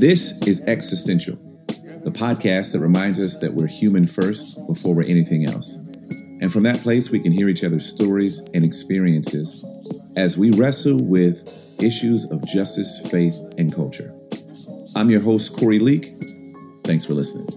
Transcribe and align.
This 0.00 0.32
is 0.46 0.62
Existential, 0.62 1.36
the 2.04 2.10
podcast 2.10 2.72
that 2.72 2.80
reminds 2.80 3.20
us 3.20 3.36
that 3.36 3.52
we're 3.52 3.66
human 3.66 4.06
first 4.06 4.56
before 4.66 4.94
we're 4.94 5.02
anything 5.02 5.44
else. 5.44 5.74
And 6.40 6.50
from 6.50 6.62
that 6.62 6.78
place, 6.78 7.10
we 7.10 7.20
can 7.20 7.32
hear 7.32 7.50
each 7.50 7.64
other's 7.64 7.84
stories 7.84 8.38
and 8.54 8.64
experiences 8.64 9.62
as 10.16 10.38
we 10.38 10.52
wrestle 10.52 10.96
with 10.96 11.46
issues 11.82 12.24
of 12.30 12.42
justice, 12.48 12.98
faith, 13.10 13.36
and 13.58 13.74
culture. 13.74 14.10
I'm 14.96 15.10
your 15.10 15.20
host, 15.20 15.54
Corey 15.58 15.78
Leake. 15.78 16.14
Thanks 16.84 17.04
for 17.04 17.12
listening. 17.12 17.48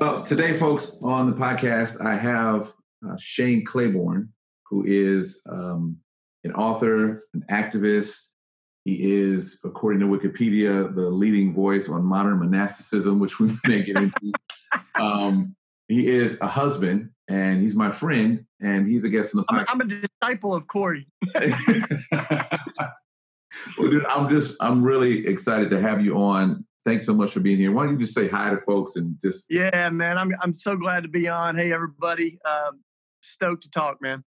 Well, 0.00 0.24
today, 0.24 0.54
folks, 0.54 0.96
on 1.04 1.30
the 1.30 1.36
podcast, 1.36 2.04
I 2.04 2.16
have 2.16 2.72
uh, 3.08 3.14
Shane 3.16 3.64
Claiborne, 3.64 4.30
who 4.68 4.82
is 4.84 5.40
um, 5.48 6.01
an 6.44 6.52
author, 6.52 7.22
an 7.34 7.44
activist. 7.50 8.28
He 8.84 9.12
is, 9.14 9.60
according 9.64 10.00
to 10.00 10.06
Wikipedia, 10.06 10.92
the 10.94 11.08
leading 11.08 11.54
voice 11.54 11.88
on 11.88 12.04
modern 12.04 12.40
monasticism, 12.40 13.20
which 13.20 13.38
we 13.38 13.56
may 13.66 13.82
get 13.82 13.96
into. 13.96 14.32
um, 14.96 15.54
he 15.88 16.08
is 16.08 16.38
a 16.40 16.48
husband, 16.48 17.10
and 17.28 17.62
he's 17.62 17.76
my 17.76 17.90
friend, 17.90 18.44
and 18.60 18.88
he's 18.88 19.04
a 19.04 19.08
guest 19.08 19.34
on 19.34 19.42
the 19.42 19.44
podcast. 19.44 19.66
I'm, 19.68 19.80
I'm 19.82 19.90
a 19.90 20.06
disciple 20.20 20.54
of 20.54 20.66
Corey. 20.66 21.06
well, 21.34 21.46
dude, 23.78 24.04
I'm 24.06 24.28
just, 24.28 24.56
I'm 24.60 24.82
really 24.82 25.26
excited 25.26 25.70
to 25.70 25.80
have 25.80 26.04
you 26.04 26.16
on. 26.16 26.64
Thanks 26.84 27.06
so 27.06 27.14
much 27.14 27.30
for 27.30 27.38
being 27.38 27.58
here. 27.58 27.70
Why 27.70 27.84
don't 27.84 27.94
you 27.94 28.00
just 28.00 28.14
say 28.14 28.26
hi 28.26 28.50
to 28.50 28.60
folks 28.60 28.96
and 28.96 29.16
just? 29.22 29.46
Yeah, 29.48 29.90
man, 29.90 30.18
I'm, 30.18 30.32
I'm 30.40 30.54
so 30.54 30.74
glad 30.74 31.04
to 31.04 31.08
be 31.08 31.28
on. 31.28 31.54
Hey, 31.56 31.72
everybody, 31.72 32.40
um, 32.44 32.80
stoked 33.20 33.62
to 33.62 33.70
talk, 33.70 34.02
man 34.02 34.24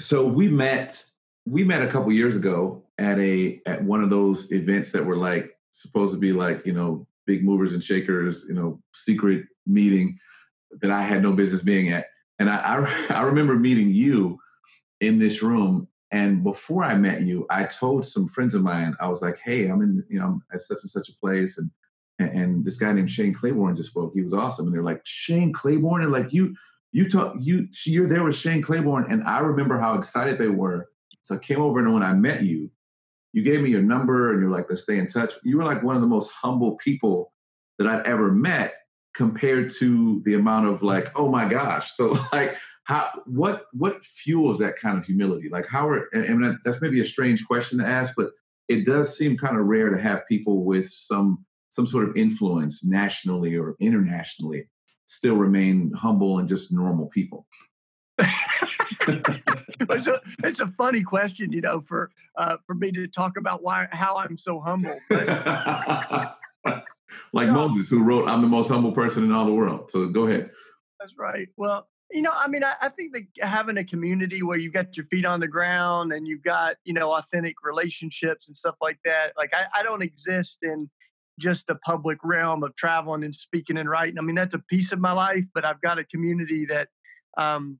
so 0.00 0.26
we 0.26 0.48
met 0.48 1.04
we 1.46 1.64
met 1.64 1.82
a 1.82 1.88
couple 1.88 2.12
years 2.12 2.36
ago 2.36 2.82
at 2.98 3.18
a 3.18 3.60
at 3.66 3.82
one 3.82 4.02
of 4.02 4.10
those 4.10 4.50
events 4.52 4.92
that 4.92 5.04
were 5.04 5.16
like 5.16 5.58
supposed 5.72 6.14
to 6.14 6.20
be 6.20 6.32
like 6.32 6.64
you 6.66 6.72
know 6.72 7.06
big 7.26 7.44
movers 7.44 7.74
and 7.74 7.82
shakers 7.82 8.44
you 8.48 8.54
know 8.54 8.80
secret 8.94 9.44
meeting 9.66 10.18
that 10.80 10.90
I 10.90 11.02
had 11.02 11.22
no 11.22 11.32
business 11.32 11.62
being 11.62 11.92
at. 11.92 12.06
And 12.38 12.50
I 12.50 12.56
I, 12.56 13.06
I 13.14 13.22
remember 13.22 13.56
meeting 13.56 13.90
you 13.90 14.38
in 15.00 15.18
this 15.18 15.42
room 15.42 15.88
and 16.10 16.42
before 16.42 16.84
I 16.84 16.94
met 16.96 17.22
you 17.22 17.46
I 17.50 17.64
told 17.64 18.06
some 18.06 18.28
friends 18.28 18.54
of 18.54 18.62
mine 18.62 18.94
I 19.00 19.08
was 19.08 19.22
like 19.22 19.38
hey 19.44 19.66
I'm 19.68 19.82
in 19.82 20.04
you 20.08 20.18
know 20.18 20.26
I'm 20.26 20.42
at 20.52 20.60
such 20.60 20.78
and 20.82 20.90
such 20.90 21.08
a 21.08 21.18
place 21.20 21.58
and 21.58 21.70
and, 22.18 22.64
this 22.64 22.76
guy 22.76 22.92
named 22.92 23.10
Shane 23.10 23.34
Claiborne 23.34 23.76
just 23.76 23.90
spoke. 23.90 24.12
He 24.14 24.22
was 24.22 24.32
awesome. 24.32 24.66
And 24.66 24.74
they're 24.74 24.84
like 24.84 25.00
Shane 25.04 25.52
Claiborne? 25.52 26.02
And 26.02 26.12
like 26.12 26.32
you 26.32 26.54
you 26.94 27.10
talk 27.10 27.34
you 27.40 27.68
you're 27.84 28.08
there 28.08 28.22
with 28.22 28.36
Shane 28.36 28.62
Claiborne, 28.62 29.10
and 29.10 29.24
I 29.24 29.40
remember 29.40 29.78
how 29.78 29.98
excited 29.98 30.38
they 30.38 30.48
were. 30.48 30.88
So 31.22 31.34
I 31.34 31.38
came 31.38 31.60
over 31.60 31.80
and 31.80 31.92
when 31.92 32.04
I 32.04 32.14
met 32.14 32.44
you, 32.44 32.70
you 33.32 33.42
gave 33.42 33.60
me 33.60 33.70
your 33.70 33.82
number 33.82 34.30
and 34.30 34.40
you're 34.40 34.50
like, 34.50 34.66
let's 34.68 34.82
stay 34.82 34.98
in 34.98 35.08
touch. 35.08 35.32
You 35.42 35.56
were 35.56 35.64
like 35.64 35.82
one 35.82 35.96
of 35.96 36.02
the 36.02 36.08
most 36.08 36.30
humble 36.30 36.76
people 36.76 37.32
that 37.78 37.88
I'd 37.88 38.06
ever 38.06 38.30
met 38.30 38.74
compared 39.12 39.72
to 39.78 40.22
the 40.24 40.34
amount 40.34 40.68
of 40.68 40.82
like, 40.84 41.10
oh 41.16 41.28
my 41.28 41.48
gosh. 41.48 41.92
So 41.94 42.16
like 42.32 42.56
how 42.84 43.08
what 43.26 43.64
what 43.72 44.04
fuels 44.04 44.60
that 44.60 44.76
kind 44.76 44.96
of 44.96 45.04
humility? 45.04 45.48
Like 45.50 45.66
how 45.66 45.88
are 45.88 46.08
and 46.12 46.58
that's 46.64 46.80
maybe 46.80 47.00
a 47.00 47.04
strange 47.04 47.44
question 47.44 47.80
to 47.80 47.86
ask, 47.86 48.14
but 48.16 48.30
it 48.68 48.86
does 48.86 49.18
seem 49.18 49.36
kind 49.36 49.58
of 49.58 49.66
rare 49.66 49.90
to 49.90 50.00
have 50.00 50.28
people 50.28 50.64
with 50.64 50.88
some 50.88 51.44
some 51.70 51.88
sort 51.88 52.08
of 52.08 52.16
influence 52.16 52.84
nationally 52.84 53.56
or 53.56 53.74
internationally 53.80 54.68
still 55.06 55.36
remain 55.36 55.92
humble 55.92 56.38
and 56.38 56.48
just 56.48 56.72
normal 56.72 57.06
people? 57.06 57.46
it's, 58.18 60.06
a, 60.06 60.20
it's 60.44 60.60
a 60.60 60.68
funny 60.78 61.02
question, 61.02 61.52
you 61.52 61.60
know, 61.60 61.82
for 61.86 62.10
uh, 62.36 62.56
for 62.66 62.74
me 62.74 62.92
to 62.92 63.06
talk 63.08 63.36
about 63.36 63.62
why 63.62 63.88
how 63.90 64.16
I'm 64.16 64.38
so 64.38 64.60
humble. 64.60 64.98
But, 65.08 66.36
like 67.32 67.48
Moses, 67.48 67.88
who 67.88 68.02
wrote, 68.02 68.28
"I'm 68.28 68.40
the 68.40 68.48
most 68.48 68.68
humble 68.68 68.92
person 68.92 69.24
in 69.24 69.32
all 69.32 69.44
the 69.44 69.52
world." 69.52 69.90
So 69.90 70.08
go 70.08 70.26
ahead. 70.26 70.50
That's 71.00 71.12
right. 71.18 71.48
Well, 71.56 71.88
you 72.10 72.22
know, 72.22 72.32
I 72.32 72.48
mean, 72.48 72.62
I, 72.62 72.74
I, 72.80 72.88
think 72.88 73.12
that 73.12 73.24
having 73.40 73.76
a 73.76 73.84
community 73.84 74.42
where 74.42 74.56
you've 74.56 74.72
got 74.72 74.96
your 74.96 75.06
feet 75.06 75.24
on 75.24 75.40
the 75.40 75.48
ground 75.48 76.12
and 76.12 76.28
you've 76.28 76.42
got 76.42 76.76
you 76.84 76.94
know 76.94 77.12
authentic 77.12 77.56
relationships 77.62 78.48
and 78.48 78.56
stuff 78.56 78.76
like 78.80 78.98
that. 79.04 79.32
Like 79.36 79.52
I, 79.52 79.80
I 79.80 79.82
don't 79.82 80.02
exist 80.02 80.58
in 80.62 80.88
just 81.38 81.70
a 81.70 81.74
public 81.76 82.18
realm 82.22 82.62
of 82.62 82.74
traveling 82.76 83.24
and 83.24 83.34
speaking 83.34 83.76
and 83.76 83.88
writing. 83.88 84.18
I 84.18 84.22
mean, 84.22 84.36
that's 84.36 84.54
a 84.54 84.58
piece 84.58 84.92
of 84.92 85.00
my 85.00 85.12
life, 85.12 85.44
but 85.54 85.64
I've 85.64 85.80
got 85.80 85.98
a 85.98 86.04
community 86.04 86.66
that 86.66 86.88
um, 87.36 87.78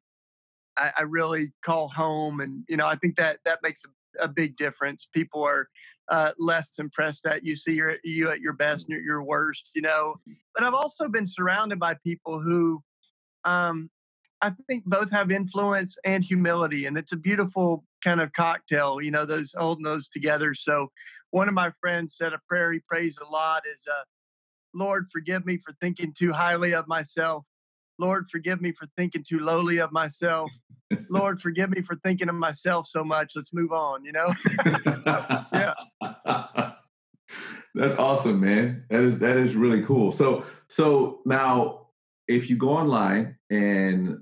I, 0.77 0.91
I, 0.99 1.03
really 1.03 1.53
call 1.65 1.89
home, 1.89 2.41
and 2.41 2.65
you 2.69 2.77
know, 2.77 2.87
I 2.87 2.97
think 2.97 3.17
that 3.17 3.39
that 3.45 3.61
makes 3.63 3.83
a, 3.85 4.25
a 4.25 4.29
big 4.29 4.57
difference. 4.57 5.07
People 5.13 5.45
are 5.45 5.69
uh, 6.09 6.33
less 6.39 6.71
impressed 6.79 7.27
at 7.27 7.45
you, 7.45 7.57
see 7.57 7.81
you 8.03 8.31
at 8.31 8.41
your 8.41 8.53
best 8.53 8.87
and 8.89 9.05
your 9.05 9.23
worst, 9.23 9.71
you 9.75 9.83
know. 9.83 10.17
But 10.55 10.65
I've 10.65 10.75
also 10.75 11.09
been 11.09 11.27
surrounded 11.27 11.79
by 11.79 11.95
people 12.05 12.41
who, 12.41 12.83
um, 13.45 13.91
I 14.43 14.53
think, 14.67 14.85
both 14.85 15.11
have 15.13 15.31
influence 15.31 15.97
and 16.05 16.25
humility, 16.25 16.87
and 16.87 16.99
it's 16.99 17.13
a 17.13 17.17
beautiful 17.17 17.85
kind 18.03 18.21
of 18.21 18.33
cocktail. 18.33 19.01
You 19.01 19.13
know, 19.13 19.25
those 19.25 19.55
holding 19.57 19.85
those 19.85 20.09
together. 20.09 20.55
So 20.55 20.89
one 21.35 21.49
of 21.49 21.55
my 21.55 21.73
friends 21.81 22.15
said 22.17 22.33
a 22.33 22.39
prayer 22.49 22.73
he 22.73 22.79
prays 22.79 23.19
a 23.21 23.29
lot 23.29 23.65
is, 23.67 23.83
uh, 23.91 24.05
Lord, 24.73 25.09
forgive 25.11 25.45
me 25.45 25.59
for 25.59 25.75
thinking 25.81 26.15
too 26.17 26.33
highly 26.33 26.75
of 26.75 26.87
myself. 26.87 27.45
Lord, 27.99 28.27
forgive 28.31 28.61
me 28.61 28.71
for 28.71 28.87
thinking 28.97 29.25
too 29.29 29.41
lowly 29.41 29.79
of 29.79 29.91
myself. 29.91 30.49
Lord, 31.11 31.43
forgive 31.43 31.71
me 31.71 31.83
for 31.83 31.97
thinking 32.05 32.29
of 32.29 32.37
myself 32.37 32.87
so 32.87 33.03
much. 33.03 33.33
Let's 33.35 33.53
move 33.53 33.73
on, 33.73 34.05
you 34.05 34.13
know? 34.13 34.33
yeah. 35.53 35.75
That's 37.75 37.97
awesome, 37.97 38.39
man. 38.39 38.85
That 38.89 39.03
is 39.03 39.19
that 39.19 39.37
is 39.37 39.57
really 39.57 39.83
cool. 39.83 40.13
So 40.13 40.45
so 40.69 41.19
now 41.27 41.89
if 42.29 42.49
you 42.49 42.55
go 42.55 42.69
online 42.69 43.39
and 43.51 44.19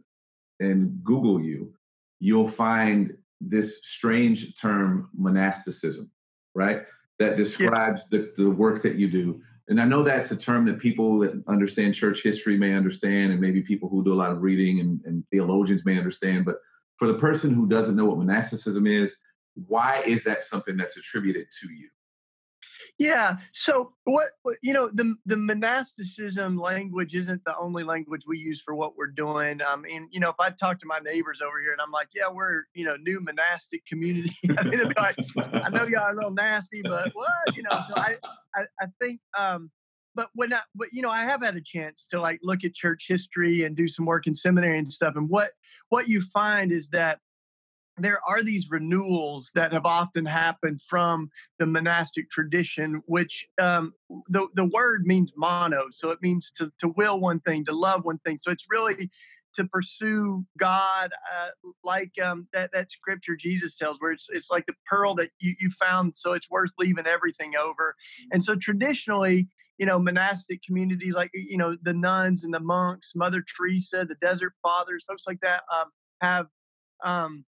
and 0.61 1.05
Google 1.05 1.43
you, 1.43 1.75
you'll 2.21 2.49
find 2.49 3.19
this 3.39 3.81
strange 3.83 4.59
term 4.59 5.11
monasticism, 5.15 6.11
right? 6.55 6.85
That 7.19 7.37
describes 7.37 8.07
yeah. 8.11 8.19
the, 8.37 8.45
the 8.45 8.51
work 8.51 8.83
that 8.83 8.97
you 8.97 9.09
do. 9.11 9.41
And 9.69 9.81
I 9.81 9.85
know 9.85 10.03
that's 10.03 10.31
a 10.31 10.37
term 10.37 10.65
that 10.67 10.79
people 10.79 11.19
that 11.21 11.43
understand 11.47 11.95
church 11.95 12.23
history 12.23 12.59
may 12.59 12.75
understand, 12.75 13.33
and 13.33 13.41
maybe 13.41 13.63
people 13.63 13.89
who 13.89 14.05
do 14.05 14.13
a 14.13 14.15
lot 14.15 14.33
of 14.33 14.43
reading 14.43 14.81
and, 14.81 15.01
and 15.05 15.25
theologians 15.31 15.85
may 15.85 15.97
understand. 15.97 16.45
But 16.45 16.57
for 16.97 17.07
the 17.07 17.19
person 17.19 17.55
who 17.55 17.69
doesn't 17.69 17.97
know 17.97 18.05
what 18.05 18.19
monasticism 18.19 18.87
is, 18.87 19.17
why 19.55 20.03
is 20.05 20.25
that 20.25 20.43
something 20.43 20.77
that's 20.77 20.97
attributed 20.97 21.47
to 21.61 21.73
you? 21.73 21.89
Yeah. 22.99 23.37
So 23.53 23.93
what, 24.05 24.31
you 24.63 24.73
know 24.73 24.91
the 24.93 25.15
the 25.27 25.37
monasticism 25.37 26.57
language 26.59 27.15
isn't 27.15 27.45
the 27.45 27.57
only 27.57 27.85
language 27.85 28.23
we 28.27 28.39
use 28.39 28.61
for 28.61 28.75
what 28.75 28.97
we're 28.97 29.09
doing. 29.09 29.61
I 29.63 29.77
mean, 29.77 30.09
you 30.11 30.21
know, 30.21 30.31
if 30.31 30.37
I 30.39 30.51
talk 30.51 30.79
to 30.81 30.87
my 30.87 30.99
neighbors 30.99 31.41
over 31.41 31.61
here 31.61 31.73
and 31.73 31.81
I'm 31.81 31.91
like, 31.91 32.09
yeah, 32.15 32.29
we're 32.33 32.65
you 32.75 32.85
know 32.85 32.97
new 32.97 33.21
monastic 33.21 33.85
community. 33.87 34.37
I 34.59 34.63
mean, 34.65 34.79
they'll 34.79 34.89
be 34.89 34.95
like, 34.97 35.17
I 35.37 35.69
know 35.71 35.87
y'all 35.87 36.03
are 36.03 36.13
a 36.13 36.15
little 36.15 36.31
nasty, 36.31 36.83
but 36.83 37.11
what 37.15 37.57
you 37.57 37.63
know? 37.63 37.83
So 37.89 37.95
I 37.97 38.17
I, 38.55 38.63
I 38.81 38.87
think. 39.01 39.21
um 39.39 39.71
but 40.15 40.29
when 40.35 40.53
I, 40.53 40.61
but 40.75 40.89
you 40.93 41.03
know, 41.03 41.11
I 41.11 41.23
have 41.23 41.43
had 41.43 41.57
a 41.57 41.63
chance 41.65 42.07
to 42.11 42.21
like 42.21 42.41
look 42.43 42.65
at 42.65 42.75
church 42.75 43.07
history 43.09 43.65
and 43.65 43.75
do 43.75 43.89
some 43.89 44.05
work 44.05 44.27
in 44.27 44.35
seminary 44.35 44.79
and 44.79 44.93
stuff. 44.93 45.15
And 45.17 45.29
what 45.29 45.53
what 45.89 46.09
you 46.09 46.21
find 46.21 46.71
is 46.71 46.91
that 46.91 47.19
there 47.99 48.21
are 48.27 48.43
these 48.43 48.71
renewals 48.71 49.51
that 49.55 49.73
have 49.73 49.85
often 49.85 50.25
happened 50.25 50.81
from 50.89 51.31
the 51.59 51.67
monastic 51.67 52.31
tradition, 52.31 53.03
which 53.07 53.47
um, 53.61 53.93
the, 54.29 54.47
the 54.55 54.65
word 54.65 55.05
means 55.07 55.33
mono. 55.37 55.87
So 55.91 56.11
it 56.11 56.19
means 56.23 56.51
to, 56.57 56.73
to 56.81 56.89
will 56.97 57.21
one 57.21 57.41
thing, 57.41 57.65
to 57.67 57.73
love 57.73 58.05
one 58.05 58.19
thing. 58.19 58.39
So 58.39 58.51
it's 58.51 58.67
really 58.71 59.11
to 59.55 59.65
pursue 59.65 60.47
God, 60.59 61.11
uh, 61.31 61.49
like 61.85 62.13
um, 62.25 62.49
that, 62.55 62.73
that 62.73 62.91
scripture 62.91 63.37
Jesus 63.37 63.77
tells, 63.77 63.99
where 64.01 64.13
it's, 64.13 64.29
it's 64.31 64.51
like 64.51 64.65
the 64.67 64.73
pearl 64.87 65.15
that 65.17 65.31
you, 65.41 65.55
you 65.61 65.71
found, 65.71 66.17
so 66.17 66.33
it's 66.33 66.51
worth 66.51 66.71
leaving 66.79 67.07
everything 67.07 67.53
over. 67.63 67.95
And 68.33 68.43
so 68.43 68.57
traditionally, 68.57 69.49
you 69.77 69.85
know, 69.85 69.99
monastic 69.99 70.63
communities 70.63 71.15
like, 71.15 71.31
you 71.35 71.59
know, 71.59 71.77
the 71.83 71.93
nuns 71.93 72.45
and 72.45 72.55
the 72.55 72.61
monks, 72.61 73.13
Mother 73.15 73.45
Teresa, 73.57 74.07
the 74.09 74.17
Desert 74.23 74.55
Fathers, 74.63 75.05
folks 75.07 75.25
like 75.27 75.41
that 75.43 75.63
um, 75.71 75.91
have 76.23 76.47
um, 77.05 77.45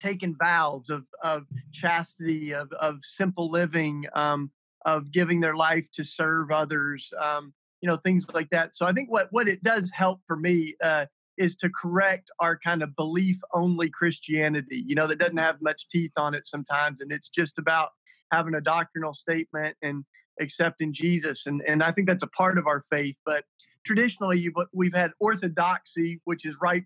taken 0.00 0.36
vows 0.36 0.90
of 0.90 1.04
of 1.22 1.46
chastity, 1.72 2.52
of 2.52 2.72
of 2.72 2.98
simple 3.02 3.50
living, 3.50 4.06
um, 4.14 4.50
of 4.84 5.12
giving 5.12 5.40
their 5.40 5.56
life 5.56 5.90
to 5.92 6.04
serve 6.04 6.50
others, 6.50 7.12
um, 7.20 7.52
you 7.80 7.88
know, 7.88 7.96
things 7.96 8.26
like 8.32 8.50
that. 8.50 8.74
So 8.74 8.86
I 8.86 8.92
think 8.92 9.10
what 9.10 9.28
what 9.30 9.48
it 9.48 9.62
does 9.62 9.90
help 9.94 10.20
for 10.26 10.36
me 10.36 10.74
uh, 10.82 11.06
is 11.38 11.56
to 11.56 11.70
correct 11.70 12.30
our 12.38 12.58
kind 12.58 12.82
of 12.82 12.94
belief 12.96 13.38
only 13.54 13.88
Christianity, 13.88 14.84
you 14.86 14.94
know, 14.94 15.06
that 15.06 15.18
doesn't 15.18 15.36
have 15.38 15.62
much 15.62 15.88
teeth 15.88 16.12
on 16.16 16.34
it 16.34 16.46
sometimes, 16.46 17.00
and 17.00 17.12
it's 17.12 17.28
just 17.28 17.58
about 17.58 17.90
having 18.32 18.54
a 18.54 18.60
doctrinal 18.60 19.14
statement 19.14 19.76
and 19.82 20.04
accepting 20.40 20.92
Jesus, 20.92 21.46
and 21.46 21.62
and 21.66 21.82
I 21.82 21.92
think 21.92 22.06
that's 22.06 22.22
a 22.22 22.28
part 22.28 22.58
of 22.58 22.66
our 22.66 22.82
faith, 22.82 23.16
but 23.24 23.44
traditionally 23.84 24.50
we've 24.74 24.94
had 24.94 25.10
orthodoxy 25.20 26.20
which 26.24 26.44
is 26.44 26.54
right 26.60 26.84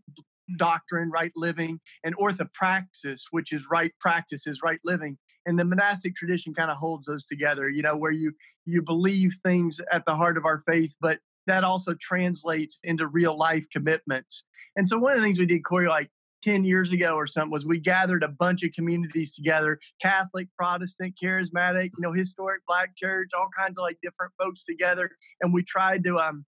doctrine, 0.58 1.10
right 1.10 1.32
living, 1.36 1.80
and 2.02 2.16
orthopraxis, 2.16 3.22
which 3.30 3.52
is 3.52 3.64
right 3.70 3.92
practices, 4.00 4.60
right 4.62 4.80
living. 4.84 5.18
And 5.46 5.58
the 5.58 5.64
monastic 5.64 6.16
tradition 6.16 6.54
kind 6.54 6.70
of 6.70 6.78
holds 6.78 7.06
those 7.06 7.26
together, 7.26 7.68
you 7.68 7.82
know, 7.82 7.96
where 7.96 8.12
you 8.12 8.32
you 8.64 8.82
believe 8.82 9.36
things 9.44 9.80
at 9.92 10.04
the 10.06 10.14
heart 10.14 10.38
of 10.38 10.44
our 10.44 10.60
faith, 10.60 10.94
but 11.00 11.18
that 11.46 11.64
also 11.64 11.94
translates 12.00 12.78
into 12.82 13.06
real 13.06 13.36
life 13.36 13.66
commitments. 13.70 14.44
And 14.76 14.88
so 14.88 14.98
one 14.98 15.12
of 15.12 15.18
the 15.18 15.24
things 15.24 15.38
we 15.38 15.46
did, 15.46 15.64
Corey, 15.64 15.88
like 15.88 16.10
10 16.42 16.64
years 16.64 16.92
ago 16.92 17.14
or 17.14 17.26
something, 17.26 17.50
was 17.50 17.66
we 17.66 17.78
gathered 17.78 18.22
a 18.22 18.28
bunch 18.28 18.62
of 18.62 18.72
communities 18.72 19.34
together, 19.34 19.78
Catholic, 20.00 20.48
Protestant, 20.58 21.14
charismatic, 21.22 21.90
you 21.96 22.00
know, 22.00 22.12
historic 22.12 22.62
black 22.66 22.96
church, 22.96 23.30
all 23.36 23.48
kinds 23.58 23.76
of 23.78 23.82
like 23.82 23.98
different 24.02 24.32
folks 24.38 24.64
together. 24.64 25.10
And 25.40 25.52
we 25.52 25.62
tried 25.62 26.04
to 26.04 26.18
um 26.18 26.44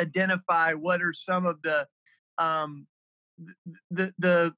identify 0.00 0.72
what 0.72 1.02
are 1.02 1.12
some 1.12 1.46
of 1.46 1.60
the 1.62 1.86
um 2.38 2.86
the 3.90 4.12
the 4.18 4.52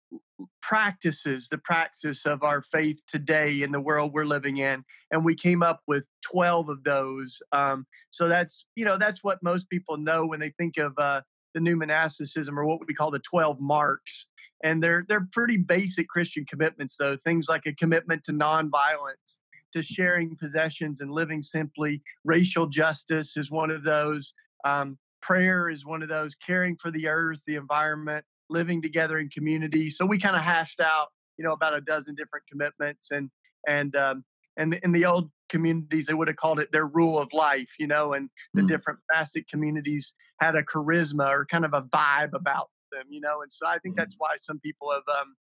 practices 0.63 1.49
the 1.49 1.59
praxis 1.59 2.27
of 2.27 2.43
our 2.43 2.61
faith 2.61 3.01
today 3.07 3.63
in 3.63 3.71
the 3.71 3.81
world 3.81 4.13
we're 4.13 4.25
living 4.25 4.57
in 4.57 4.83
and 5.11 5.25
we 5.25 5.35
came 5.35 5.63
up 5.63 5.81
with 5.87 6.07
12 6.23 6.69
of 6.69 6.85
those 6.85 7.41
um, 7.53 7.87
so 8.11 8.29
that's 8.29 8.67
you 8.75 8.85
know 8.85 8.99
that's 8.99 9.23
what 9.23 9.43
most 9.43 9.71
people 9.71 9.97
know 9.97 10.27
when 10.27 10.41
they 10.41 10.53
think 10.59 10.77
of 10.77 10.93
uh, 10.99 11.21
the 11.55 11.61
new 11.61 11.77
monasticism 11.77 12.59
or 12.59 12.65
what 12.65 12.81
we 12.87 12.95
call 12.95 13.11
the 13.11 13.21
12 13.21 13.61
marks 13.61 14.27
and 14.63 14.83
they're 14.83 15.05
they're 15.09 15.29
pretty 15.33 15.57
basic 15.57 16.09
christian 16.09 16.45
commitments 16.45 16.97
though 16.99 17.17
things 17.17 17.47
like 17.49 17.63
a 17.67 17.75
commitment 17.75 18.25
to 18.25 18.33
nonviolence 18.33 19.39
to 19.75 19.83
sharing 19.83 20.37
possessions 20.37 21.01
and 21.01 21.11
living 21.11 21.43
simply. 21.43 22.01
Racial 22.25 22.67
justice 22.67 23.37
is 23.37 23.51
one 23.51 23.71
of 23.71 23.83
those 23.83 24.33
um, 24.65 24.97
prayer 25.21 25.69
is 25.69 25.85
one 25.85 26.03
of 26.03 26.09
those 26.09 26.35
caring 26.35 26.77
for 26.77 26.91
the 26.91 27.09
earth 27.09 27.41
the 27.47 27.57
environment 27.57 28.25
living 28.51 28.83
together 28.83 29.19
in 29.19 29.29
community. 29.29 29.91
So 29.91 30.07
we 30.07 30.19
kind 30.19 30.37
of 30.37 30.43
hashed 30.43 30.81
out, 30.81 31.09
you 31.37 31.45
know, 31.45 31.53
about 31.53 31.75
a 31.75 31.81
dozen 31.81 32.15
different 32.15 32.47
commitments 32.51 33.11
and 33.11 33.31
and 33.67 33.95
um, 33.97 34.25
and 34.57 34.75
in 34.83 34.93
the 34.93 35.05
old 35.05 35.31
communities 35.49 36.07
they 36.07 36.15
would 36.15 36.29
have 36.29 36.37
called 36.37 36.59
it 36.59 36.73
their 36.73 36.87
rule 36.87 37.19
of 37.19 37.29
life, 37.33 37.73
you 37.79 37.87
know, 37.87 38.13
and 38.13 38.31
the 38.55 38.63
mm. 38.63 38.69
different 38.69 38.99
monastic 39.11 39.49
communities 39.49 40.15
had 40.41 40.55
a 40.55 40.63
charisma 40.63 41.29
or 41.29 41.47
kind 41.47 41.65
of 41.65 41.75
a 41.75 41.83
vibe 41.83 42.33
about 42.35 42.71
them, 42.93 43.05
you 43.09 43.21
know, 43.21 43.43
and 43.43 43.53
so 43.53 43.67
I 43.67 43.79
think 43.79 43.95
mm. 43.95 43.99
that's 43.99 44.15
why 44.19 44.37
some 44.39 44.59
people 44.61 44.91
have, 44.93 45.17
um, 45.21 45.37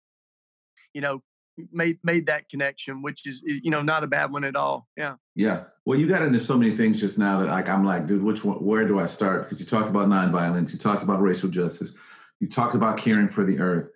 you 0.94 1.02
know, 1.02 1.22
made 1.72 2.00
made 2.04 2.28
that 2.28 2.50
connection, 2.50 3.02
which 3.02 3.26
is 3.26 3.42
you 3.46 3.72
know 3.72 3.82
not 3.82 4.04
a 4.04 4.08
bad 4.08 4.32
one 4.32 4.44
at 4.44 4.56
all. 4.56 4.88
Yeah. 4.98 5.16
Yeah. 5.36 5.64
Well, 5.86 6.00
you 6.00 6.08
got 6.08 6.22
into 6.22 6.40
so 6.40 6.58
many 6.58 6.76
things 6.76 7.00
just 7.00 7.18
now 7.18 7.40
that 7.40 7.48
like 7.48 7.70
I'm 7.70 7.86
like, 7.86 8.08
dude, 8.08 8.24
which 8.24 8.44
one? 8.44 8.58
Where 8.58 8.88
do 8.88 9.00
I 9.00 9.06
start? 9.06 9.44
Because 9.44 9.60
you 9.60 9.66
talked 9.66 9.90
about 9.90 10.08
nonviolence, 10.08 10.72
you 10.72 10.80
talked 10.80 11.04
about 11.04 11.22
racial 11.22 11.50
justice, 11.50 11.96
you 12.42 12.50
talked 12.50 12.76
about 12.76 12.98
caring 12.98 13.30
for 13.30 13.46
the 13.46 13.60
earth. 13.60 13.88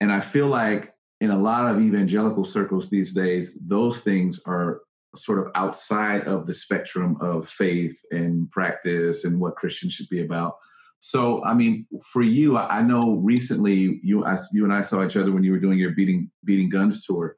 And 0.00 0.12
I 0.12 0.20
feel 0.20 0.48
like 0.48 0.92
in 1.20 1.30
a 1.30 1.38
lot 1.38 1.72
of 1.72 1.80
evangelical 1.80 2.44
circles 2.44 2.90
these 2.90 3.14
days, 3.14 3.58
those 3.64 4.02
things 4.02 4.40
are 4.44 4.80
sort 5.14 5.38
of 5.38 5.52
outside 5.54 6.26
of 6.26 6.46
the 6.46 6.52
spectrum 6.54 7.16
of 7.20 7.48
faith 7.48 7.98
and 8.10 8.50
practice 8.50 9.24
and 9.24 9.38
what 9.38 9.56
Christians 9.56 9.92
should 9.92 10.08
be 10.08 10.20
about. 10.20 10.54
So, 10.98 11.44
I 11.44 11.54
mean, 11.54 11.86
for 12.12 12.22
you, 12.22 12.58
I 12.58 12.82
know 12.82 13.16
recently 13.16 14.00
you 14.02 14.24
you 14.52 14.64
and 14.64 14.72
I 14.72 14.80
saw 14.80 15.04
each 15.04 15.16
other 15.16 15.32
when 15.32 15.44
you 15.44 15.52
were 15.52 15.58
doing 15.58 15.78
your 15.78 15.92
beating 15.92 16.30
beating 16.44 16.70
guns 16.70 17.04
tour. 17.04 17.36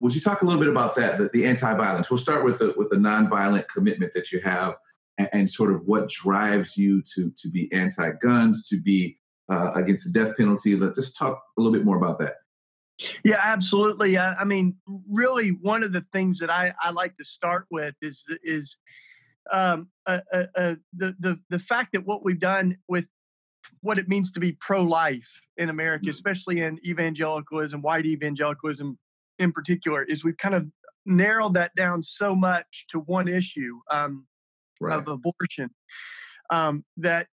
Would 0.00 0.14
you 0.14 0.20
talk 0.20 0.42
a 0.42 0.44
little 0.44 0.60
bit 0.60 0.70
about 0.70 0.96
that, 0.96 1.16
the, 1.18 1.30
the 1.32 1.46
anti-violence? 1.46 2.10
We'll 2.10 2.18
start 2.18 2.44
with 2.44 2.58
the 2.58 2.74
with 2.76 2.90
the 2.90 2.96
nonviolent 2.96 3.68
commitment 3.68 4.12
that 4.14 4.32
you 4.32 4.40
have, 4.40 4.74
and, 5.16 5.28
and 5.32 5.50
sort 5.50 5.72
of 5.72 5.82
what 5.86 6.10
drives 6.10 6.76
you 6.76 7.02
to 7.14 7.32
to 7.38 7.50
be 7.50 7.72
anti-guns, 7.72 8.68
to 8.68 8.80
be 8.80 9.18
uh, 9.50 9.72
against 9.74 10.10
the 10.10 10.18
death 10.18 10.36
penalty. 10.36 10.76
Let 10.76 10.96
us 10.96 11.12
talk 11.12 11.42
a 11.58 11.60
little 11.60 11.72
bit 11.72 11.84
more 11.84 11.96
about 11.96 12.18
that. 12.20 12.34
Yeah, 13.24 13.40
absolutely. 13.42 14.18
I, 14.18 14.34
I 14.34 14.44
mean, 14.44 14.76
really, 15.08 15.50
one 15.50 15.82
of 15.82 15.92
the 15.92 16.02
things 16.12 16.38
that 16.38 16.50
I, 16.50 16.72
I 16.82 16.90
like 16.90 17.16
to 17.16 17.24
start 17.24 17.66
with 17.70 17.94
is 18.02 18.24
is 18.42 18.76
um, 19.50 19.88
uh, 20.06 20.20
uh, 20.32 20.74
the 20.94 21.16
the 21.18 21.38
the 21.48 21.58
fact 21.58 21.90
that 21.92 22.06
what 22.06 22.24
we've 22.24 22.40
done 22.40 22.76
with 22.88 23.06
what 23.82 23.98
it 23.98 24.08
means 24.08 24.30
to 24.32 24.40
be 24.40 24.52
pro-life 24.52 25.40
in 25.56 25.70
America, 25.70 26.04
mm-hmm. 26.04 26.10
especially 26.10 26.60
in 26.60 26.78
evangelicalism, 26.86 27.82
white 27.82 28.06
evangelicalism 28.06 28.98
in 29.38 29.52
particular, 29.52 30.02
is 30.02 30.22
we've 30.24 30.36
kind 30.36 30.54
of 30.54 30.66
narrowed 31.06 31.54
that 31.54 31.74
down 31.74 32.02
so 32.02 32.34
much 32.34 32.84
to 32.90 33.00
one 33.00 33.28
issue 33.28 33.80
um, 33.90 34.26
right. 34.80 34.98
of 34.98 35.08
abortion 35.08 35.70
um, 36.50 36.84
that 36.98 37.26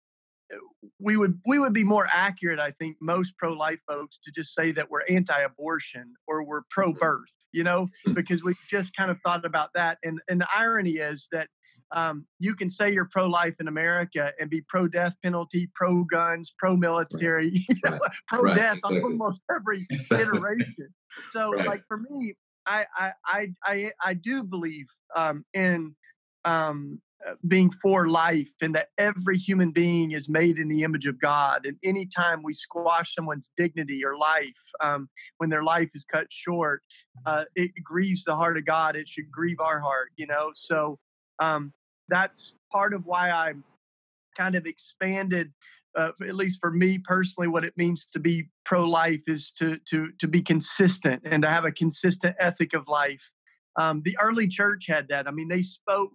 we 0.99 1.17
would 1.17 1.39
we 1.45 1.59
would 1.59 1.73
be 1.73 1.83
more 1.83 2.07
accurate 2.11 2.59
i 2.59 2.71
think 2.71 2.95
most 3.01 3.37
pro-life 3.37 3.79
folks 3.87 4.17
to 4.23 4.31
just 4.31 4.53
say 4.53 4.71
that 4.71 4.89
we're 4.89 5.03
anti-abortion 5.09 6.13
or 6.27 6.43
we're 6.43 6.61
mm-hmm. 6.61 6.81
pro-birth 6.93 7.29
you 7.51 7.63
know 7.63 7.87
hmm. 8.05 8.13
because 8.13 8.43
we 8.43 8.55
just 8.69 8.95
kind 8.95 9.11
of 9.11 9.17
thought 9.25 9.45
about 9.45 9.69
that 9.73 9.97
and 10.03 10.19
and 10.29 10.41
the 10.41 10.47
irony 10.55 10.97
is 10.97 11.27
that 11.31 11.47
um, 11.95 12.25
you 12.37 12.53
can 12.53 12.69
say 12.69 12.91
you're 12.91 13.07
pro-life 13.11 13.57
in 13.59 13.67
america 13.67 14.31
and 14.39 14.49
be 14.49 14.61
pro-death 14.67 15.13
penalty 15.23 15.69
pro-guns 15.73 16.53
pro-military 16.57 17.65
right. 17.83 18.01
pro-death 18.27 18.79
right. 18.83 18.97
on 18.97 19.01
almost 19.01 19.39
every 19.53 19.87
iteration 20.11 20.89
so 21.31 21.51
right. 21.51 21.67
like 21.67 21.83
for 21.87 21.97
me 21.97 22.33
I, 22.65 22.85
I 23.25 23.53
i 23.63 23.91
i 24.03 24.13
do 24.13 24.43
believe 24.43 24.87
um, 25.15 25.45
in 25.53 25.95
um, 26.43 27.01
being 27.47 27.71
for 27.81 28.09
life 28.09 28.51
and 28.61 28.75
that 28.75 28.89
every 28.97 29.37
human 29.37 29.71
being 29.71 30.11
is 30.11 30.29
made 30.29 30.57
in 30.57 30.67
the 30.67 30.83
image 30.83 31.07
of 31.07 31.19
God. 31.19 31.65
And 31.65 31.77
anytime 31.83 32.43
we 32.43 32.53
squash 32.53 33.13
someone's 33.13 33.51
dignity 33.57 34.03
or 34.05 34.17
life, 34.17 34.63
um, 34.81 35.09
when 35.37 35.49
their 35.49 35.63
life 35.63 35.89
is 35.93 36.03
cut 36.03 36.27
short, 36.29 36.83
uh, 37.25 37.45
it 37.55 37.71
grieves 37.83 38.23
the 38.23 38.35
heart 38.35 38.57
of 38.57 38.65
God. 38.65 38.95
It 38.95 39.07
should 39.09 39.31
grieve 39.31 39.59
our 39.59 39.79
heart, 39.79 40.09
you 40.17 40.27
know? 40.27 40.51
So 40.53 40.99
um, 41.41 41.73
that's 42.09 42.53
part 42.71 42.93
of 42.93 43.05
why 43.05 43.31
I 43.31 43.53
kind 44.37 44.55
of 44.55 44.65
expanded. 44.65 45.51
Uh, 45.97 46.11
at 46.27 46.35
least 46.35 46.59
for 46.61 46.69
me 46.69 46.99
personally, 46.99 47.47
what 47.47 47.63
it 47.63 47.73
means 47.75 48.05
to 48.13 48.19
be 48.19 48.49
pro-life 48.65 49.23
is 49.27 49.51
to 49.51 49.79
to 49.89 50.09
to 50.19 50.27
be 50.27 50.41
consistent 50.41 51.23
and 51.25 51.41
to 51.41 51.49
have 51.49 51.65
a 51.65 51.71
consistent 51.71 52.35
ethic 52.39 52.73
of 52.73 52.87
life. 52.87 53.31
Um, 53.79 54.03
the 54.05 54.15
early 54.19 54.47
church 54.47 54.85
had 54.87 55.07
that. 55.07 55.27
I 55.27 55.31
mean, 55.31 55.47
they 55.47 55.63
spoke 55.63 56.13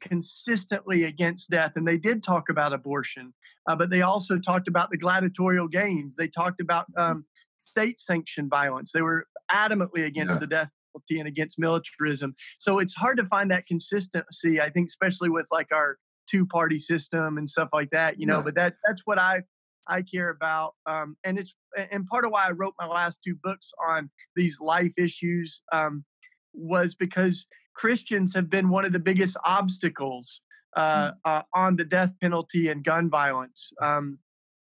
consistently 0.00 1.04
against 1.04 1.50
death. 1.50 1.72
And 1.76 1.86
they 1.86 1.98
did 1.98 2.22
talk 2.22 2.48
about 2.48 2.72
abortion, 2.72 3.34
uh, 3.68 3.76
but 3.76 3.90
they 3.90 4.02
also 4.02 4.38
talked 4.38 4.68
about 4.68 4.90
the 4.90 4.98
gladiatorial 4.98 5.68
games. 5.68 6.16
They 6.16 6.28
talked 6.28 6.60
about 6.60 6.90
mm-hmm. 6.92 7.12
um, 7.12 7.24
state 7.56 7.98
sanctioned 7.98 8.50
violence. 8.50 8.92
They 8.92 9.02
were 9.02 9.26
adamantly 9.50 10.04
against 10.04 10.34
yeah. 10.34 10.38
the 10.38 10.46
death 10.46 10.70
penalty 10.92 11.18
and 11.18 11.28
against 11.28 11.58
militarism. 11.58 12.34
So 12.58 12.78
it's 12.78 12.94
hard 12.94 13.16
to 13.18 13.24
find 13.26 13.50
that 13.50 13.66
consistency, 13.66 14.60
I 14.60 14.70
think, 14.70 14.88
especially 14.88 15.30
with 15.30 15.46
like 15.50 15.68
our 15.72 15.98
two 16.30 16.46
party 16.46 16.78
system 16.78 17.38
and 17.38 17.48
stuff 17.48 17.68
like 17.72 17.90
that, 17.90 18.20
you 18.20 18.26
know, 18.26 18.38
yeah. 18.38 18.42
but 18.42 18.54
that 18.56 18.74
that's 18.86 19.02
what 19.04 19.18
I 19.18 19.42
I 19.88 20.02
care 20.02 20.28
about. 20.28 20.74
Um, 20.86 21.16
and 21.24 21.38
it's 21.38 21.54
and 21.90 22.06
part 22.06 22.24
of 22.24 22.30
why 22.30 22.46
I 22.46 22.50
wrote 22.52 22.74
my 22.78 22.86
last 22.86 23.20
two 23.24 23.36
books 23.42 23.72
on 23.86 24.10
these 24.36 24.58
life 24.60 24.92
issues 24.98 25.62
um, 25.72 26.04
was 26.52 26.94
because 26.94 27.46
Christians 27.78 28.34
have 28.34 28.50
been 28.50 28.68
one 28.70 28.84
of 28.84 28.92
the 28.92 28.98
biggest 28.98 29.36
obstacles 29.44 30.40
uh, 30.76 31.12
hmm. 31.12 31.30
uh, 31.30 31.42
on 31.54 31.76
the 31.76 31.84
death 31.84 32.12
penalty 32.20 32.68
and 32.68 32.84
gun 32.84 33.08
violence. 33.08 33.72
Um, 33.80 34.18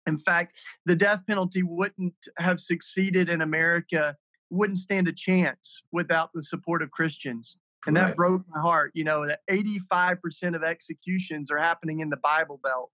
in 0.06 0.20
fact, 0.20 0.54
the 0.86 0.96
death 0.96 1.22
penalty 1.26 1.64
wouldn't 1.64 2.16
have 2.38 2.60
succeeded 2.60 3.30
in 3.30 3.42
America, 3.42 4.16
wouldn't 4.50 4.80
stand 4.80 5.08
a 5.08 5.14
chance 5.14 5.82
without 5.92 6.32
the 6.34 6.44
support 6.44 6.82
of 6.82 6.92
Christians. 6.92 7.58
And 7.86 7.96
right. 7.96 8.08
that 8.08 8.16
broke 8.16 8.44
my 8.50 8.60
heart. 8.60 8.92
You 8.94 9.06
know, 9.06 9.26
that 9.26 9.40
85% 9.50 10.56
of 10.56 10.64
executions 10.64 11.50
are 11.50 11.58
happening 11.58 12.02
in 12.02 12.10
the 12.10 12.18
Bible 12.18 12.60
Belt. 12.62 12.92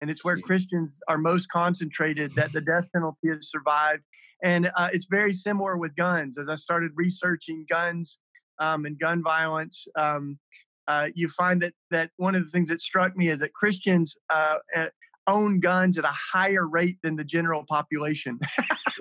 And 0.00 0.10
it's 0.10 0.24
where 0.24 0.36
Christians 0.38 0.98
are 1.06 1.18
most 1.18 1.48
concentrated 1.50 2.32
that 2.34 2.52
the 2.52 2.60
death 2.60 2.86
penalty 2.92 3.28
has 3.28 3.48
survived. 3.48 4.02
And 4.42 4.70
uh, 4.76 4.88
it's 4.92 5.06
very 5.08 5.32
similar 5.32 5.76
with 5.76 5.94
guns. 5.94 6.38
As 6.38 6.48
I 6.48 6.56
started 6.56 6.90
researching 6.96 7.64
guns 7.70 8.18
um, 8.62 8.86
and 8.86 8.98
gun 8.98 9.22
violence, 9.22 9.86
um, 9.96 10.38
uh, 10.88 11.08
you 11.14 11.28
find 11.28 11.62
that 11.62 11.74
that 11.90 12.10
one 12.16 12.34
of 12.34 12.44
the 12.44 12.50
things 12.50 12.68
that 12.68 12.80
struck 12.80 13.16
me 13.16 13.28
is 13.28 13.40
that 13.40 13.52
Christians 13.52 14.16
uh, 14.30 14.56
uh 14.76 14.86
own 15.26 15.60
guns 15.60 15.98
at 15.98 16.04
a 16.04 16.14
higher 16.32 16.66
rate 16.66 16.98
than 17.02 17.16
the 17.16 17.24
general 17.24 17.64
population. 17.68 18.38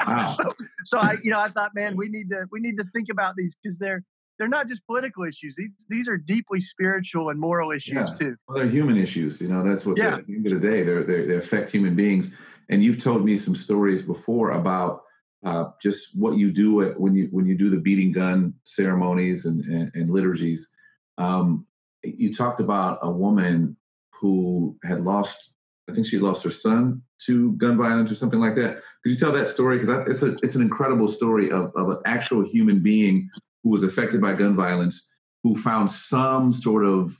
Wow. 0.08 0.36
so, 0.36 0.53
so, 0.86 0.98
I, 0.98 1.18
you 1.22 1.30
know, 1.30 1.39
I 1.39 1.50
thought, 1.50 1.72
man, 1.75 1.96
we 1.96 2.08
need 2.08 2.30
to 2.30 2.46
we 2.51 2.60
need 2.60 2.77
to 2.77 2.86
think 2.96 3.10
about 3.12 3.36
these 3.36 3.56
because 3.62 3.77
they're 3.77 4.03
they're 4.39 4.48
not 4.48 4.68
just 4.68 4.84
political 4.88 5.25
issues. 5.25 5.56
These 5.56 5.74
these 5.89 6.08
are 6.08 6.18
deeply 6.18 6.60
spiritual 6.60 7.30
and 7.30 7.39
moral 7.39 7.72
issues 7.72 7.94
yeah. 7.94 8.06
too. 8.06 8.36
Well, 8.48 8.58
they're 8.58 8.70
human 8.70 8.98
issues. 8.98 9.41
You 9.41 9.50
know, 9.50 9.63
that's 9.63 9.86
what 9.86 9.98
yeah. 9.98 10.15
at 10.15 10.25
the 10.25 10.34
end 10.34 10.48
of 10.48 10.60
the 10.60 10.68
day, 10.68 10.82
they 10.82 11.25
they 11.25 11.36
affect 11.36 11.70
human 11.70 11.96
beings. 11.96 12.34
And 12.70 12.82
you've 12.82 13.03
told 13.03 13.24
me 13.25 13.38
some 13.38 13.56
stories 13.56 14.01
before 14.01 14.51
about 14.51 15.03
uh, 15.44 15.66
just 15.82 16.18
what 16.18 16.38
you 16.38 16.52
do 16.52 16.94
when 16.98 17.16
you 17.16 17.28
when 17.32 17.46
you 17.46 17.58
do 17.58 17.70
the 17.70 17.78
beating 17.78 18.12
gun 18.12 18.54
ceremonies 18.64 19.46
and, 19.46 19.64
and, 19.66 19.92
and 19.96 20.10
liturgies. 20.12 20.70
Um, 21.18 21.66
you 22.04 22.34
talked 22.34 22.60
about 22.60 23.00
a 23.02 23.10
woman 23.10 23.78
who 24.14 24.78
had 24.84 25.02
lost 25.02 25.52
I 25.90 25.94
think 25.94 26.08
she 26.08 26.20
lost 26.20 26.44
her 26.44 26.50
son 26.50 27.02
to 27.26 27.52
gun 27.54 27.78
violence 27.78 28.12
or 28.12 28.16
something 28.16 28.40
like 28.40 28.56
that. 28.56 28.82
Could 29.04 29.12
you 29.12 29.16
tell 29.16 29.32
that 29.34 29.48
story? 29.48 29.78
Because 29.78 30.08
it's 30.08 30.24
a 30.24 30.38
it's 30.44 30.56
an 30.56 30.62
incredible 30.62 31.08
story 31.08 31.52
of 31.52 31.72
of 31.76 31.90
an 31.90 31.98
actual 32.06 32.46
human 32.46 32.80
being 32.80 33.30
who 33.64 33.70
was 33.70 33.84
affected 33.84 34.22
by 34.22 34.34
gun 34.34 34.56
violence, 34.56 35.10
who 35.44 35.56
found 35.56 35.92
some 35.92 36.54
sort 36.54 36.86
of 36.86 37.18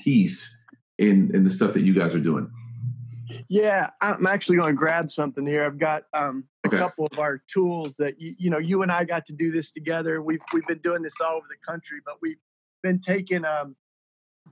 peace 0.00 0.62
in 0.98 1.34
in 1.34 1.44
the 1.44 1.50
stuff 1.50 1.74
that 1.74 1.82
you 1.82 1.94
guys 1.94 2.14
are 2.14 2.20
doing. 2.20 2.50
Yeah, 3.48 3.90
I'm 4.00 4.26
actually 4.26 4.56
going 4.56 4.68
to 4.68 4.74
grab 4.74 5.10
something 5.10 5.46
here. 5.46 5.64
I've 5.64 5.78
got 5.78 6.04
um, 6.14 6.44
okay. 6.74 6.82
couple 6.82 7.06
of 7.10 7.18
our 7.18 7.42
tools 7.52 7.96
that 7.96 8.20
you, 8.20 8.34
you 8.38 8.50
know 8.50 8.58
you 8.58 8.82
and 8.82 8.92
I 8.92 9.04
got 9.04 9.26
to 9.26 9.32
do 9.32 9.50
this 9.50 9.70
together. 9.70 10.22
We've 10.22 10.42
we've 10.52 10.66
been 10.66 10.80
doing 10.80 11.02
this 11.02 11.14
all 11.20 11.36
over 11.36 11.46
the 11.48 11.66
country, 11.66 11.98
but 12.04 12.16
we've 12.20 12.38
been 12.82 13.00
taking 13.00 13.44
um, 13.44 13.76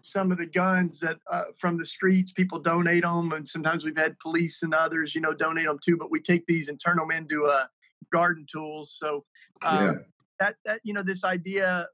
some 0.00 0.32
of 0.32 0.38
the 0.38 0.46
guns 0.46 1.00
that 1.00 1.18
uh, 1.30 1.44
from 1.58 1.76
the 1.78 1.84
streets 1.84 2.32
people 2.32 2.58
donate 2.58 3.02
them 3.02 3.32
and 3.32 3.46
sometimes 3.46 3.84
we've 3.84 3.96
had 3.96 4.18
police 4.20 4.62
and 4.62 4.72
others 4.72 5.14
you 5.14 5.20
know 5.20 5.34
donate 5.34 5.66
them 5.66 5.78
too 5.84 5.98
but 5.98 6.10
we 6.10 6.18
take 6.18 6.46
these 6.46 6.70
and 6.70 6.80
turn 6.82 6.96
them 6.96 7.10
into 7.10 7.44
uh, 7.44 7.66
garden 8.10 8.46
tools 8.50 8.96
so 8.98 9.22
um, 9.62 9.84
yeah. 9.84 9.92
that 10.40 10.56
that 10.64 10.80
you 10.82 10.94
know 10.94 11.02
this 11.02 11.24
idea 11.24 11.86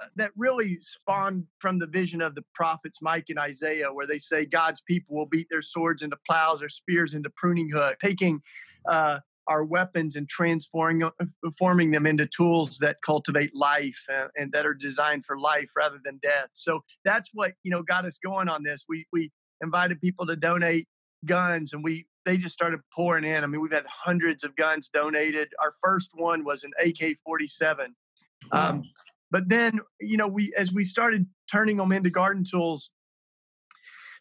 uh, 0.00 0.06
that 0.16 0.32
really 0.36 0.76
spawned 0.80 1.44
from 1.60 1.78
the 1.78 1.86
vision 1.86 2.20
of 2.20 2.34
the 2.34 2.42
prophets 2.52 2.98
Micah 3.00 3.26
and 3.28 3.38
Isaiah, 3.38 3.92
where 3.92 4.08
they 4.08 4.18
say 4.18 4.44
God's 4.44 4.80
people 4.80 5.14
will 5.14 5.26
beat 5.26 5.46
their 5.50 5.62
swords 5.62 6.02
into 6.02 6.16
plows 6.28 6.62
or 6.62 6.68
spears 6.68 7.14
into 7.14 7.30
pruning 7.30 7.70
hook, 7.70 7.96
taking 8.02 8.42
uh, 8.88 9.20
our 9.46 9.64
weapons 9.64 10.16
and 10.16 10.28
transforming 10.28 11.02
uh, 11.04 11.10
forming 11.58 11.90
them 11.90 12.06
into 12.06 12.26
tools 12.26 12.78
that 12.78 12.96
cultivate 13.04 13.54
life 13.54 14.04
and, 14.08 14.30
and, 14.36 14.52
that 14.52 14.66
are 14.66 14.74
designed 14.74 15.24
for 15.26 15.38
life 15.38 15.70
rather 15.76 15.98
than 16.04 16.18
death. 16.22 16.48
So 16.52 16.80
that's 17.04 17.30
what 17.34 17.52
you 17.62 17.70
know 17.70 17.82
got 17.82 18.04
us 18.04 18.18
going 18.24 18.48
on 18.48 18.62
this. 18.62 18.84
We 18.88 19.06
we 19.12 19.30
invited 19.62 20.00
people 20.00 20.26
to 20.26 20.36
donate 20.36 20.88
guns, 21.24 21.72
and 21.72 21.82
we 21.84 22.06
they 22.24 22.36
just 22.36 22.54
started 22.54 22.80
pouring 22.94 23.24
in. 23.24 23.44
I 23.44 23.46
mean, 23.46 23.60
we've 23.60 23.72
had 23.72 23.86
hundreds 23.86 24.44
of 24.44 24.56
guns 24.56 24.88
donated. 24.92 25.48
Our 25.62 25.72
first 25.82 26.10
one 26.14 26.44
was 26.44 26.64
an 26.64 26.72
AK-47. 26.82 27.88
Um, 28.52 28.84
but 29.34 29.48
then 29.48 29.80
you 30.00 30.16
know 30.16 30.28
we 30.28 30.54
as 30.56 30.72
we 30.72 30.84
started 30.84 31.26
turning 31.50 31.76
them 31.76 31.90
into 31.90 32.08
garden 32.08 32.44
tools 32.48 32.90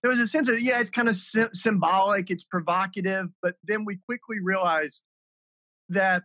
there 0.01 0.09
was 0.09 0.19
a 0.19 0.27
sense 0.27 0.49
of 0.49 0.59
yeah 0.59 0.79
it's 0.79 0.89
kind 0.89 1.07
of 1.07 1.15
symbolic 1.53 2.31
it's 2.31 2.43
provocative 2.43 3.27
but 3.41 3.55
then 3.63 3.85
we 3.85 3.99
quickly 4.07 4.37
realized 4.41 5.03
that 5.93 6.23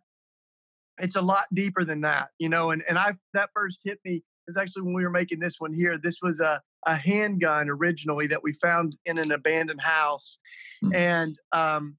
it's 0.99 1.17
a 1.17 1.23
lot 1.23 1.45
deeper 1.53 1.85
than 1.85 2.01
that, 2.03 2.29
you 2.39 2.49
know. 2.49 2.71
And 2.71 2.83
and 2.89 2.99
I 2.99 3.13
that 3.35 3.51
first 3.55 3.81
hit 3.85 3.99
me 4.05 4.23
is 4.47 4.57
actually 4.57 4.83
when 4.83 4.95
we 4.95 5.05
were 5.05 5.11
making 5.11 5.41
this 5.41 5.57
one 5.59 5.73
here. 5.73 5.99
This 5.99 6.19
was 6.23 6.41
a 6.41 6.61
a 6.87 6.97
handgun 6.97 7.69
originally 7.69 8.27
that 8.29 8.43
we 8.43 8.53
found 8.55 8.97
in 9.05 9.19
an 9.19 9.33
abandoned 9.33 9.81
house, 9.81 10.39
mm-hmm. 10.83 10.95
and 10.95 11.37
um, 11.53 11.97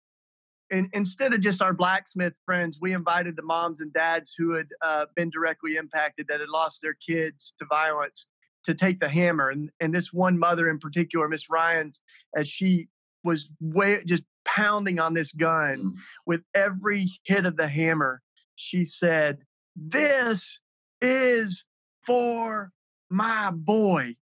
and 0.72 0.90
instead 0.94 1.34
of 1.34 1.42
just 1.42 1.62
our 1.62 1.74
blacksmith 1.74 2.34
friends, 2.46 2.78
we 2.80 2.94
invited 2.94 3.36
the 3.36 3.42
moms 3.42 3.82
and 3.82 3.92
dads 3.94 4.34
who 4.38 4.54
had 4.54 4.68
uh, 4.82 5.06
been 5.16 5.30
directly 5.30 5.76
impacted 5.76 6.28
that 6.30 6.40
had 6.40 6.50
lost 6.50 6.80
their 6.82 6.96
kids 6.96 7.54
to 7.60 7.66
violence 7.66 8.28
to 8.66 8.74
take 8.74 9.00
the 9.00 9.10
hammer. 9.10 9.50
And 9.50 9.70
and 9.80 9.94
this 9.94 10.14
one 10.14 10.38
mother 10.38 10.70
in 10.70 10.80
particular, 10.80 11.28
Miss 11.28 11.50
Ryan, 11.50 11.94
as 12.36 12.48
she 12.48 12.88
was 13.24 13.50
way 13.60 14.02
just 14.06 14.24
pounding 14.46 15.00
on 15.00 15.14
this 15.14 15.32
gun 15.32 15.78
mm. 15.78 15.94
with 16.26 16.42
every 16.54 17.20
hit 17.24 17.46
of 17.46 17.58
the 17.58 17.68
hammer. 17.68 18.22
She 18.56 18.86
said, 18.86 19.40
This 19.76 20.60
is 21.02 21.66
for 22.06 22.72
my 23.10 23.52
boy. 23.52 24.16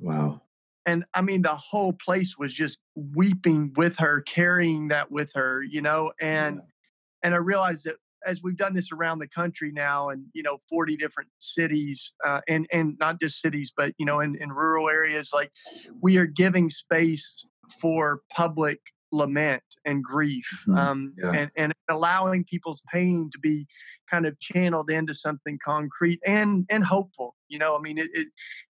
Wow. 0.00 0.42
And 0.84 1.04
I 1.14 1.20
mean, 1.20 1.42
the 1.42 1.54
whole 1.54 1.92
place 1.92 2.36
was 2.36 2.54
just 2.54 2.78
weeping 2.96 3.72
with 3.76 3.98
her, 3.98 4.20
carrying 4.20 4.88
that 4.88 5.12
with 5.12 5.30
her, 5.34 5.62
you 5.62 5.80
know, 5.80 6.12
and 6.20 6.56
yeah. 6.56 6.62
and 7.22 7.34
I 7.34 7.38
realized 7.38 7.84
that 7.84 7.96
as 8.26 8.42
we've 8.42 8.56
done 8.56 8.74
this 8.74 8.92
around 8.92 9.18
the 9.18 9.26
country 9.26 9.72
now 9.72 10.08
and 10.08 10.26
you 10.32 10.42
know 10.42 10.58
40 10.68 10.96
different 10.96 11.30
cities 11.38 12.12
uh, 12.24 12.40
and 12.48 12.66
and 12.72 12.96
not 12.98 13.20
just 13.20 13.40
cities 13.40 13.72
but 13.76 13.92
you 13.98 14.06
know 14.06 14.20
in, 14.20 14.36
in 14.40 14.50
rural 14.52 14.88
areas 14.88 15.30
like 15.32 15.50
we 16.00 16.16
are 16.18 16.26
giving 16.26 16.70
space 16.70 17.44
for 17.80 18.20
public 18.30 18.80
lament 19.14 19.62
and 19.84 20.02
grief 20.02 20.48
mm-hmm. 20.66 20.78
um, 20.78 21.14
yeah. 21.22 21.32
and, 21.32 21.50
and 21.56 21.72
allowing 21.90 22.44
people's 22.44 22.82
pain 22.90 23.28
to 23.30 23.38
be 23.38 23.66
kind 24.10 24.24
of 24.26 24.38
channeled 24.40 24.90
into 24.90 25.12
something 25.12 25.58
concrete 25.62 26.18
and 26.24 26.64
and 26.70 26.82
hopeful 26.82 27.34
you 27.48 27.58
know 27.58 27.76
i 27.76 27.80
mean 27.80 27.98
it, 27.98 28.08
it 28.14 28.28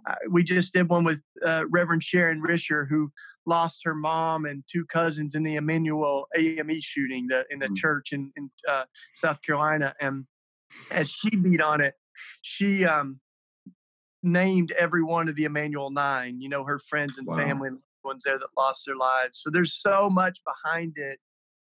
uh, 0.07 0.17
we 0.29 0.43
just 0.43 0.73
did 0.73 0.89
one 0.89 1.05
with 1.05 1.21
uh, 1.47 1.63
reverend 1.71 2.03
sharon 2.03 2.43
risher 2.43 2.89
who 2.89 3.13
lost 3.47 3.81
her 3.85 3.95
mom 3.95 4.45
and 4.47 4.65
two 4.71 4.85
cousins 4.87 5.35
in 5.35 5.43
the 5.43 5.57
Emanuel 5.57 6.27
AME 6.37 6.81
shooting 6.81 7.27
the, 7.29 7.45
in 7.51 7.59
the 7.59 7.67
mm-hmm. 7.67 7.75
church 7.75 8.13
in, 8.13 8.33
in 8.37 8.51
uh, 8.69 8.85
South 9.15 9.41
Carolina. 9.43 9.95
And 10.01 10.27
as 10.91 11.11
she 11.11 11.31
beat 11.37 11.61
on 11.61 11.81
it, 11.81 11.95
she 12.43 12.85
um, 12.85 13.21
named 14.23 14.73
every 14.73 15.03
one 15.03 15.29
of 15.29 15.37
the 15.37 15.45
Emanuel 15.45 15.91
Nine, 15.91 16.41
you 16.41 16.49
know, 16.49 16.65
her 16.65 16.79
friends 16.79 17.19
and 17.19 17.27
wow. 17.27 17.37
family 17.37 17.71
ones 18.05 18.25
there 18.25 18.39
that 18.39 18.49
lost 18.57 18.85
their 18.87 18.97
lives. 18.97 19.41
So 19.43 19.51
there's 19.51 19.75
so 19.75 20.09
much 20.11 20.41
behind 20.45 20.95
it. 20.97 21.19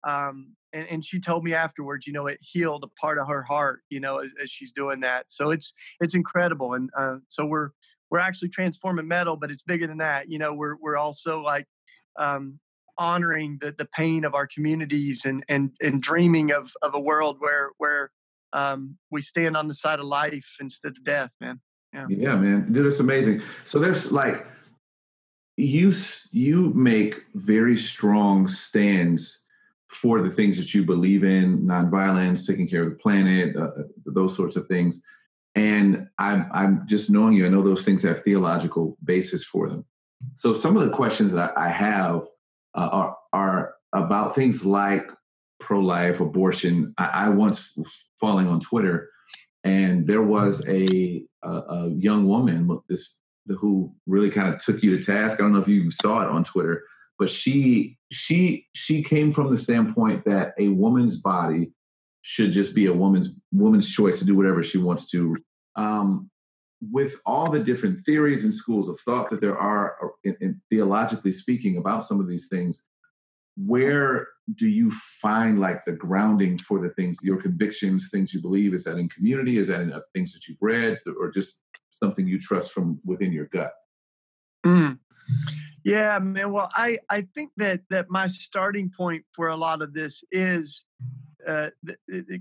Um, 0.06 0.54
and, 0.72 0.86
and, 0.88 1.04
she 1.04 1.18
told 1.18 1.44
me 1.44 1.54
afterwards, 1.54 2.06
you 2.06 2.12
know, 2.12 2.26
it 2.26 2.38
healed 2.42 2.84
a 2.84 3.00
part 3.00 3.18
of 3.18 3.26
her 3.26 3.42
heart, 3.42 3.80
you 3.88 4.00
know, 4.00 4.18
as, 4.18 4.30
as 4.42 4.50
she's 4.50 4.70
doing 4.70 5.00
that. 5.00 5.30
So 5.30 5.50
it's 5.50 5.72
it's 5.98 6.14
incredible, 6.14 6.74
and 6.74 6.90
uh, 6.98 7.16
so 7.28 7.46
we're 7.46 7.70
we're 8.10 8.18
actually 8.18 8.50
transforming 8.50 9.08
metal, 9.08 9.36
but 9.36 9.50
it's 9.50 9.62
bigger 9.62 9.86
than 9.86 9.98
that. 9.98 10.28
You 10.28 10.38
know, 10.38 10.52
we're 10.52 10.76
we're 10.78 10.96
also 10.96 11.40
like 11.40 11.66
um, 12.18 12.58
honoring 12.98 13.58
the 13.60 13.74
the 13.76 13.86
pain 13.86 14.24
of 14.24 14.34
our 14.34 14.46
communities 14.46 15.24
and 15.24 15.44
and 15.48 15.70
and 15.80 16.02
dreaming 16.02 16.52
of 16.52 16.72
of 16.82 16.94
a 16.94 17.00
world 17.00 17.36
where 17.38 17.70
where 17.78 18.10
um, 18.52 18.98
we 19.10 19.22
stand 19.22 19.56
on 19.56 19.68
the 19.68 19.74
side 19.74 20.00
of 20.00 20.06
life 20.06 20.56
instead 20.60 20.92
of 20.92 21.04
death, 21.04 21.30
man. 21.40 21.60
Yeah, 21.92 22.06
yeah, 22.08 22.36
man, 22.36 22.72
dude, 22.72 22.86
it's 22.86 23.00
amazing. 23.00 23.40
So 23.64 23.78
there's 23.78 24.10
like 24.10 24.46
you 25.56 25.92
you 26.32 26.73
make 26.75 27.23
very 27.34 27.76
strong 27.76 28.49
stands 28.49 29.44
for 29.88 30.20
the 30.20 30.30
things 30.30 30.56
that 30.56 30.75
you 30.75 30.84
believe 30.84 31.23
in 31.23 31.61
nonviolence 31.61 32.46
taking 32.46 32.66
care 32.66 32.82
of 32.82 32.90
the 32.90 32.96
planet 32.96 33.54
uh, 33.56 33.61
uh, 33.61 33.82
those 34.06 34.34
sorts 34.34 34.56
of 34.56 34.66
things. 34.66 35.02
And 35.54 36.08
I'm, 36.18 36.50
I'm 36.52 36.82
just 36.88 37.11
knowing 37.11 37.34
you 37.34 37.46
i 37.46 37.49
know 37.49 37.62
those 37.62 37.84
things 37.84 38.02
have 38.02 38.23
theological 38.23 38.96
basis 39.04 39.44
for 39.44 39.68
them. 39.68 39.84
So 40.34 40.52
some 40.52 40.76
of 40.76 40.84
the 40.84 40.96
questions 40.96 41.32
that 41.32 41.56
i 41.56 41.68
have 41.68 42.23
uh, 42.75 42.88
are, 42.92 43.16
are 43.32 43.75
about 43.92 44.34
things 44.34 44.66
like 44.66 45.08
pro-life 45.61 46.18
abortion. 46.18 46.92
I, 46.99 47.04
I 47.04 47.28
once 47.28 47.73
was 47.76 47.92
falling 48.20 48.49
on 48.49 48.58
twitter 48.58 49.11
and 49.62 50.06
there 50.06 50.23
was 50.23 50.66
a, 50.68 51.25
a, 51.42 51.49
a 51.49 51.88
young 51.90 52.26
woman 52.26 52.78
this 52.88 53.18
who 53.46 53.94
really 54.06 54.30
kind 54.30 54.52
of 54.52 54.58
took 54.58 54.82
you 54.82 54.96
to 54.96 55.02
task. 55.02 55.38
I 55.38 55.42
don't 55.42 55.52
know 55.52 55.60
if 55.60 55.68
you 55.68 55.90
saw 55.90 56.20
it 56.22 56.28
on 56.28 56.44
Twitter, 56.44 56.82
but 57.18 57.30
she 57.30 57.98
she 58.10 58.66
she 58.74 59.02
came 59.02 59.32
from 59.32 59.50
the 59.50 59.58
standpoint 59.58 60.24
that 60.24 60.54
a 60.58 60.68
woman's 60.68 61.20
body 61.20 61.72
should 62.22 62.52
just 62.52 62.74
be 62.74 62.86
a 62.86 62.92
woman's 62.92 63.36
woman's 63.52 63.90
choice 63.90 64.18
to 64.18 64.24
do 64.24 64.34
whatever 64.34 64.62
she 64.62 64.78
wants 64.78 65.10
to. 65.10 65.36
Um, 65.76 66.30
with 66.90 67.16
all 67.24 67.50
the 67.50 67.60
different 67.60 68.00
theories 68.00 68.44
and 68.44 68.52
schools 68.52 68.88
of 68.88 68.98
thought 69.00 69.30
that 69.30 69.40
there 69.40 69.58
are, 69.58 69.96
uh, 70.02 70.08
in, 70.22 70.36
in 70.40 70.60
theologically 70.70 71.32
speaking, 71.32 71.76
about 71.76 72.04
some 72.04 72.20
of 72.20 72.28
these 72.28 72.48
things, 72.48 72.82
where 73.56 74.28
do 74.56 74.66
you 74.66 74.90
find 75.20 75.58
like 75.58 75.84
the 75.84 75.92
grounding 75.92 76.58
for 76.58 76.80
the 76.80 76.90
things, 76.90 77.18
your 77.22 77.40
convictions, 77.40 78.10
things 78.10 78.34
you 78.34 78.40
believe? 78.40 78.74
Is 78.74 78.84
that 78.84 78.98
in 78.98 79.08
community? 79.08 79.58
Is 79.58 79.68
that 79.68 79.80
in 79.80 79.92
uh, 79.92 80.00
things 80.14 80.32
that 80.32 80.46
you've 80.48 80.58
read, 80.60 80.98
or 81.18 81.30
just 81.30 81.60
something 82.04 82.28
you 82.28 82.38
trust 82.38 82.73
from 82.73 83.00
within 83.04 83.32
your 83.32 83.46
gut? 83.46 83.73
Mm. 84.66 84.99
Yeah, 85.84 86.18
man. 86.18 86.52
Well, 86.52 86.70
I 86.75 86.99
I 87.11 87.23
think 87.34 87.50
that 87.56 87.80
that 87.90 88.06
my 88.11 88.26
starting 88.26 88.90
point 88.96 89.25
for 89.34 89.49
a 89.49 89.56
lot 89.56 89.82
of 89.82 89.94
this 89.94 90.23
is 90.30 90.84
uh, 91.46 91.70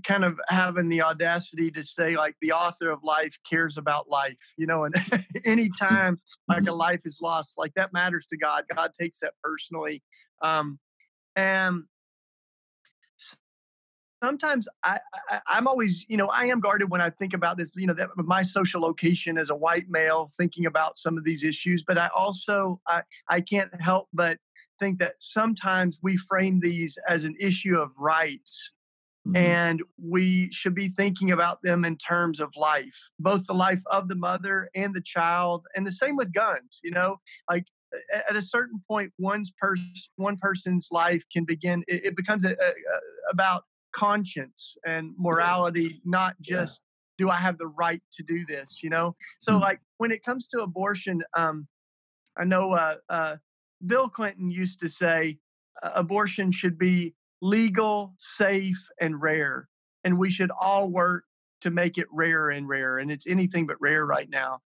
kind 0.02 0.24
of 0.24 0.40
having 0.48 0.88
the 0.88 1.02
audacity 1.02 1.70
to 1.70 1.82
say 1.82 2.16
like 2.16 2.36
the 2.40 2.52
author 2.52 2.90
of 2.90 3.00
life 3.02 3.38
cares 3.48 3.76
about 3.76 4.08
life 4.08 4.38
you 4.56 4.66
know 4.66 4.84
and 4.84 4.94
anytime 5.46 6.18
like 6.48 6.62
a 6.62 6.66
mm-hmm. 6.66 6.78
life 6.78 7.02
is 7.04 7.18
lost 7.20 7.58
like 7.58 7.74
that 7.74 7.92
matters 7.92 8.26
to 8.26 8.38
god 8.38 8.64
god 8.74 8.90
takes 8.98 9.20
that 9.20 9.34
personally 9.42 10.02
um 10.40 10.78
and 11.36 11.82
sometimes 14.24 14.68
I, 14.82 15.00
I 15.46 15.58
am 15.58 15.66
always 15.66 16.04
you 16.08 16.16
know 16.16 16.26
I 16.26 16.46
am 16.46 16.60
guarded 16.60 16.90
when 16.90 17.00
I 17.00 17.10
think 17.10 17.34
about 17.34 17.56
this 17.56 17.70
you 17.76 17.86
know 17.86 17.94
that 17.94 18.10
my 18.16 18.42
social 18.42 18.80
location 18.80 19.38
as 19.38 19.50
a 19.50 19.54
white 19.54 19.88
male 19.88 20.30
thinking 20.36 20.66
about 20.66 20.96
some 20.96 21.18
of 21.18 21.24
these 21.24 21.44
issues 21.44 21.84
but 21.86 21.98
I 21.98 22.08
also 22.14 22.80
I 22.86 23.02
I 23.28 23.40
can't 23.40 23.70
help 23.80 24.08
but 24.12 24.38
think 24.80 24.98
that 24.98 25.14
sometimes 25.18 25.98
we 26.02 26.16
frame 26.16 26.60
these 26.60 26.98
as 27.08 27.24
an 27.24 27.36
issue 27.38 27.76
of 27.76 27.90
rights 27.98 28.72
mm-hmm. 29.26 29.36
and 29.36 29.82
we 30.02 30.50
should 30.52 30.74
be 30.74 30.88
thinking 30.88 31.30
about 31.30 31.62
them 31.62 31.84
in 31.84 31.96
terms 31.96 32.40
of 32.40 32.50
life 32.56 32.98
both 33.18 33.46
the 33.46 33.54
life 33.54 33.82
of 33.86 34.08
the 34.08 34.16
mother 34.16 34.68
and 34.74 34.94
the 34.94 35.02
child 35.02 35.66
and 35.76 35.86
the 35.86 35.92
same 35.92 36.16
with 36.16 36.32
guns 36.32 36.80
you 36.82 36.90
know 36.90 37.16
like 37.50 37.66
at 38.28 38.36
a 38.36 38.42
certain 38.42 38.82
point, 38.88 39.12
one's 39.18 39.52
person, 39.52 39.92
one 40.16 40.36
person's 40.36 40.88
life 40.90 41.24
can 41.32 41.44
begin. 41.44 41.84
It, 41.86 42.06
it 42.06 42.16
becomes 42.16 42.44
a, 42.44 42.50
a, 42.50 42.52
a, 42.52 42.98
about 43.30 43.64
conscience 43.94 44.76
and 44.84 45.12
morality, 45.18 46.00
not 46.04 46.34
just 46.40 46.82
yeah. 47.18 47.26
do 47.26 47.30
I 47.30 47.36
have 47.36 47.58
the 47.58 47.68
right 47.68 48.02
to 48.16 48.22
do 48.22 48.44
this. 48.46 48.82
You 48.82 48.90
know, 48.90 49.16
so 49.38 49.52
mm-hmm. 49.52 49.62
like 49.62 49.80
when 49.98 50.10
it 50.10 50.24
comes 50.24 50.48
to 50.48 50.60
abortion, 50.60 51.22
um, 51.36 51.66
I 52.36 52.44
know 52.44 52.72
uh, 52.72 52.96
uh, 53.08 53.36
Bill 53.86 54.08
Clinton 54.08 54.50
used 54.50 54.80
to 54.80 54.88
say 54.88 55.38
uh, 55.82 55.90
abortion 55.94 56.52
should 56.52 56.78
be 56.78 57.14
legal, 57.40 58.14
safe, 58.18 58.88
and 59.00 59.20
rare, 59.20 59.68
and 60.02 60.18
we 60.18 60.30
should 60.30 60.50
all 60.60 60.90
work 60.90 61.24
to 61.60 61.70
make 61.70 61.96
it 61.98 62.06
rarer 62.12 62.50
and 62.50 62.68
rarer. 62.68 62.98
And 62.98 63.10
it's 63.10 63.26
anything 63.26 63.66
but 63.66 63.76
rare 63.80 64.04
right 64.04 64.28
now. 64.28 64.60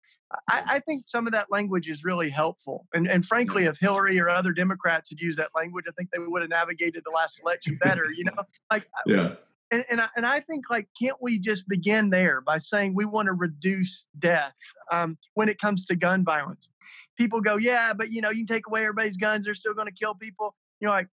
I, 0.49 0.63
I, 0.67 0.79
think 0.81 1.07
some 1.07 1.27
of 1.27 1.33
that 1.33 1.51
language 1.51 1.89
is 1.89 2.05
really 2.05 2.29
helpful. 2.29 2.87
And, 2.93 3.07
and 3.09 3.25
frankly, 3.25 3.65
if 3.65 3.79
Hillary 3.79 4.21
or 4.21 4.29
other 4.29 4.53
Democrats 4.53 5.11
had 5.11 5.21
used 5.21 5.39
that 5.39 5.51
language, 5.55 5.87
I 5.89 5.93
think 5.93 6.11
they 6.11 6.19
would 6.19 6.43
have 6.43 6.51
navigated 6.51 7.03
the 7.05 7.11
last 7.11 7.41
election 7.41 7.79
better. 7.83 8.07
You 8.15 8.25
know, 8.25 8.43
like 8.71 8.87
yeah. 9.07 9.35
And 9.71 9.85
and 9.91 10.01
I, 10.01 10.09
and 10.17 10.27
I 10.27 10.41
think 10.41 10.67
like 10.71 10.89
can't 11.01 11.17
we 11.21 11.39
just 11.39 11.69
begin 11.69 12.11
there 12.11 12.41
by 12.41 12.59
saying 12.59 12.95
we 12.95 13.05
want 13.05 13.27
to 13.27 13.33
reduce 13.33 14.07
death 14.19 14.55
um, 14.93 15.17
when 15.35 15.49
it 15.49 15.59
comes 15.59 15.85
to 15.87 15.97
gun 15.97 16.25
violence? 16.25 16.71
People 17.19 17.41
go, 17.41 17.57
yeah, 17.57 17.93
but 17.93 18.11
you 18.11 18.21
know, 18.21 18.31
you 18.31 18.47
can 18.47 18.55
take 18.55 18.67
away 18.67 18.81
everybody's 18.83 19.17
guns; 19.17 19.45
they're 19.45 19.55
still 19.55 19.75
going 19.75 19.89
to 19.89 19.95
kill 19.95 20.15
people. 20.15 20.55
You 20.81 20.87
know, 20.87 20.93
like 20.93 21.09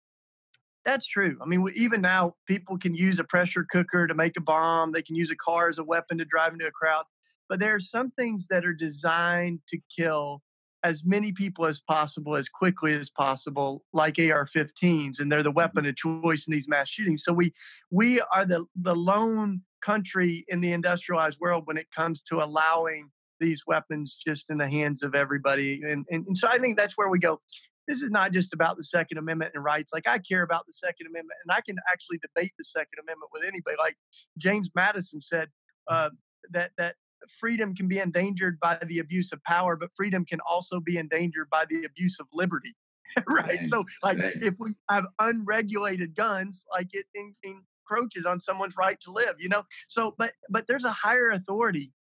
that's 0.84 1.06
true. 1.06 1.36
I 1.42 1.46
mean, 1.46 1.66
even 1.74 2.00
now, 2.00 2.34
people 2.46 2.78
can 2.78 2.94
use 2.94 3.18
a 3.18 3.24
pressure 3.24 3.66
cooker 3.70 4.06
to 4.06 4.14
make 4.14 4.36
a 4.36 4.40
bomb. 4.40 4.92
They 4.92 5.02
can 5.02 5.14
use 5.14 5.30
a 5.30 5.36
car 5.36 5.68
as 5.68 5.78
a 5.78 5.84
weapon 5.84 6.18
to 6.18 6.24
drive 6.24 6.52
into 6.52 6.66
a 6.66 6.70
crowd. 6.70 7.04
But 7.50 7.60
there 7.60 7.74
are 7.74 7.80
some 7.80 8.12
things 8.12 8.46
that 8.48 8.64
are 8.64 8.72
designed 8.72 9.60
to 9.68 9.78
kill 9.94 10.40
as 10.82 11.04
many 11.04 11.32
people 11.32 11.66
as 11.66 11.80
possible 11.80 12.36
as 12.36 12.48
quickly 12.48 12.94
as 12.94 13.10
possible 13.10 13.84
like 13.92 14.18
AR-15s 14.18 15.20
and 15.20 15.30
they're 15.30 15.42
the 15.42 15.50
mm-hmm. 15.50 15.56
weapon 15.56 15.84
of 15.84 15.94
choice 15.96 16.46
in 16.46 16.52
these 16.52 16.68
mass 16.68 16.88
shootings 16.88 17.22
so 17.22 17.34
we 17.34 17.52
we 17.90 18.18
are 18.34 18.46
the 18.46 18.64
the 18.74 18.94
lone 18.94 19.60
country 19.82 20.44
in 20.48 20.62
the 20.62 20.72
industrialized 20.72 21.38
world 21.38 21.64
when 21.66 21.76
it 21.76 21.86
comes 21.94 22.22
to 22.22 22.36
allowing 22.38 23.10
these 23.40 23.64
weapons 23.66 24.18
just 24.26 24.48
in 24.48 24.56
the 24.56 24.70
hands 24.70 25.02
of 25.02 25.14
everybody 25.14 25.82
and, 25.84 26.06
and, 26.10 26.26
and 26.26 26.38
so 26.38 26.48
I 26.48 26.58
think 26.58 26.78
that's 26.78 26.96
where 26.96 27.10
we 27.10 27.18
go 27.18 27.40
this 27.90 28.02
is 28.02 28.10
not 28.10 28.32
just 28.32 28.52
about 28.52 28.76
the 28.76 28.84
Second 28.84 29.18
Amendment 29.18 29.50
and 29.52 29.64
rights. 29.64 29.92
Like 29.92 30.08
I 30.08 30.18
care 30.18 30.42
about 30.42 30.64
the 30.64 30.72
Second 30.72 31.08
Amendment, 31.08 31.36
and 31.44 31.52
I 31.52 31.60
can 31.60 31.76
actually 31.90 32.18
debate 32.18 32.52
the 32.56 32.62
Second 32.62 33.00
Amendment 33.02 33.30
with 33.32 33.42
anybody. 33.42 33.76
Like 33.80 33.96
James 34.38 34.70
Madison 34.76 35.20
said 35.20 35.48
uh, 35.88 36.10
that 36.52 36.70
that 36.78 36.94
freedom 37.38 37.74
can 37.74 37.88
be 37.88 37.98
endangered 37.98 38.58
by 38.60 38.78
the 38.86 38.98
abuse 38.98 39.32
of 39.32 39.42
power, 39.44 39.76
but 39.76 39.90
freedom 39.94 40.24
can 40.24 40.40
also 40.48 40.80
be 40.80 40.96
endangered 40.96 41.48
by 41.50 41.64
the 41.68 41.84
abuse 41.84 42.18
of 42.20 42.26
liberty. 42.32 42.74
right. 43.28 43.66
So, 43.68 43.84
like, 44.02 44.18
if 44.20 44.54
we 44.58 44.74
have 44.88 45.06
unregulated 45.18 46.14
guns, 46.14 46.64
like 46.72 46.88
it 46.92 47.06
encroaches 47.42 48.26
on 48.26 48.40
someone's 48.40 48.76
right 48.76 49.00
to 49.00 49.12
live, 49.12 49.36
you 49.38 49.48
know. 49.48 49.64
So, 49.88 50.14
but 50.16 50.32
but 50.48 50.66
there's 50.66 50.84
a 50.84 50.92
higher 50.92 51.30
authority 51.30 51.92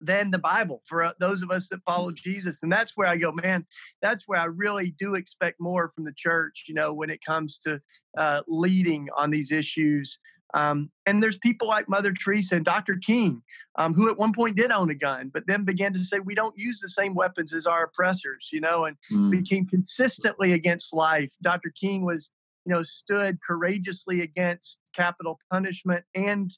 than 0.00 0.30
the 0.30 0.38
Bible 0.38 0.82
for 0.86 1.02
uh, 1.02 1.12
those 1.20 1.42
of 1.42 1.50
us 1.50 1.68
that 1.68 1.80
follow 1.84 2.10
Jesus, 2.10 2.62
and 2.62 2.72
that's 2.72 2.96
where 2.96 3.06
I 3.06 3.16
go, 3.16 3.32
man. 3.32 3.66
That's 4.00 4.24
where 4.26 4.40
I 4.40 4.44
really 4.44 4.94
do 4.98 5.14
expect 5.14 5.60
more 5.60 5.92
from 5.94 6.04
the 6.04 6.14
church, 6.16 6.64
you 6.68 6.74
know, 6.74 6.92
when 6.92 7.10
it 7.10 7.20
comes 7.22 7.58
to 7.64 7.80
uh, 8.16 8.40
leading 8.48 9.08
on 9.16 9.30
these 9.30 9.52
issues. 9.52 10.18
Um, 10.54 10.90
and 11.06 11.22
there's 11.22 11.38
people 11.38 11.68
like 11.68 11.88
Mother 11.88 12.12
Teresa 12.12 12.56
and 12.56 12.64
Dr. 12.64 12.96
King, 12.96 13.42
um, 13.76 13.94
who 13.94 14.10
at 14.10 14.18
one 14.18 14.32
point 14.32 14.56
did 14.56 14.70
own 14.70 14.90
a 14.90 14.94
gun, 14.94 15.30
but 15.32 15.46
then 15.46 15.64
began 15.64 15.92
to 15.92 15.98
say, 15.98 16.18
we 16.18 16.34
don't 16.34 16.56
use 16.58 16.80
the 16.80 16.88
same 16.88 17.14
weapons 17.14 17.52
as 17.52 17.66
our 17.66 17.84
oppressors, 17.84 18.50
you 18.52 18.60
know, 18.60 18.84
and 18.84 18.96
mm. 19.12 19.30
became 19.30 19.66
consistently 19.66 20.52
against 20.52 20.92
life. 20.92 21.30
Dr. 21.42 21.72
King 21.78 22.04
was, 22.04 22.30
you 22.64 22.74
know, 22.74 22.82
stood 22.82 23.38
courageously 23.46 24.22
against 24.22 24.78
capital 24.94 25.38
punishment 25.52 26.04
and 26.14 26.50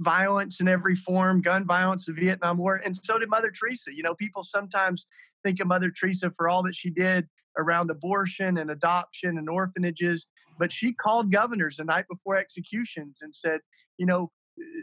violence 0.00 0.60
in 0.60 0.68
every 0.68 0.94
form, 0.94 1.40
gun 1.40 1.64
violence, 1.64 2.06
the 2.06 2.12
Vietnam 2.12 2.58
War. 2.58 2.80
And 2.84 2.96
so 2.96 3.18
did 3.18 3.28
Mother 3.28 3.50
Teresa. 3.50 3.94
You 3.94 4.02
know, 4.02 4.14
people 4.14 4.44
sometimes 4.44 5.06
think 5.44 5.60
of 5.60 5.66
Mother 5.66 5.90
Teresa 5.90 6.32
for 6.36 6.48
all 6.48 6.62
that 6.64 6.74
she 6.74 6.90
did 6.90 7.28
around 7.56 7.90
abortion 7.90 8.58
and 8.58 8.70
adoption 8.70 9.38
and 9.38 9.48
orphanages 9.48 10.26
but 10.58 10.72
she 10.72 10.92
called 10.92 11.32
governors 11.32 11.76
the 11.76 11.84
night 11.84 12.06
before 12.10 12.36
executions 12.36 13.20
and 13.22 13.34
said, 13.34 13.60
you 13.96 14.06
know, 14.06 14.30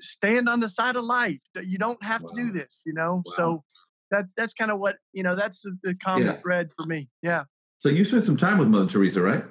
stand 0.02 0.48
on 0.50 0.60
the 0.60 0.70
side 0.70 0.96
of 0.96 1.04
life. 1.04 1.40
You 1.62 1.78
don't 1.78 2.02
have 2.04 2.22
wow. 2.22 2.32
to 2.32 2.44
do 2.44 2.52
this, 2.52 2.82
you 2.86 2.94
know? 2.94 3.24
Wow. 3.26 3.34
So 3.36 3.64
that's 4.12 4.34
that's 4.36 4.54
kind 4.54 4.72
of 4.72 4.80
what, 4.80 4.98
you 5.14 5.24
know, 5.24 5.36
that's 5.36 5.62
the, 5.62 5.78
the 5.84 5.96
common 5.96 6.28
yeah. 6.28 6.38
thread 6.38 6.70
for 6.78 6.86
me. 6.86 7.10
Yeah. 7.22 7.44
So 7.80 7.90
you 7.90 8.06
spent 8.06 8.24
some 8.24 8.38
time 8.38 8.58
with 8.58 8.68
Mother 8.68 8.88
Teresa, 8.88 9.22
right? 9.22 9.44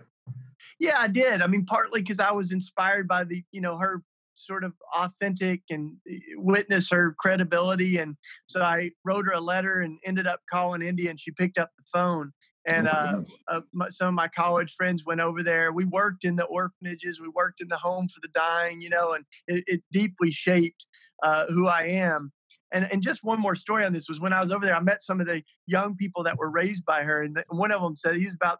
Yeah, 0.78 0.98
I 0.98 1.08
did. 1.08 1.42
I 1.42 1.46
mean, 1.46 1.66
partly 1.66 2.00
because 2.00 2.20
I 2.20 2.32
was 2.32 2.52
inspired 2.52 3.06
by 3.06 3.24
the, 3.24 3.44
you 3.52 3.60
know, 3.60 3.78
her 3.78 4.02
sort 4.34 4.64
of 4.64 4.72
authentic 4.94 5.62
and 5.70 5.92
eh, 6.10 6.18
witness 6.36 6.90
her 6.90 7.14
credibility. 7.18 7.98
And 7.98 8.16
so 8.48 8.62
I 8.62 8.90
wrote 9.04 9.26
her 9.26 9.32
a 9.32 9.40
letter 9.40 9.80
and 9.80 9.98
ended 10.04 10.26
up 10.26 10.40
calling 10.50 10.82
India 10.82 11.10
and 11.10 11.20
she 11.20 11.30
picked 11.30 11.58
up 11.58 11.70
the 11.78 11.84
phone 11.92 12.32
and 12.66 12.88
uh, 12.88 13.20
uh, 13.48 13.60
some 13.88 14.08
of 14.08 14.14
my 14.14 14.28
college 14.28 14.74
friends 14.74 15.04
went 15.04 15.20
over 15.20 15.42
there. 15.42 15.72
We 15.72 15.84
worked 15.84 16.24
in 16.24 16.36
the 16.36 16.44
orphanages, 16.44 17.20
we 17.20 17.28
worked 17.28 17.60
in 17.60 17.68
the 17.68 17.76
home 17.76 18.08
for 18.08 18.20
the 18.22 18.28
dying, 18.28 18.80
you 18.80 18.90
know, 18.90 19.12
and 19.12 19.24
it, 19.46 19.64
it 19.66 19.82
deeply 19.92 20.30
shaped 20.30 20.86
uh, 21.22 21.46
who 21.48 21.66
I 21.66 21.82
am. 21.82 22.32
And, 22.72 22.88
and 22.90 23.02
just 23.02 23.22
one 23.22 23.40
more 23.40 23.54
story 23.54 23.84
on 23.84 23.92
this 23.92 24.08
was 24.08 24.18
when 24.18 24.32
I 24.32 24.42
was 24.42 24.50
over 24.50 24.64
there, 24.64 24.74
I 24.74 24.80
met 24.80 25.02
some 25.02 25.20
of 25.20 25.28
the 25.28 25.42
young 25.66 25.94
people 25.96 26.24
that 26.24 26.38
were 26.38 26.50
raised 26.50 26.84
by 26.84 27.04
her. 27.04 27.22
And 27.22 27.42
one 27.48 27.70
of 27.70 27.80
them 27.80 27.94
said 27.94 28.16
he 28.16 28.24
was 28.24 28.34
about, 28.34 28.58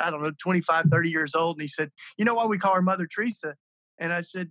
I 0.00 0.10
don't 0.10 0.22
know, 0.22 0.32
25, 0.40 0.86
30 0.90 1.10
years 1.10 1.34
old. 1.34 1.56
And 1.56 1.62
he 1.62 1.68
said, 1.68 1.90
You 2.16 2.24
know 2.24 2.34
why 2.34 2.46
we 2.46 2.58
call 2.58 2.74
her 2.74 2.82
Mother 2.82 3.06
Teresa? 3.06 3.54
And 4.00 4.14
I 4.14 4.22
said, 4.22 4.48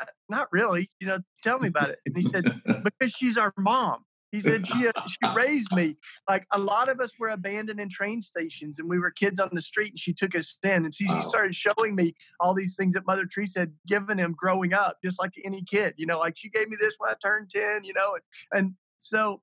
uh, 0.00 0.06
Not 0.28 0.48
really. 0.50 0.90
You 0.98 1.06
know, 1.06 1.18
tell 1.44 1.60
me 1.60 1.68
about 1.68 1.90
it. 1.90 2.00
And 2.04 2.16
he 2.16 2.22
said, 2.22 2.44
Because 2.84 3.12
she's 3.12 3.38
our 3.38 3.52
mom. 3.56 4.04
He 4.32 4.40
said 4.40 4.66
she 4.66 4.88
uh, 4.88 4.92
she 5.06 5.34
raised 5.36 5.70
me. 5.72 5.96
Like 6.26 6.46
a 6.52 6.58
lot 6.58 6.88
of 6.88 7.00
us 7.00 7.12
were 7.18 7.28
abandoned 7.28 7.78
in 7.78 7.90
train 7.90 8.22
stations, 8.22 8.78
and 8.78 8.88
we 8.88 8.98
were 8.98 9.10
kids 9.10 9.38
on 9.38 9.50
the 9.52 9.60
street, 9.60 9.92
and 9.92 10.00
she 10.00 10.14
took 10.14 10.34
us 10.34 10.56
in, 10.62 10.86
and 10.86 10.94
she, 10.94 11.06
wow. 11.06 11.20
she 11.20 11.28
started 11.28 11.54
showing 11.54 11.94
me 11.94 12.14
all 12.40 12.54
these 12.54 12.74
things 12.74 12.94
that 12.94 13.06
Mother 13.06 13.26
Teresa 13.26 13.60
had 13.60 13.74
given 13.86 14.18
him 14.18 14.34
growing 14.36 14.72
up, 14.72 14.96
just 15.04 15.20
like 15.20 15.32
any 15.44 15.62
kid. 15.62 15.92
You 15.98 16.06
know, 16.06 16.18
like 16.18 16.38
she 16.38 16.48
gave 16.48 16.70
me 16.70 16.78
this 16.80 16.94
when 16.96 17.10
I 17.10 17.14
turned 17.22 17.50
ten. 17.50 17.84
You 17.84 17.92
know, 17.92 18.14
and, 18.14 18.58
and 18.58 18.74
so 18.96 19.42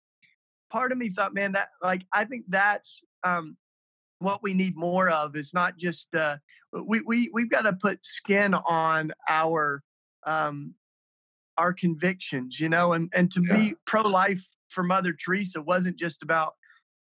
part 0.71 0.91
of 0.91 0.97
me 0.97 1.09
thought, 1.09 1.35
man, 1.35 1.51
that 1.51 1.69
like 1.83 2.01
I 2.11 2.25
think 2.25 2.45
that's 2.47 3.03
um, 3.23 3.57
what 4.17 4.41
we 4.41 4.55
need 4.55 4.75
more 4.75 5.07
of 5.11 5.35
is 5.35 5.53
not 5.53 5.77
just 5.77 6.07
uh, 6.15 6.37
we 6.73 7.01
we 7.01 7.29
we've 7.31 7.51
got 7.51 7.61
to 7.61 7.73
put 7.73 8.03
skin 8.03 8.55
on 8.55 9.11
our 9.29 9.83
um, 10.25 10.73
our 11.59 11.73
convictions, 11.73 12.59
you 12.59 12.69
know, 12.69 12.93
and 12.93 13.11
and 13.13 13.31
to 13.33 13.43
yeah. 13.47 13.55
be 13.55 13.75
pro 13.85 14.01
life 14.01 14.43
for 14.69 14.83
Mother 14.83 15.13
Teresa 15.13 15.61
wasn't 15.61 15.97
just 15.97 16.23
about 16.23 16.53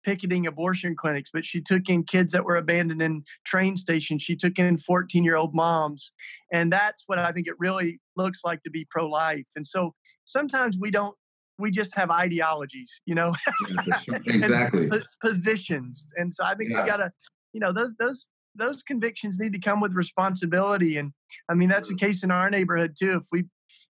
picketing 0.05 0.45
abortion 0.45 0.95
clinics, 0.95 1.31
but 1.33 1.45
she 1.45 1.59
took 1.59 1.89
in 1.89 2.03
kids 2.03 2.31
that 2.31 2.45
were 2.45 2.55
abandoned 2.55 3.01
in 3.01 3.23
train 3.45 3.75
stations. 3.75 4.21
She 4.21 4.35
took 4.35 4.59
in 4.59 4.77
14 4.77 5.23
year 5.23 5.35
old 5.35 5.53
moms. 5.53 6.13
And 6.53 6.71
that's 6.71 7.03
what 7.07 7.17
I 7.17 7.31
think 7.31 7.47
it 7.47 7.55
really 7.57 7.99
looks 8.15 8.41
like 8.45 8.61
to 8.63 8.69
be 8.69 8.87
pro 8.89 9.09
life. 9.09 9.47
And 9.55 9.65
so 9.65 9.95
sometimes 10.23 10.77
we 10.79 10.91
don't, 10.91 11.15
we 11.57 11.71
just 11.71 11.95
have 11.95 12.11
ideologies, 12.11 13.01
you 13.05 13.15
know, 13.15 13.33
exactly 14.27 14.89
positions. 15.21 16.05
And 16.17 16.33
so 16.33 16.43
I 16.43 16.53
think 16.53 16.69
yeah. 16.69 16.83
we 16.83 16.89
got 16.89 16.97
to, 16.97 17.11
you 17.53 17.59
know, 17.59 17.73
those, 17.73 17.95
those, 17.97 18.27
those 18.55 18.83
convictions 18.83 19.39
need 19.39 19.53
to 19.53 19.59
come 19.59 19.81
with 19.81 19.93
responsibility. 19.93 20.97
And 20.97 21.11
I 21.49 21.55
mean, 21.55 21.69
that's 21.69 21.87
the 21.87 21.95
case 21.95 22.23
in 22.23 22.31
our 22.31 22.49
neighborhood 22.49 22.95
too. 22.99 23.19
If 23.21 23.27
we 23.31 23.45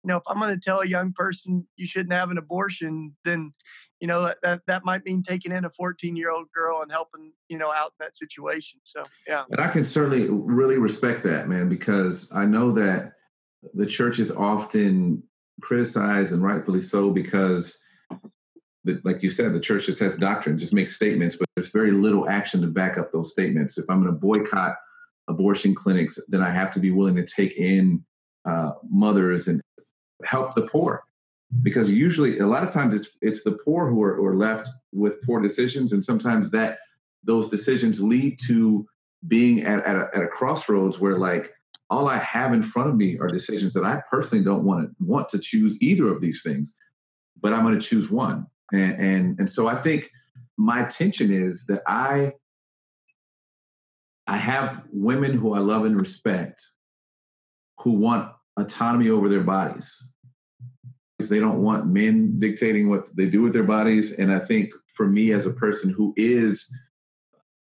you 0.03 0.09
know, 0.09 0.17
if 0.17 0.23
I'm 0.27 0.39
going 0.39 0.53
to 0.53 0.59
tell 0.59 0.81
a 0.81 0.87
young 0.87 1.13
person 1.13 1.65
you 1.77 1.87
shouldn't 1.87 2.13
have 2.13 2.29
an 2.29 2.37
abortion, 2.37 3.15
then, 3.23 3.53
you 4.01 4.07
know, 4.07 4.33
that, 4.43 4.61
that 4.67 4.83
might 4.83 5.05
mean 5.05 5.23
taking 5.23 5.53
in 5.53 5.63
a 5.63 5.69
14 5.69 6.15
year 6.15 6.29
old 6.29 6.51
girl 6.53 6.81
and 6.81 6.91
helping, 6.91 7.31
you 7.47 7.57
know, 7.57 7.71
out 7.71 7.93
in 7.99 8.05
that 8.05 8.15
situation. 8.15 8.81
So, 8.83 9.01
yeah. 9.27 9.45
And 9.49 9.61
I 9.61 9.69
can 9.69 9.85
certainly 9.85 10.27
really 10.29 10.77
respect 10.77 11.23
that, 11.23 11.47
man, 11.47 11.69
because 11.69 12.29
I 12.35 12.45
know 12.45 12.73
that 12.73 13.13
the 13.73 13.85
church 13.85 14.19
is 14.19 14.29
often 14.29 15.23
criticized 15.61 16.33
and 16.33 16.43
rightfully 16.43 16.81
so 16.81 17.09
because, 17.09 17.81
the, 18.83 18.99
like 19.05 19.23
you 19.23 19.29
said, 19.29 19.53
the 19.53 19.61
church 19.61 19.85
just 19.85 20.01
has 20.01 20.17
doctrine, 20.17 20.59
just 20.59 20.73
makes 20.73 20.93
statements, 20.93 21.37
but 21.37 21.47
there's 21.55 21.69
very 21.69 21.91
little 21.91 22.27
action 22.27 22.59
to 22.59 22.67
back 22.67 22.97
up 22.97 23.13
those 23.13 23.31
statements. 23.31 23.77
If 23.77 23.85
I'm 23.89 24.03
going 24.03 24.13
to 24.13 24.19
boycott 24.19 24.75
abortion 25.29 25.73
clinics, 25.73 26.19
then 26.27 26.41
I 26.41 26.49
have 26.49 26.71
to 26.71 26.81
be 26.81 26.91
willing 26.91 27.15
to 27.15 27.25
take 27.25 27.55
in 27.55 28.03
uh, 28.43 28.71
mothers 28.89 29.47
and 29.47 29.61
help 30.25 30.55
the 30.55 30.63
poor 30.63 31.03
because 31.61 31.89
usually 31.89 32.39
a 32.39 32.47
lot 32.47 32.63
of 32.63 32.69
times 32.71 32.95
it's 32.95 33.09
it's 33.21 33.43
the 33.43 33.51
poor 33.51 33.89
who 33.89 34.01
are, 34.01 34.15
who 34.15 34.25
are 34.25 34.35
left 34.35 34.69
with 34.91 35.21
poor 35.23 35.41
decisions 35.41 35.93
and 35.93 36.03
sometimes 36.03 36.51
that 36.51 36.79
those 37.23 37.47
decisions 37.49 38.01
lead 38.01 38.39
to 38.47 38.85
being 39.27 39.63
at, 39.63 39.85
at, 39.85 39.95
a, 39.95 40.09
at 40.15 40.23
a 40.23 40.27
crossroads 40.27 40.99
where 40.99 41.17
like 41.17 41.53
all 41.89 42.07
i 42.07 42.17
have 42.17 42.53
in 42.53 42.61
front 42.61 42.89
of 42.89 42.95
me 42.95 43.17
are 43.19 43.27
decisions 43.27 43.73
that 43.73 43.83
i 43.83 44.01
personally 44.09 44.43
don't 44.43 44.63
want 44.63 44.87
to 44.87 44.95
want 44.99 45.29
to 45.29 45.37
choose 45.37 45.79
either 45.81 46.07
of 46.07 46.21
these 46.21 46.41
things 46.41 46.73
but 47.39 47.53
i'm 47.53 47.63
going 47.63 47.79
to 47.79 47.87
choose 47.87 48.09
one 48.09 48.47
and, 48.71 48.93
and 48.99 49.39
and 49.39 49.49
so 49.49 49.67
i 49.67 49.75
think 49.75 50.09
my 50.57 50.83
tension 50.85 51.31
is 51.31 51.65
that 51.67 51.81
i 51.87 52.31
I 54.27 54.37
have 54.37 54.83
women 54.91 55.33
who 55.33 55.53
I 55.53 55.59
love 55.59 55.85
and 55.85 55.97
respect 55.97 56.63
who 57.79 57.93
want 57.93 58.31
autonomy 58.57 59.09
over 59.09 59.27
their 59.27 59.43
bodies. 59.43 60.12
They 61.29 61.39
don't 61.39 61.61
want 61.61 61.87
men 61.87 62.39
dictating 62.39 62.89
what 62.89 63.15
they 63.15 63.25
do 63.25 63.41
with 63.41 63.53
their 63.53 63.63
bodies. 63.63 64.11
And 64.11 64.31
I 64.31 64.39
think 64.39 64.71
for 64.87 65.07
me 65.07 65.31
as 65.31 65.45
a 65.45 65.51
person 65.51 65.89
who 65.89 66.13
is, 66.17 66.73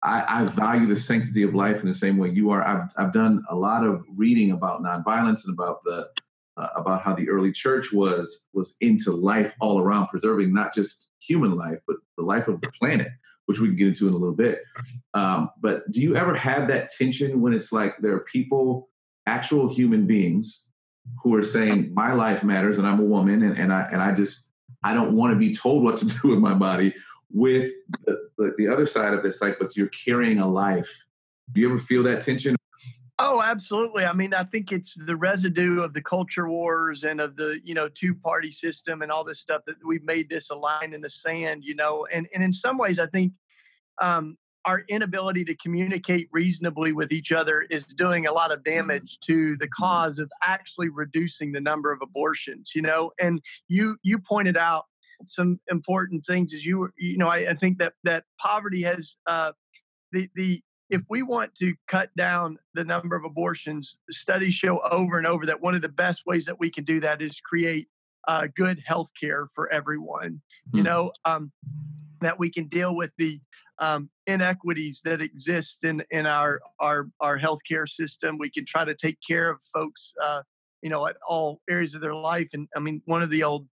I, 0.01 0.23
I 0.27 0.43
value 0.45 0.87
the 0.87 0.99
sanctity 0.99 1.43
of 1.43 1.53
life 1.53 1.81
in 1.81 1.87
the 1.87 1.93
same 1.93 2.17
way 2.17 2.29
you 2.29 2.51
are. 2.51 2.65
I've, 2.65 2.89
I've 2.97 3.13
done 3.13 3.43
a 3.49 3.55
lot 3.55 3.85
of 3.85 4.03
reading 4.15 4.51
about 4.51 4.81
nonviolence 4.81 5.45
and 5.45 5.53
about 5.53 5.83
the 5.83 6.09
uh, 6.57 6.67
about 6.75 7.01
how 7.01 7.13
the 7.13 7.29
early 7.29 7.53
church 7.53 7.93
was 7.93 8.45
was 8.53 8.75
into 8.81 9.11
life 9.11 9.55
all 9.61 9.79
around, 9.79 10.07
preserving 10.07 10.53
not 10.53 10.73
just 10.73 11.07
human 11.21 11.55
life 11.55 11.79
but 11.85 11.97
the 12.17 12.23
life 12.23 12.47
of 12.47 12.61
the 12.61 12.71
planet 12.79 13.09
which 13.49 13.59
we 13.59 13.67
can 13.67 13.75
get 13.75 13.87
into 13.87 14.07
in 14.07 14.13
a 14.13 14.17
little 14.17 14.35
bit. 14.35 14.61
Um, 15.15 15.49
but 15.59 15.91
do 15.91 15.99
you 15.99 16.15
ever 16.15 16.35
have 16.35 16.67
that 16.67 16.89
tension 16.89 17.41
when 17.41 17.51
it's 17.51 17.71
like 17.71 17.95
there 17.97 18.13
are 18.13 18.19
people, 18.19 18.89
actual 19.25 19.67
human 19.67 20.05
beings, 20.05 20.65
who 21.23 21.35
are 21.35 21.43
saying 21.43 21.93
my 21.93 22.13
life 22.13 22.43
matters 22.43 22.77
and 22.77 22.87
I'm 22.87 22.99
a 22.99 23.03
woman 23.03 23.43
and, 23.43 23.57
and 23.57 23.73
I 23.73 23.87
and 23.91 24.01
I 24.01 24.13
just 24.13 24.49
I 24.83 24.93
don't 24.93 25.13
want 25.13 25.33
to 25.33 25.37
be 25.37 25.53
told 25.53 25.83
what 25.83 25.97
to 25.97 26.05
do 26.21 26.29
with 26.29 26.39
my 26.39 26.53
body. 26.53 26.93
With 27.31 27.71
the, 28.07 28.27
the, 28.39 28.55
the 28.57 28.67
other 28.67 28.87
side 28.87 29.13
of 29.13 29.21
this, 29.21 29.39
like, 29.39 29.59
but 29.59 29.77
you're 29.77 29.89
carrying 29.89 30.39
a 30.39 30.47
life. 30.47 31.05
Do 31.51 31.61
you 31.61 31.69
ever 31.69 31.77
feel 31.77 32.01
that 32.03 32.21
tension? 32.21 32.55
Oh, 33.21 33.41
absolutely. 33.43 34.05
I 34.05 34.13
mean, 34.13 34.33
I 34.33 34.45
think 34.45 34.71
it's 34.71 34.95
the 34.95 35.15
residue 35.15 35.81
of 35.83 35.93
the 35.93 36.01
culture 36.01 36.49
wars 36.49 37.03
and 37.03 37.19
of 37.19 37.35
the, 37.35 37.59
you 37.63 37.73
know, 37.73 37.89
two 37.89 38.15
party 38.15 38.49
system 38.49 39.01
and 39.01 39.11
all 39.11 39.25
this 39.25 39.39
stuff 39.39 39.61
that 39.67 39.75
we've 39.85 40.03
made 40.03 40.29
this 40.29 40.49
a 40.49 40.55
line 40.55 40.93
in 40.93 41.01
the 41.01 41.09
sand, 41.09 41.63
you 41.65 41.75
know. 41.75 42.07
And 42.11 42.27
and 42.33 42.43
in 42.43 42.53
some 42.53 42.77
ways 42.77 42.97
I 42.97 43.07
think 43.07 43.33
um, 44.01 44.37
our 44.65 44.83
inability 44.89 45.45
to 45.45 45.55
communicate 45.55 46.27
reasonably 46.31 46.91
with 46.91 47.11
each 47.11 47.31
other 47.31 47.61
is 47.69 47.85
doing 47.85 48.27
a 48.27 48.33
lot 48.33 48.51
of 48.51 48.59
mm-hmm. 48.59 48.75
damage 48.75 49.19
to 49.21 49.55
the 49.57 49.67
cause 49.67 50.19
of 50.19 50.31
actually 50.43 50.89
reducing 50.89 51.51
the 51.51 51.61
number 51.61 51.91
of 51.91 51.99
abortions, 52.01 52.71
you 52.75 52.81
know. 52.81 53.11
And 53.19 53.41
you 53.67 53.97
you 54.03 54.19
pointed 54.19 54.57
out 54.57 54.85
some 55.25 55.59
important 55.69 56.25
things 56.25 56.53
as 56.53 56.65
you 56.65 56.89
you 56.97 57.17
know, 57.17 57.27
I, 57.27 57.49
I 57.49 57.53
think 57.53 57.79
that 57.79 57.93
that 58.03 58.25
poverty 58.39 58.83
has 58.83 59.17
uh 59.25 59.51
the 60.11 60.29
the 60.35 60.61
if 60.89 61.01
we 61.07 61.21
want 61.21 61.53
to 61.55 61.75
cut 61.87 62.09
down 62.17 62.57
the 62.73 62.83
number 62.83 63.15
of 63.15 63.23
abortions, 63.23 63.99
studies 64.09 64.55
show 64.55 64.79
over 64.91 65.17
and 65.17 65.27
over 65.27 65.45
that 65.45 65.61
one 65.61 65.75
of 65.75 65.81
the 65.81 65.89
best 65.89 66.23
ways 66.25 66.45
that 66.45 66.59
we 66.59 66.71
can 66.71 66.83
do 66.83 66.99
that 66.99 67.21
is 67.21 67.39
create 67.39 67.87
uh, 68.27 68.47
good 68.55 68.81
health 68.85 69.11
care 69.19 69.47
for 69.53 69.71
everyone. 69.71 70.41
Mm-hmm. 70.69 70.77
You 70.77 70.83
know, 70.83 71.11
um, 71.25 71.51
that 72.21 72.39
we 72.39 72.51
can 72.51 72.67
deal 72.67 72.95
with 72.95 73.11
the 73.17 73.39
um, 73.79 74.09
inequities 74.27 75.01
that 75.03 75.21
exist 75.21 75.83
in 75.83 76.03
in 76.11 76.25
our 76.25 76.59
our 76.79 77.09
our 77.19 77.39
healthcare 77.39 77.87
system. 77.87 78.37
We 78.37 78.49
can 78.49 78.65
try 78.65 78.85
to 78.85 78.95
take 78.95 79.17
care 79.27 79.49
of 79.49 79.59
folks, 79.73 80.13
uh, 80.23 80.41
you 80.81 80.89
know, 80.89 81.07
at 81.07 81.17
all 81.27 81.61
areas 81.69 81.95
of 81.95 82.01
their 82.01 82.15
life. 82.15 82.49
And 82.53 82.67
I 82.75 82.79
mean, 82.79 83.01
one 83.05 83.23
of 83.23 83.29
the 83.29 83.43
old 83.43 83.67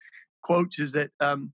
quotes 0.42 0.78
is 0.78 0.92
that 0.92 1.10
um, 1.20 1.52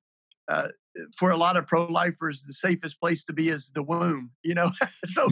uh, 0.49 0.69
for 1.17 1.31
a 1.31 1.37
lot 1.37 1.57
of 1.57 1.67
pro-lifers 1.67 2.43
the 2.43 2.53
safest 2.53 2.99
place 2.99 3.23
to 3.25 3.33
be 3.33 3.51
is 3.51 3.71
the 3.75 3.83
womb 3.83 4.31
you 4.43 4.55
know 4.55 4.71
so 5.07 5.29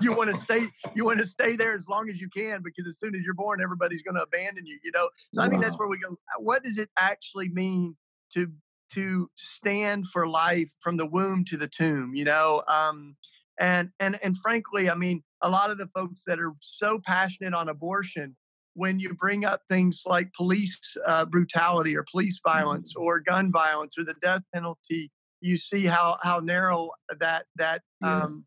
you 0.00 0.12
want 0.12 0.34
to 0.34 0.38
stay 0.42 0.66
you 0.94 1.04
want 1.04 1.18
to 1.18 1.24
stay 1.24 1.56
there 1.56 1.74
as 1.74 1.86
long 1.88 2.10
as 2.10 2.20
you 2.20 2.28
can 2.28 2.60
because 2.62 2.86
as 2.86 2.98
soon 2.98 3.14
as 3.14 3.22
you're 3.24 3.34
born 3.34 3.60
everybody's 3.62 4.02
going 4.02 4.14
to 4.14 4.22
abandon 4.22 4.66
you 4.66 4.78
you 4.82 4.90
know 4.92 5.08
so 5.32 5.42
i 5.42 5.48
think 5.48 5.62
that's 5.62 5.78
where 5.78 5.88
we 5.88 5.98
go 5.98 6.16
what 6.38 6.62
does 6.62 6.78
it 6.78 6.90
actually 6.98 7.48
mean 7.48 7.96
to 8.32 8.50
to 8.92 9.30
stand 9.34 10.06
for 10.06 10.28
life 10.28 10.72
from 10.80 10.96
the 10.96 11.06
womb 11.06 11.44
to 11.44 11.56
the 11.56 11.68
tomb 11.68 12.14
you 12.14 12.24
know 12.24 12.62
um 12.68 13.16
and 13.58 13.90
and 14.00 14.18
and 14.22 14.36
frankly 14.38 14.90
i 14.90 14.94
mean 14.94 15.22
a 15.42 15.48
lot 15.48 15.70
of 15.70 15.78
the 15.78 15.88
folks 15.88 16.22
that 16.26 16.38
are 16.40 16.52
so 16.60 17.00
passionate 17.04 17.54
on 17.54 17.68
abortion 17.68 18.36
when 18.74 18.98
you 18.98 19.14
bring 19.14 19.44
up 19.44 19.62
things 19.68 20.02
like 20.06 20.32
police 20.34 20.78
uh, 21.06 21.24
brutality 21.24 21.96
or 21.96 22.04
police 22.10 22.40
violence 22.44 22.94
mm-hmm. 22.94 23.04
or 23.04 23.20
gun 23.20 23.52
violence 23.52 23.98
or 23.98 24.04
the 24.04 24.14
death 24.22 24.42
penalty, 24.54 25.10
you 25.40 25.56
see 25.56 25.86
how 25.86 26.18
how 26.22 26.38
narrow 26.38 26.90
that 27.18 27.46
that 27.56 27.82
yeah. 28.00 28.22
um, 28.22 28.44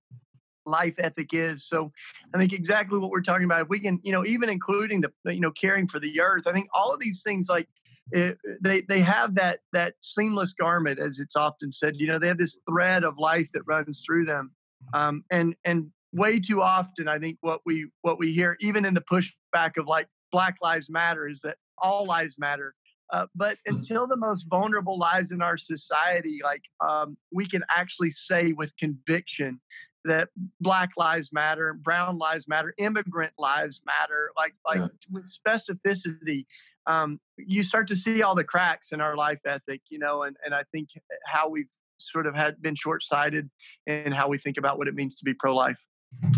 life 0.65 0.95
ethic 0.97 1.29
is. 1.34 1.67
So 1.67 1.91
I 2.34 2.38
think 2.38 2.53
exactly 2.53 2.97
what 2.97 3.12
we're 3.12 3.21
talking 3.21 3.45
about. 3.45 3.62
If 3.62 3.69
we 3.69 3.79
can, 3.79 3.99
you 4.03 4.12
know, 4.12 4.25
even 4.25 4.49
including 4.49 5.01
the 5.01 5.34
you 5.34 5.41
know 5.41 5.51
caring 5.51 5.88
for 5.88 5.99
the 5.99 6.21
earth, 6.21 6.47
I 6.47 6.53
think 6.53 6.67
all 6.73 6.93
of 6.93 6.99
these 6.99 7.21
things 7.23 7.47
like. 7.49 7.67
It, 8.11 8.37
they 8.61 8.81
they 8.81 8.99
have 8.99 9.35
that 9.35 9.59
that 9.73 9.95
seamless 10.01 10.53
garment, 10.53 10.99
as 10.99 11.19
it's 11.19 11.35
often 11.35 11.73
said. 11.73 11.95
You 11.97 12.07
know, 12.07 12.19
they 12.19 12.27
have 12.27 12.37
this 12.37 12.59
thread 12.69 13.03
of 13.03 13.17
life 13.17 13.49
that 13.53 13.63
runs 13.65 14.03
through 14.05 14.25
them, 14.25 14.51
um, 14.93 15.23
and 15.31 15.55
and 15.65 15.91
way 16.15 16.39
too 16.39 16.61
often, 16.61 17.07
I 17.07 17.19
think 17.19 17.37
what 17.41 17.61
we 17.65 17.89
what 18.01 18.17
we 18.17 18.31
hear, 18.31 18.57
even 18.59 18.85
in 18.85 18.93
the 18.93 19.01
pushback 19.01 19.77
of 19.77 19.85
like 19.85 20.07
Black 20.31 20.55
Lives 20.61 20.89
Matter 20.89 21.27
is 21.27 21.41
that 21.43 21.57
all 21.77 22.05
lives 22.05 22.37
matter. 22.39 22.73
Uh, 23.13 23.27
but 23.35 23.57
hmm. 23.67 23.75
until 23.75 24.07
the 24.07 24.17
most 24.17 24.45
vulnerable 24.49 24.97
lives 24.97 25.31
in 25.31 25.41
our 25.41 25.57
society, 25.57 26.39
like 26.43 26.63
um, 26.81 27.17
we 27.31 27.45
can 27.45 27.63
actually 27.69 28.09
say 28.09 28.53
with 28.53 28.75
conviction 28.77 29.59
that 30.05 30.29
Black 30.61 30.91
Lives 30.97 31.31
Matter, 31.33 31.73
Brown 31.73 32.17
Lives 32.17 32.47
Matter, 32.47 32.73
immigrant 32.77 33.33
lives 33.37 33.81
matter, 33.85 34.31
like 34.37 34.53
like 34.65 34.77
yeah. 34.79 34.87
with 35.11 35.25
specificity, 35.25 36.45
um, 36.87 37.19
you 37.37 37.63
start 37.63 37.87
to 37.89 37.95
see 37.95 38.21
all 38.21 38.35
the 38.35 38.43
cracks 38.43 38.91
in 38.91 39.01
our 39.01 39.15
life 39.15 39.39
ethic, 39.45 39.81
you 39.89 39.99
know, 39.99 40.23
and 40.23 40.37
and 40.45 40.53
I 40.53 40.63
think 40.71 40.89
how 41.25 41.49
we've 41.49 41.69
sort 41.97 42.27
of 42.27 42.35
had 42.35 42.61
been 42.61 42.75
short 42.75 43.03
sighted 43.03 43.49
in 43.87 44.11
how 44.11 44.27
we 44.27 44.37
think 44.37 44.57
about 44.57 44.77
what 44.77 44.87
it 44.87 44.95
means 44.95 45.15
to 45.15 45.25
be 45.25 45.33
pro 45.33 45.55
life. 45.55 45.79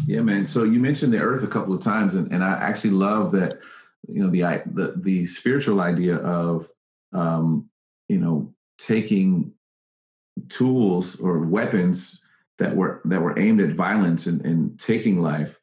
Yeah, 0.08 0.22
man. 0.22 0.46
So 0.46 0.64
you 0.64 0.80
mentioned 0.80 1.14
the 1.14 1.20
earth 1.20 1.44
a 1.44 1.48
couple 1.48 1.74
of 1.74 1.82
times, 1.82 2.16
and, 2.16 2.32
and 2.32 2.44
I 2.44 2.54
actually 2.54 2.92
love 2.92 3.32
that 3.34 3.60
you 4.08 4.24
know 4.24 4.30
the 4.30 4.64
the 4.66 4.94
the 4.96 5.26
spiritual 5.26 5.82
idea 5.82 6.18
of 6.18 6.70
um, 7.14 7.70
you 8.08 8.18
know 8.18 8.54
taking 8.78 9.54
tools 10.50 11.20
or 11.20 11.40
weapons 11.40 12.22
that 12.60 12.76
were 12.76 13.02
that 13.06 13.22
were 13.22 13.38
aimed 13.38 13.62
at 13.62 13.76
violence 13.76 14.28
and, 14.28 14.44
and 14.46 14.80
taking 14.80 15.22
life 15.22 15.60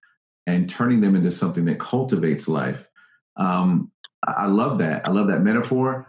and 0.46 0.68
turning 0.68 1.00
them 1.00 1.16
into 1.16 1.30
something 1.30 1.64
that 1.64 1.80
cultivates 1.80 2.48
life. 2.48 2.88
Um, 3.37 3.90
I 4.26 4.46
love 4.46 4.78
that. 4.78 5.07
I 5.07 5.11
love 5.11 5.28
that 5.28 5.40
metaphor. 5.40 6.07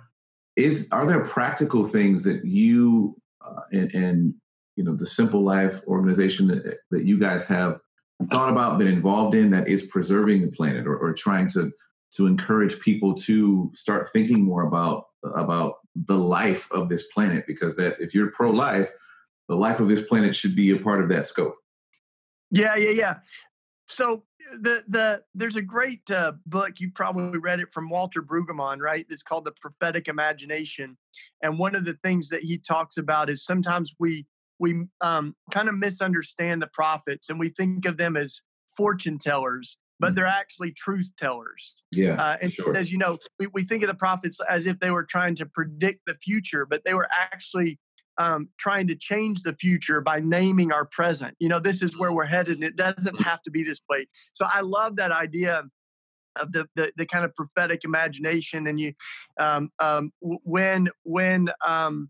Is 0.56 0.88
are 0.92 1.08
there 1.08 1.24
practical 1.24 1.86
things 1.86 2.24
that 2.24 2.46
you 2.46 3.16
uh, 3.46 3.62
and, 3.72 3.92
and 3.94 4.34
you 4.76 4.84
know 4.84 4.96
the 4.96 5.06
Simple 5.06 5.44
Life 5.44 5.82
organization 5.88 6.48
that, 6.48 6.78
that 6.92 7.06
you 7.06 7.20
guys 7.20 7.46
have 7.48 7.80
thought 8.32 8.50
about, 8.50 8.80
been 8.80 8.88
involved 8.88 9.36
in 9.36 9.52
that 9.52 9.68
is 9.68 9.86
preserving 9.88 10.42
the 10.42 10.52
planet 10.52 10.88
or, 10.88 10.98
or 10.98 11.14
trying 11.14 11.50
to 11.50 11.72
to 12.16 12.28
encourage 12.28 12.80
people 12.80 13.14
to 13.14 13.70
start 13.74 14.08
thinking 14.12 14.44
more 14.44 14.64
about 14.64 15.06
about 15.36 15.76
the 15.96 16.18
life 16.18 16.72
of 16.72 16.90
this 16.90 17.08
planet 17.08 17.46
because 17.48 17.76
that 17.76 17.96
if 18.00 18.14
you're 18.14 18.32
pro-life 18.32 18.92
the 19.48 19.56
life 19.56 19.80
of 19.80 19.88
this 19.88 20.06
planet 20.08 20.36
should 20.36 20.56
be 20.56 20.72
a 20.72 20.78
part 20.78 21.02
of 21.02 21.10
that 21.10 21.26
scope 21.26 21.56
yeah 22.52 22.76
yeah 22.76 22.90
yeah 22.90 23.16
so 23.88 24.24
the 24.62 24.84
the 24.88 25.22
there's 25.34 25.56
a 25.56 25.62
great 25.62 26.10
uh, 26.12 26.34
book 26.46 26.80
you 26.80 26.92
probably 26.92 27.40
read 27.40 27.60
it 27.60 27.72
from 27.72 27.90
Walter 27.90 28.22
Brueggemann 28.22 28.80
right 28.80 29.06
it's 29.10 29.24
called 29.24 29.46
the 29.46 29.54
prophetic 29.60 30.08
imagination 30.08 30.98
and 31.42 31.58
one 31.58 31.76
of 31.76 31.86
the 31.86 31.98
things 32.04 32.30
that 32.30 32.44
he 32.44 32.58
talks 32.58 32.98
about 32.98 33.30
is 33.30 33.44
sometimes 33.44 33.96
we 34.00 34.26
we 34.60 34.86
um, 35.02 35.36
kind 35.52 35.68
of 35.68 35.76
misunderstand 35.76 36.62
the 36.62 36.70
prophets 36.74 37.30
and 37.30 37.40
we 37.40 37.50
think 37.50 37.86
of 37.86 37.98
them 37.98 38.16
as 38.16 38.42
fortune 38.76 39.18
tellers 39.18 39.78
but 40.00 40.12
mm. 40.12 40.16
they're 40.16 40.26
actually 40.26 40.72
truth 40.72 41.12
tellers. 41.18 41.76
Yeah. 41.94 42.22
Uh, 42.22 42.38
and 42.42 42.52
sure. 42.52 42.76
as 42.76 42.92
you 42.92 42.98
know, 42.98 43.18
we, 43.40 43.48
we 43.48 43.64
think 43.64 43.84
of 43.84 43.88
the 43.88 43.96
prophets 43.96 44.40
as 44.50 44.68
if 44.68 44.80
they 44.80 44.92
were 44.92 45.04
trying 45.04 45.36
to 45.36 45.46
predict 45.46 46.02
the 46.06 46.16
future, 46.16 46.66
but 46.66 46.84
they 46.86 46.94
were 46.94 47.08
actually 47.18 47.80
um, 48.18 48.50
trying 48.58 48.88
to 48.88 48.96
change 48.96 49.42
the 49.42 49.54
future 49.54 50.02
by 50.02 50.20
naming 50.20 50.72
our 50.72 50.86
present. 50.86 51.36
You 51.40 51.50
know, 51.50 51.60
this 51.60 51.82
is 51.82 51.98
where 51.98 52.12
we're 52.12 52.26
headed, 52.26 52.56
and 52.56 52.64
it 52.64 52.76
doesn't 52.76 53.22
have 53.22 53.42
to 53.44 53.52
be 53.52 53.64
this 53.64 53.82
way. 53.90 54.08
So 54.34 54.46
I 54.52 54.62
love 54.62 54.96
that 54.98 55.12
idea 55.12 55.64
of 56.38 56.52
the 56.52 56.68
the, 56.76 56.92
the 56.98 57.06
kind 57.06 57.26
of 57.26 57.36
prophetic 57.36 57.82
imagination. 57.84 58.68
And 58.68 58.80
you, 58.80 58.94
um, 59.40 59.70
um, 59.80 60.12
when 60.22 60.90
when 61.04 61.50
um, 61.66 62.10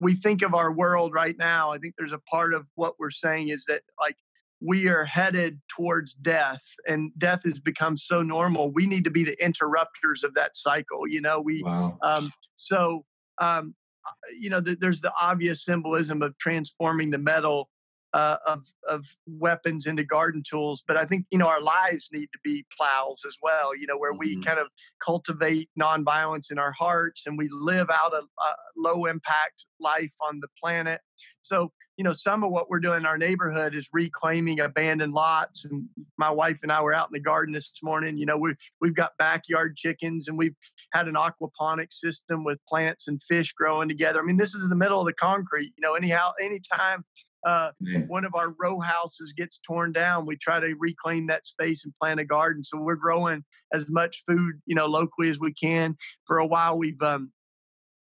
we 0.00 0.14
think 0.14 0.42
of 0.42 0.54
our 0.54 0.72
world 0.72 1.12
right 1.14 1.36
now, 1.38 1.72
I 1.72 1.78
think 1.78 1.94
there's 1.96 2.12
a 2.12 2.20
part 2.30 2.54
of 2.54 2.66
what 2.74 2.94
we're 2.98 3.10
saying 3.10 3.48
is 3.48 3.64
that 3.66 3.82
like 4.00 4.16
we 4.60 4.88
are 4.88 5.04
headed 5.04 5.60
towards 5.68 6.14
death 6.14 6.62
and 6.86 7.12
death 7.18 7.42
has 7.44 7.60
become 7.60 7.96
so 7.96 8.22
normal 8.22 8.70
we 8.70 8.86
need 8.86 9.04
to 9.04 9.10
be 9.10 9.22
the 9.22 9.36
interrupters 9.44 10.24
of 10.24 10.32
that 10.32 10.56
cycle 10.56 11.06
you 11.06 11.20
know 11.20 11.40
we 11.40 11.62
wow. 11.62 11.98
um, 12.02 12.32
so 12.54 13.04
um, 13.38 13.74
Uh, 14.06 14.12
you 14.38 14.50
know 14.50 14.60
the, 14.60 14.76
there's 14.76 15.00
the 15.00 15.12
obvious 15.20 15.64
symbolism 15.64 16.22
of 16.22 16.36
transforming 16.38 17.10
the 17.10 17.18
metal 17.18 17.68
uh, 18.12 18.36
of 18.46 18.64
of 18.88 19.04
weapons 19.26 19.86
into 19.86 20.04
garden 20.04 20.42
tools. 20.48 20.82
But 20.86 20.96
I 20.96 21.04
think 21.04 21.26
you 21.30 21.38
know 21.38 21.46
our 21.46 21.60
lives 21.60 22.08
need 22.12 22.28
to 22.32 22.38
be 22.42 22.64
plows 22.76 23.22
as 23.26 23.36
well. 23.42 23.76
You 23.76 23.86
know 23.86 23.98
where 23.98 24.12
mm-hmm. 24.12 24.38
we 24.38 24.42
kind 24.42 24.58
of 24.58 24.68
cultivate 25.04 25.68
nonviolence 25.80 26.50
in 26.50 26.58
our 26.58 26.72
hearts 26.72 27.24
and 27.26 27.36
we 27.36 27.48
live 27.50 27.88
out 27.90 28.12
a, 28.12 28.22
a 28.42 28.54
low 28.76 29.06
impact 29.06 29.66
life 29.80 30.14
on 30.26 30.40
the 30.40 30.48
planet. 30.62 31.00
So 31.42 31.72
you 31.96 32.04
know 32.04 32.12
some 32.12 32.44
of 32.44 32.50
what 32.50 32.68
we're 32.68 32.80
doing 32.80 32.98
in 32.98 33.06
our 33.06 33.18
neighborhood 33.18 33.74
is 33.74 33.88
reclaiming 33.92 34.60
abandoned 34.60 35.12
lots. 35.12 35.64
And 35.64 35.88
my 36.18 36.30
wife 36.30 36.60
and 36.62 36.70
I 36.70 36.80
were 36.82 36.94
out 36.94 37.08
in 37.08 37.12
the 37.12 37.20
garden 37.20 37.52
this 37.52 37.70
morning. 37.82 38.16
You 38.16 38.26
know 38.26 38.38
we 38.38 38.54
we've 38.80 38.96
got 38.96 39.12
backyard 39.18 39.76
chickens 39.76 40.28
and 40.28 40.38
we've 40.38 40.56
had 40.92 41.08
an 41.08 41.14
aquaponic 41.14 41.92
system 41.92 42.44
with 42.44 42.58
plants 42.68 43.08
and 43.08 43.22
fish 43.22 43.52
growing 43.52 43.88
together. 43.88 44.20
I 44.20 44.24
mean 44.24 44.36
this 44.36 44.54
is 44.54 44.68
the 44.68 44.76
middle 44.76 45.00
of 45.00 45.06
the 45.06 45.12
concrete. 45.12 45.72
You 45.76 45.82
know 45.82 45.94
anyhow 45.94 46.32
anytime 46.40 47.04
uh, 47.46 47.70
one 48.08 48.24
of 48.24 48.34
our 48.34 48.54
row 48.60 48.80
houses 48.80 49.32
gets 49.36 49.60
torn 49.66 49.92
down, 49.92 50.26
we 50.26 50.36
try 50.36 50.58
to 50.58 50.74
reclaim 50.78 51.28
that 51.28 51.46
space 51.46 51.84
and 51.84 51.94
plant 52.02 52.18
a 52.18 52.24
garden. 52.24 52.64
So 52.64 52.76
we're 52.78 52.96
growing 52.96 53.44
as 53.72 53.88
much 53.88 54.24
food, 54.28 54.60
you 54.66 54.74
know, 54.74 54.86
locally 54.86 55.28
as 55.28 55.38
we 55.38 55.54
can. 55.54 55.96
For 56.26 56.38
a 56.38 56.46
while, 56.46 56.76
we've 56.76 57.00
um, 57.00 57.30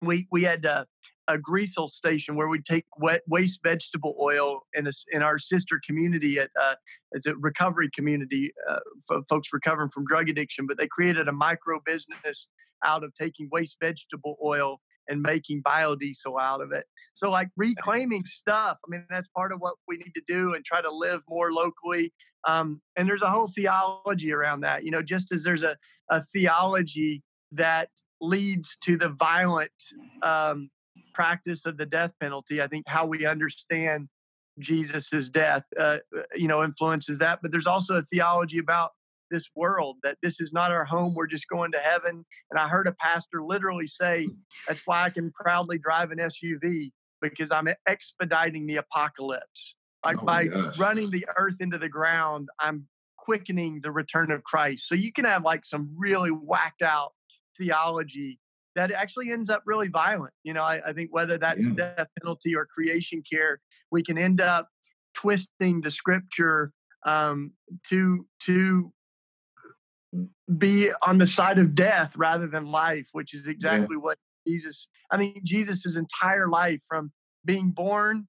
we 0.01 0.27
we 0.29 0.43
had 0.43 0.65
uh, 0.65 0.83
a 1.29 1.37
greasel 1.37 1.87
station 1.87 2.35
where 2.35 2.49
we 2.49 2.61
take 2.61 2.85
wet, 2.97 3.21
waste 3.27 3.61
vegetable 3.63 4.15
oil 4.19 4.61
in 4.73 4.87
a, 4.87 4.91
in 5.13 5.21
our 5.21 5.39
sister 5.39 5.79
community 5.87 6.37
at 6.37 6.49
uh, 6.61 6.75
as 7.15 7.25
a 7.25 7.33
recovery 7.35 7.89
community 7.95 8.51
uh, 8.69 8.79
for 9.07 9.21
folks 9.29 9.49
recovering 9.53 9.89
from 9.89 10.05
drug 10.05 10.27
addiction. 10.27 10.67
But 10.67 10.77
they 10.77 10.87
created 10.87 11.29
a 11.29 11.33
micro 11.33 11.79
business 11.85 12.47
out 12.83 13.05
of 13.05 13.13
taking 13.13 13.47
waste 13.53 13.77
vegetable 13.81 14.37
oil 14.43 14.81
and 15.09 15.21
making 15.21 15.63
biodiesel 15.63 16.39
out 16.41 16.61
of 16.61 16.71
it. 16.71 16.85
So, 17.13 17.29
like 17.29 17.49
reclaiming 17.57 18.25
stuff, 18.25 18.77
I 18.85 18.89
mean, 18.89 19.05
that's 19.09 19.27
part 19.29 19.51
of 19.51 19.59
what 19.59 19.75
we 19.87 19.97
need 19.97 20.13
to 20.15 20.21
do 20.27 20.53
and 20.53 20.63
try 20.63 20.81
to 20.81 20.91
live 20.91 21.21
more 21.27 21.51
locally. 21.51 22.13
Um, 22.47 22.81
and 22.95 23.07
there's 23.07 23.21
a 23.21 23.29
whole 23.29 23.49
theology 23.53 24.31
around 24.31 24.61
that, 24.61 24.83
you 24.83 24.91
know, 24.91 25.01
just 25.01 25.31
as 25.31 25.43
there's 25.43 25.63
a, 25.63 25.75
a 26.09 26.21
theology 26.21 27.21
that 27.51 27.89
leads 28.21 28.77
to 28.83 28.97
the 28.97 29.09
violent 29.09 29.71
um, 30.21 30.69
practice 31.13 31.65
of 31.65 31.77
the 31.77 31.85
death 31.85 32.13
penalty. 32.21 32.61
I 32.61 32.67
think 32.67 32.85
how 32.87 33.05
we 33.05 33.25
understand 33.25 34.07
Jesus's 34.59 35.29
death, 35.29 35.63
uh, 35.77 35.97
you 36.35 36.47
know, 36.47 36.63
influences 36.63 37.19
that. 37.19 37.39
But 37.41 37.51
there's 37.51 37.67
also 37.67 37.95
a 37.95 38.03
theology 38.03 38.59
about 38.59 38.91
this 39.29 39.49
world, 39.55 39.97
that 40.03 40.17
this 40.21 40.39
is 40.39 40.51
not 40.53 40.71
our 40.71 40.85
home. 40.85 41.13
We're 41.13 41.27
just 41.27 41.47
going 41.47 41.71
to 41.73 41.79
heaven. 41.79 42.25
And 42.51 42.59
I 42.59 42.67
heard 42.67 42.87
a 42.87 42.93
pastor 42.93 43.43
literally 43.43 43.87
say, 43.87 44.27
that's 44.67 44.81
why 44.85 45.03
I 45.03 45.09
can 45.09 45.31
proudly 45.31 45.77
drive 45.77 46.11
an 46.11 46.19
SUV 46.19 46.91
because 47.21 47.51
I'm 47.51 47.67
expediting 47.87 48.65
the 48.65 48.77
apocalypse. 48.77 49.75
Like 50.05 50.17
oh 50.21 50.25
by 50.25 50.45
gosh. 50.45 50.77
running 50.77 51.11
the 51.11 51.25
earth 51.37 51.57
into 51.59 51.77
the 51.77 51.89
ground, 51.89 52.49
I'm 52.59 52.87
quickening 53.17 53.81
the 53.81 53.91
return 53.91 54.31
of 54.31 54.43
Christ. 54.43 54.87
So 54.87 54.95
you 54.95 55.11
can 55.11 55.25
have 55.25 55.43
like 55.43 55.65
some 55.65 55.93
really 55.97 56.31
whacked 56.31 56.81
out 56.81 57.11
theology 57.57 58.39
that 58.75 58.91
actually 58.91 59.31
ends 59.31 59.49
up 59.49 59.61
really 59.65 59.89
violent. 59.89 60.33
You 60.43 60.53
know, 60.53 60.61
I, 60.61 60.81
I 60.85 60.93
think 60.93 61.09
whether 61.11 61.37
that's 61.37 61.65
yeah. 61.65 61.93
death 61.97 62.07
penalty 62.21 62.55
or 62.55 62.65
creation 62.65 63.21
care, 63.29 63.59
we 63.91 64.03
can 64.03 64.17
end 64.17 64.39
up 64.39 64.69
twisting 65.13 65.81
the 65.81 65.91
scripture 65.91 66.71
um, 67.05 67.51
to 67.89 68.25
to 68.43 68.91
be 70.57 70.91
on 71.05 71.17
the 71.17 71.27
side 71.27 71.59
of 71.59 71.75
death 71.75 72.15
rather 72.15 72.47
than 72.47 72.65
life, 72.65 73.09
which 73.11 73.33
is 73.33 73.47
exactly 73.47 73.95
yeah. 73.95 74.01
what 74.01 74.17
Jesus, 74.47 74.87
I 75.11 75.17
mean, 75.17 75.41
Jesus' 75.43 75.95
entire 75.95 76.47
life 76.47 76.81
from 76.87 77.11
being 77.45 77.71
born 77.71 78.27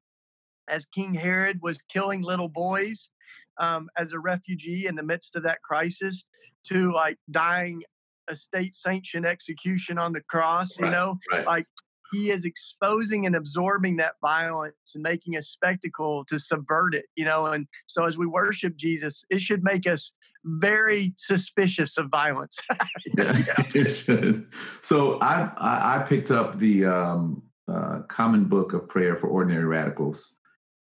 as 0.68 0.84
King 0.84 1.14
Herod 1.14 1.60
was 1.62 1.78
killing 1.92 2.22
little 2.22 2.48
boys 2.48 3.10
um, 3.58 3.88
as 3.96 4.12
a 4.12 4.18
refugee 4.18 4.86
in 4.86 4.94
the 4.94 5.02
midst 5.02 5.36
of 5.36 5.42
that 5.44 5.62
crisis 5.62 6.24
to 6.68 6.92
like 6.92 7.16
dying 7.30 7.82
a 8.28 8.36
state 8.36 8.74
sanctioned 8.74 9.26
execution 9.26 9.98
on 9.98 10.12
the 10.12 10.22
cross, 10.28 10.78
right, 10.78 10.86
you 10.86 10.92
know, 10.92 11.18
right. 11.32 11.46
like 11.46 11.66
he 12.12 12.30
is 12.30 12.44
exposing 12.44 13.26
and 13.26 13.36
absorbing 13.36 13.96
that 13.96 14.14
violence 14.20 14.74
and 14.94 15.02
making 15.02 15.36
a 15.36 15.42
spectacle 15.42 16.24
to 16.26 16.38
subvert 16.38 16.94
it, 16.94 17.06
you 17.16 17.24
know. 17.24 17.46
And 17.46 17.66
so 17.86 18.04
as 18.04 18.18
we 18.18 18.26
worship 18.26 18.76
Jesus, 18.76 19.24
it 19.30 19.40
should 19.40 19.62
make 19.62 19.86
us 19.86 20.12
very 20.44 21.12
suspicious 21.16 21.98
of 21.98 22.08
violence. 22.08 22.58
yeah, 23.18 23.34
it 23.74 23.84
should. 23.84 24.46
So 24.82 25.20
I, 25.20 25.50
I 25.56 26.02
picked 26.08 26.30
up 26.30 26.58
the 26.58 26.86
um, 26.86 27.42
uh, 27.68 28.00
Common 28.08 28.44
Book 28.44 28.72
of 28.72 28.88
Prayer 28.88 29.16
for 29.16 29.28
Ordinary 29.28 29.64
Radicals. 29.64 30.34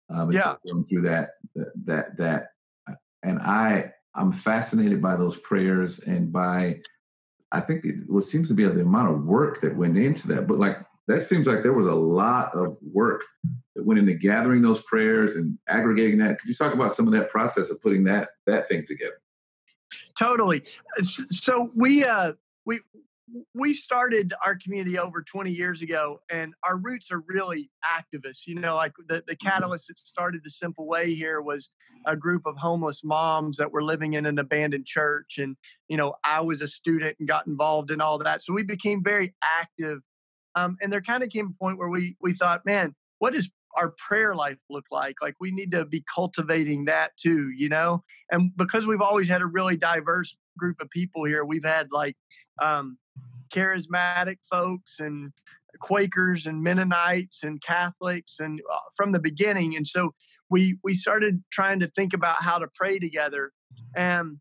Um, 0.10 0.32
yeah, 0.32 0.56
going 0.68 0.84
through 0.84 1.04
that 1.04 1.30
that 1.86 2.18
that, 2.18 2.48
and 3.22 3.40
I 3.40 3.92
I'm 4.16 4.32
fascinated 4.32 5.02
by 5.02 5.16
those 5.16 5.38
prayers 5.38 6.00
and 6.00 6.32
by 6.32 6.80
I 7.52 7.62
think 7.62 7.86
it, 7.86 7.96
what 8.08 8.24
seems 8.24 8.48
to 8.48 8.54
be 8.54 8.64
the 8.64 8.82
amount 8.82 9.12
of 9.12 9.26
work 9.26 9.62
that 9.62 9.76
went 9.76 9.98
into 9.98 10.28
that. 10.30 10.48
But 10.48 10.60
like 10.60 10.78
that 11.10 11.22
seems 11.22 11.48
like 11.48 11.64
there 11.64 11.74
was 11.74 11.88
a 11.88 11.94
lot 11.94 12.52
of 12.54 12.78
work 12.94 13.24
that 13.76 13.84
went 13.84 14.00
into 14.00 14.14
gathering 14.14 14.62
those 14.62 14.82
prayers 14.84 15.36
and 15.36 15.58
aggregating 15.68 16.20
that. 16.20 16.40
Could 16.40 16.48
you 16.48 16.54
talk 16.54 16.74
about 16.74 16.94
some 16.94 17.08
of 17.08 17.14
that 17.14 17.30
process 17.30 17.72
of 17.72 17.82
putting 17.82 18.04
that 18.04 18.30
that 18.46 18.68
thing 18.68 18.86
together? 18.88 19.20
Totally. 20.18 20.64
So 21.02 21.72
we 21.76 22.06
uh, 22.06 22.34
we 22.66 22.82
we 23.56 23.74
started 23.74 24.34
our 24.46 24.56
community 24.56 25.00
over 25.00 25.22
20 25.22 25.52
years 25.52 25.82
ago 25.82 26.20
and 26.32 26.54
our 26.64 26.78
roots 26.78 27.12
are 27.12 27.24
really 27.28 27.70
activists 27.86 28.48
you 28.48 28.56
know 28.56 28.76
like 28.76 28.94
the, 29.08 29.24
the 29.28 29.36
mm-hmm. 29.36 29.48
catalyst 29.48 29.88
that 29.88 30.00
started 30.00 30.42
the 30.44 30.50
simple 30.50 30.88
way 30.88 31.14
here 31.14 31.40
was 31.40 31.70
a 32.08 32.16
group 32.16 32.42
of 32.48 32.58
homeless 32.58 33.04
moms 33.04 33.58
that 33.58 33.72
were 33.72 33.84
living 33.84 34.14
in 34.14 34.26
an 34.26 34.40
abandoned 34.40 34.86
church 34.86 35.38
and 35.38 35.56
you 35.88 35.96
know 35.96 36.16
i 36.26 36.42
was 36.42 36.64
a 36.64 36.68
student 36.68 37.16
and 37.20 37.28
got 37.28 37.46
involved 37.46 37.92
in 37.92 38.02
all 38.02 38.18
that 38.18 38.42
so 38.42 38.52
we 38.52 38.64
became 38.64 39.04
very 39.04 39.34
active 39.44 40.00
um, 40.56 40.78
and 40.82 40.92
there 40.92 41.02
kind 41.02 41.24
of 41.24 41.30
came 41.30 41.48
a 41.48 41.64
point 41.64 41.78
where 41.78 41.90
we 41.90 42.16
we 42.22 42.34
thought, 42.34 42.66
man, 42.66 42.96
what 43.20 43.34
does 43.34 43.50
our 43.78 43.94
prayer 43.98 44.36
life 44.36 44.58
look 44.70 44.86
like? 44.92 45.16
Like 45.22 45.36
we 45.40 45.52
need 45.52 45.72
to 45.72 45.86
be 45.86 46.04
cultivating 46.14 46.86
that 46.86 47.12
too, 47.18 47.50
you 47.56 47.70
know. 47.70 48.04
And 48.32 48.52
because 48.58 48.88
we've 48.88 49.02
always 49.02 49.30
had 49.30 49.42
a 49.42 49.46
really 49.46 49.78
diverse 49.78 50.36
group 50.58 50.78
of 50.82 50.90
people 50.90 51.24
here, 51.26 51.46
we've 51.46 51.66
had 51.66 51.88
like 51.92 52.16
um, 52.62 52.98
charismatic 53.54 54.38
folks 54.50 54.96
and 55.00 55.32
Quakers 55.80 56.48
and 56.48 56.64
Mennonites 56.64 57.44
and 57.44 57.62
Catholics 57.62 58.36
and 58.40 58.60
uh, 58.72 58.80
from 58.98 59.12
the 59.12 59.20
beginning. 59.20 59.76
And 59.76 59.86
so 59.86 60.14
we 60.50 60.78
we 60.84 60.94
started 60.94 61.44
trying 61.52 61.80
to 61.80 61.88
think 61.88 62.14
about 62.14 62.44
how 62.44 62.58
to 62.58 62.68
pray 62.76 63.00
together. 63.00 63.52
And 63.96 64.40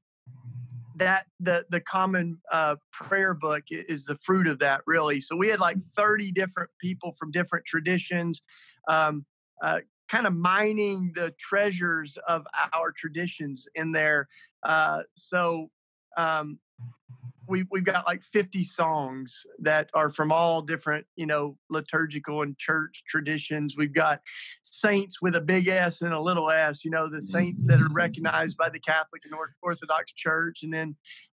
that 0.98 1.26
the 1.40 1.64
the 1.70 1.80
common 1.80 2.38
uh, 2.52 2.76
prayer 2.92 3.34
book 3.34 3.64
is 3.70 4.04
the 4.04 4.16
fruit 4.22 4.46
of 4.46 4.58
that 4.58 4.82
really. 4.86 5.20
So 5.20 5.36
we 5.36 5.48
had 5.48 5.60
like 5.60 5.78
30 5.78 6.32
different 6.32 6.70
people 6.80 7.14
from 7.18 7.30
different 7.30 7.64
traditions 7.66 8.42
um, 8.88 9.24
uh, 9.62 9.80
kind 10.08 10.26
of 10.26 10.34
mining 10.34 11.12
the 11.14 11.32
treasures 11.38 12.16
of 12.26 12.46
our 12.72 12.92
traditions 12.92 13.68
in 13.74 13.92
there 13.92 14.28
uh, 14.62 15.02
so 15.14 15.70
um, 16.16 16.58
we 17.48 17.64
we've 17.70 17.84
got 17.84 18.06
like 18.06 18.22
50 18.22 18.62
songs 18.64 19.44
that 19.60 19.90
are 19.94 20.10
from 20.10 20.30
all 20.30 20.62
different 20.62 21.06
you 21.16 21.26
know 21.26 21.56
liturgical 21.70 22.42
and 22.42 22.58
church 22.58 23.02
traditions. 23.08 23.76
We've 23.76 23.94
got 23.94 24.20
saints 24.62 25.20
with 25.22 25.34
a 25.34 25.40
big 25.40 25.68
s 25.68 26.02
and 26.02 26.12
a 26.12 26.20
little 26.20 26.50
s 26.50 26.84
you 26.84 26.90
know 26.90 27.08
the 27.10 27.22
saints 27.22 27.66
that 27.66 27.80
are 27.80 27.88
recognized 27.90 28.56
by 28.56 28.68
the 28.68 28.80
catholic 28.80 29.22
and 29.24 29.34
orthodox 29.62 30.12
church 30.12 30.62
and 30.62 30.72
then 30.72 30.96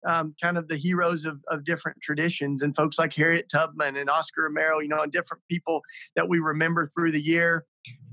um, 0.07 0.35
kind 0.40 0.57
of 0.57 0.68
the 0.68 0.77
heroes 0.77 1.25
of, 1.25 1.40
of 1.49 1.64
different 1.64 2.01
traditions 2.01 2.62
and 2.62 2.75
folks 2.75 2.99
like 2.99 3.12
harriet 3.12 3.49
tubman 3.51 3.97
and 3.97 4.09
oscar 4.09 4.44
romero 4.44 4.79
you 4.79 4.88
know 4.88 5.03
and 5.03 5.12
different 5.12 5.42
people 5.51 5.83
that 6.16 6.29
we 6.29 6.38
remember 6.38 6.87
through 6.87 7.12
the 7.12 7.21
year. 7.21 7.64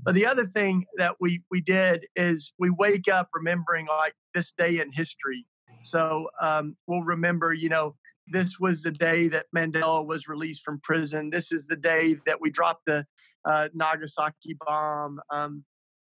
But 0.02 0.14
the 0.14 0.26
other 0.26 0.46
thing 0.46 0.84
that 0.96 1.16
we 1.20 1.42
we 1.50 1.60
did 1.60 2.06
is 2.14 2.52
we 2.58 2.70
wake 2.70 3.08
up 3.08 3.28
remembering 3.34 3.86
like 3.86 4.14
this 4.34 4.52
day 4.52 4.78
in 4.78 4.92
history 4.92 5.46
so 5.86 6.28
um, 6.40 6.76
we'll 6.86 7.02
remember, 7.02 7.52
you 7.52 7.68
know, 7.68 7.94
this 8.28 8.58
was 8.58 8.82
the 8.82 8.90
day 8.90 9.28
that 9.28 9.46
Mandela 9.54 10.04
was 10.04 10.26
released 10.28 10.62
from 10.64 10.80
prison. 10.82 11.30
This 11.30 11.52
is 11.52 11.66
the 11.66 11.76
day 11.76 12.16
that 12.26 12.40
we 12.40 12.50
dropped 12.50 12.86
the 12.86 13.06
uh, 13.44 13.68
Nagasaki 13.72 14.56
bomb. 14.66 15.20
Um, 15.30 15.64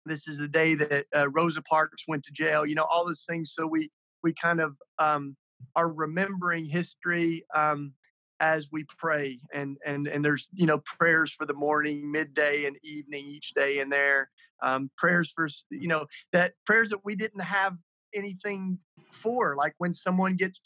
this 0.05 0.29
is 0.29 0.39
the 0.39 0.49
day 0.49 0.75
that 0.77 1.07
uh, 1.15 1.29
Rosa 1.29 1.63
Parks 1.63 2.05
went 2.07 2.25
to 2.25 2.33
jail. 2.33 2.65
You 2.65 2.77
know, 2.77 2.85
all 2.85 3.07
those 3.07 3.25
things. 3.29 3.53
So 3.53 3.67
we 3.67 3.91
we 4.23 4.33
kind 4.33 4.61
of 4.61 4.77
um, 4.99 5.37
are 5.75 5.89
remembering 5.89 6.65
history 6.65 7.45
um, 7.55 7.93
as 8.39 8.69
we 8.71 8.85
pray, 8.99 9.41
and 9.53 9.77
and 9.85 10.07
and 10.07 10.25
there's 10.25 10.49
you 10.55 10.67
know 10.67 10.79
prayers 10.79 11.33
for 11.33 11.45
the 11.45 11.55
morning, 11.55 12.11
midday, 12.11 12.67
and 12.67 12.77
evening 12.85 13.27
each 13.29 13.53
day 13.55 13.81
in 13.81 13.89
there. 13.89 14.31
Um, 14.63 14.91
prayers 14.97 15.33
for 15.35 15.49
you 15.71 15.89
know 15.89 16.07
that 16.33 16.55
prayers 16.65 16.91
that 16.91 17.05
we 17.05 17.17
didn't 17.17 17.43
have 17.43 17.77
anything 18.15 18.79
for, 19.13 19.57
like 19.57 19.75
when 19.79 19.93
someone 19.93 20.37
gets 20.37 20.61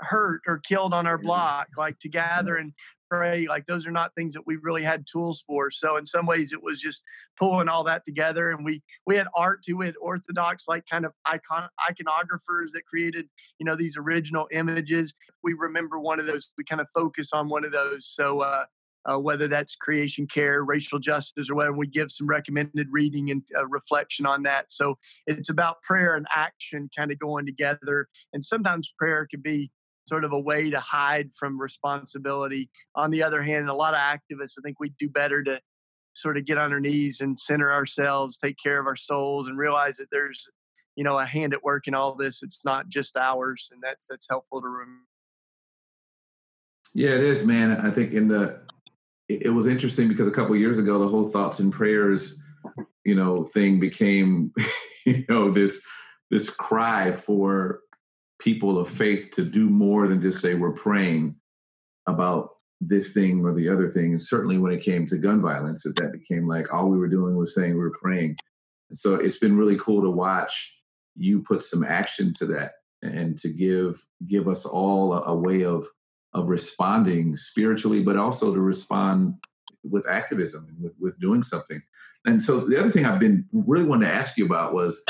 hurt 0.00 0.42
or 0.46 0.58
killed 0.58 0.94
on 0.94 1.06
our 1.06 1.18
block, 1.18 1.68
like 1.76 1.98
to 2.00 2.08
gather 2.08 2.56
and 2.56 2.72
pray. 3.10 3.46
Like 3.48 3.66
those 3.66 3.86
are 3.86 3.90
not 3.90 4.14
things 4.14 4.34
that 4.34 4.46
we 4.46 4.56
really 4.56 4.84
had 4.84 5.04
tools 5.10 5.42
for. 5.46 5.70
So 5.70 5.96
in 5.96 6.06
some 6.06 6.26
ways, 6.26 6.52
it 6.52 6.62
was 6.62 6.80
just 6.80 7.02
pulling 7.36 7.68
all 7.68 7.84
that 7.84 8.04
together. 8.04 8.50
And 8.50 8.64
we 8.64 8.82
we 9.06 9.16
had 9.16 9.26
art 9.34 9.64
too. 9.64 9.76
We 9.76 9.86
had 9.86 9.96
Orthodox 10.00 10.64
like 10.68 10.84
kind 10.90 11.04
of 11.04 11.12
icon 11.26 11.68
iconographers 11.80 12.72
that 12.72 12.86
created 12.88 13.28
you 13.58 13.66
know 13.66 13.76
these 13.76 13.96
original 13.96 14.46
images. 14.52 15.12
We 15.42 15.54
remember 15.54 15.98
one 15.98 16.20
of 16.20 16.26
those. 16.26 16.48
We 16.56 16.64
kind 16.64 16.80
of 16.80 16.88
focus 16.94 17.30
on 17.32 17.48
one 17.48 17.64
of 17.64 17.72
those. 17.72 18.06
So. 18.06 18.40
Uh, 18.40 18.64
uh, 19.08 19.18
whether 19.18 19.48
that's 19.48 19.76
creation 19.76 20.26
care, 20.26 20.62
racial 20.62 20.98
justice, 20.98 21.48
or 21.50 21.54
whatever. 21.54 21.76
We 21.76 21.86
give 21.86 22.10
some 22.10 22.26
recommended 22.26 22.88
reading 22.90 23.30
and 23.30 23.42
uh, 23.56 23.66
reflection 23.66 24.26
on 24.26 24.42
that. 24.44 24.70
So 24.70 24.98
it's 25.26 25.48
about 25.48 25.82
prayer 25.82 26.14
and 26.14 26.26
action 26.34 26.90
kind 26.96 27.10
of 27.10 27.18
going 27.18 27.46
together. 27.46 28.08
And 28.32 28.44
sometimes 28.44 28.92
prayer 28.98 29.26
can 29.30 29.40
be 29.40 29.70
sort 30.06 30.24
of 30.24 30.32
a 30.32 30.38
way 30.38 30.70
to 30.70 30.80
hide 30.80 31.30
from 31.38 31.60
responsibility. 31.60 32.70
On 32.94 33.10
the 33.10 33.22
other 33.22 33.42
hand, 33.42 33.68
a 33.68 33.74
lot 33.74 33.94
of 33.94 34.00
activists, 34.00 34.54
I 34.58 34.62
think 34.62 34.80
we 34.80 34.92
do 34.98 35.08
better 35.08 35.42
to 35.44 35.60
sort 36.14 36.36
of 36.36 36.44
get 36.44 36.58
on 36.58 36.72
our 36.72 36.80
knees 36.80 37.20
and 37.20 37.38
center 37.38 37.72
ourselves, 37.72 38.36
take 38.36 38.56
care 38.62 38.80
of 38.80 38.86
our 38.86 38.96
souls, 38.96 39.48
and 39.48 39.56
realize 39.56 39.96
that 39.98 40.08
there's, 40.10 40.48
you 40.96 41.04
know, 41.04 41.18
a 41.18 41.24
hand 41.24 41.54
at 41.54 41.62
work 41.62 41.86
in 41.86 41.94
all 41.94 42.14
this. 42.14 42.42
It's 42.42 42.60
not 42.64 42.88
just 42.88 43.16
ours, 43.16 43.68
and 43.72 43.80
that's 43.82 44.06
that's 44.08 44.26
helpful 44.28 44.60
to 44.60 44.68
remember. 44.68 45.04
Yeah, 46.92 47.10
it 47.10 47.22
is, 47.22 47.44
man. 47.44 47.70
I 47.72 47.90
think 47.90 48.12
in 48.12 48.26
the 48.26 48.60
it, 49.30 49.50
was 49.50 49.66
interesting 49.66 50.08
because 50.08 50.26
a 50.26 50.32
couple 50.32 50.56
years 50.56 50.78
ago, 50.78 50.98
the 50.98 51.08
whole 51.08 51.28
thoughts 51.28 51.60
and 51.60 51.72
prayers, 51.72 52.42
you 53.04 53.14
know, 53.14 53.44
thing 53.44 53.78
became, 53.78 54.52
you 55.06 55.24
know, 55.28 55.50
this 55.50 55.82
this 56.30 56.48
cry 56.48 57.12
for 57.12 57.80
people 58.40 58.78
of 58.78 58.88
faith 58.88 59.32
to 59.34 59.44
do 59.44 59.68
more 59.68 60.08
than 60.08 60.22
just 60.22 60.40
say 60.40 60.54
we're 60.54 60.72
praying 60.72 61.36
about 62.06 62.50
this 62.80 63.12
thing 63.12 63.44
or 63.44 63.52
the 63.52 63.68
other 63.68 63.88
thing. 63.88 64.12
And 64.12 64.20
certainly 64.20 64.56
when 64.58 64.72
it 64.72 64.82
came 64.82 65.06
to 65.06 65.18
gun 65.18 65.42
violence, 65.42 65.82
that, 65.82 65.96
that 65.96 66.12
became 66.12 66.46
like 66.46 66.72
all 66.72 66.88
we 66.88 66.98
were 66.98 67.08
doing 67.08 67.36
was 67.36 67.54
saying 67.54 67.74
we 67.74 67.80
were 67.80 67.96
praying. 68.00 68.36
And 68.88 68.98
so 68.98 69.16
it's 69.16 69.38
been 69.38 69.56
really 69.56 69.76
cool 69.76 70.02
to 70.02 70.10
watch 70.10 70.74
you 71.16 71.42
put 71.42 71.64
some 71.64 71.84
action 71.84 72.32
to 72.34 72.46
that 72.46 72.72
and 73.02 73.38
to 73.38 73.48
give 73.48 74.04
give 74.26 74.48
us 74.48 74.64
all 74.64 75.12
a, 75.12 75.22
a 75.22 75.34
way 75.34 75.64
of 75.64 75.86
of 76.32 76.48
responding 76.48 77.36
spiritually, 77.36 78.02
but 78.02 78.16
also 78.16 78.54
to 78.54 78.60
respond 78.60 79.34
with 79.82 80.08
activism 80.08 80.66
and 80.68 80.82
with, 80.82 80.92
with 81.00 81.18
doing 81.20 81.42
something. 81.42 81.82
And 82.24 82.42
so 82.42 82.60
the 82.60 82.78
other 82.78 82.90
thing 82.90 83.06
I've 83.06 83.18
been 83.18 83.46
really 83.52 83.84
wanting 83.84 84.08
to 84.08 84.14
ask 84.14 84.36
you 84.36 84.44
about 84.44 84.74
was 84.74 85.02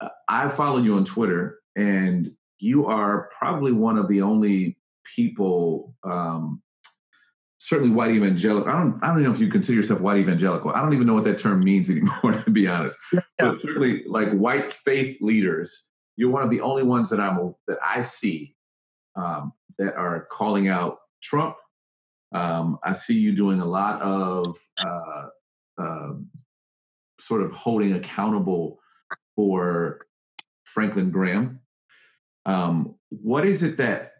uh, 0.00 0.08
I 0.28 0.48
follow 0.50 0.78
you 0.78 0.96
on 0.96 1.04
Twitter, 1.04 1.58
and 1.76 2.32
you 2.58 2.86
are 2.86 3.30
probably 3.36 3.72
one 3.72 3.96
of 3.96 4.08
the 4.08 4.22
only 4.22 4.76
people, 5.16 5.94
um, 6.04 6.62
certainly 7.58 7.90
white 7.90 8.10
evangelical. 8.10 8.70
I 8.70 8.78
don't, 8.78 9.02
I 9.02 9.08
don't 9.08 9.22
know 9.22 9.32
if 9.32 9.40
you 9.40 9.48
consider 9.48 9.76
yourself 9.76 10.00
white 10.00 10.18
evangelical. 10.18 10.70
I 10.72 10.82
don't 10.82 10.92
even 10.92 11.06
know 11.06 11.14
what 11.14 11.24
that 11.24 11.38
term 11.38 11.60
means 11.60 11.88
anymore, 11.90 12.32
to 12.44 12.50
be 12.50 12.68
honest. 12.68 12.98
Yeah. 13.12 13.20
But 13.38 13.56
certainly, 13.56 14.04
like 14.06 14.30
white 14.32 14.70
faith 14.70 15.18
leaders, 15.20 15.86
you're 16.16 16.30
one 16.30 16.42
of 16.42 16.50
the 16.50 16.60
only 16.60 16.82
ones 16.82 17.08
that 17.10 17.20
I'm 17.20 17.54
that 17.66 17.78
I 17.82 18.02
see 18.02 18.54
um, 19.16 19.52
that 19.78 19.94
are 19.94 20.26
calling 20.30 20.68
out 20.68 20.98
Trump. 21.22 21.56
Um, 22.34 22.78
I 22.82 22.92
see 22.94 23.18
you 23.18 23.32
doing 23.34 23.60
a 23.60 23.66
lot 23.66 24.00
of 24.00 24.56
uh, 24.78 25.26
uh, 25.78 26.12
sort 27.20 27.42
of 27.42 27.52
holding 27.52 27.92
accountable 27.92 28.80
for 29.36 30.06
Franklin 30.64 31.10
Graham. 31.10 31.60
Um, 32.46 32.96
what 33.10 33.46
is 33.46 33.62
it 33.62 33.76
that 33.76 34.12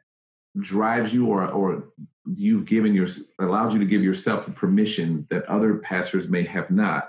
drives 0.61 1.13
you, 1.15 1.27
or 1.27 1.47
or 1.47 1.89
you've 2.27 2.67
given 2.67 2.95
your 2.95 3.09
allowed 3.41 3.73
you 3.73 3.79
to 3.79 3.85
give 3.87 4.03
yourself 4.03 4.47
the 4.47 4.53
permission 4.53 5.27
that 5.31 5.45
other 5.47 5.79
pastors 5.79 6.29
may 6.29 6.43
have 6.45 6.71
not? 6.71 7.09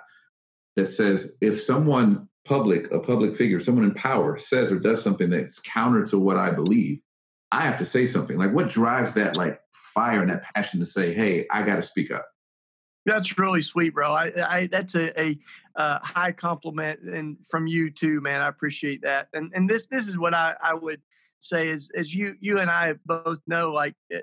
That 0.75 0.87
says 0.87 1.35
if 1.39 1.61
someone 1.61 2.29
public, 2.45 2.91
a 2.91 2.99
public 2.99 3.35
figure, 3.35 3.59
someone 3.59 3.85
in 3.85 3.93
power 3.93 4.37
says 4.37 4.71
or 4.71 4.79
does 4.79 5.03
something 5.03 5.29
that's 5.29 5.59
counter 5.59 6.05
to 6.07 6.17
what 6.17 6.37
I 6.37 6.51
believe, 6.51 7.01
I 7.53 7.61
have 7.61 7.77
to 7.77 7.85
say 7.85 8.07
something. 8.07 8.35
Like, 8.35 8.51
what 8.51 8.67
drives 8.67 9.13
that 9.13 9.37
like 9.37 9.61
fire 9.71 10.21
and 10.21 10.31
that 10.31 10.41
passion 10.55 10.79
to 10.79 10.87
say, 10.87 11.13
"Hey, 11.13 11.45
I 11.51 11.61
got 11.61 11.75
to 11.75 11.83
speak 11.83 12.09
up." 12.09 12.25
That's 13.05 13.37
really 13.37 13.61
sweet, 13.61 13.93
bro. 13.93 14.11
I, 14.11 14.31
I 14.37 14.67
that's 14.67 14.95
a, 14.95 15.21
a 15.21 15.39
uh, 15.75 15.99
high 15.99 16.31
compliment 16.31 17.01
and 17.01 17.37
from 17.45 17.67
you 17.67 17.91
too, 17.91 18.21
man. 18.21 18.41
I 18.41 18.47
appreciate 18.47 19.03
that. 19.03 19.27
And 19.33 19.51
and 19.53 19.69
this 19.69 19.85
this 19.85 20.07
is 20.07 20.17
what 20.17 20.33
I, 20.33 20.55
I 20.63 20.73
would 20.73 21.01
say 21.37 21.69
is 21.69 21.91
as 21.95 22.11
you 22.11 22.35
you 22.39 22.57
and 22.57 22.71
I 22.71 22.95
both 23.05 23.39
know, 23.45 23.71
like 23.71 23.93
uh, 24.11 24.19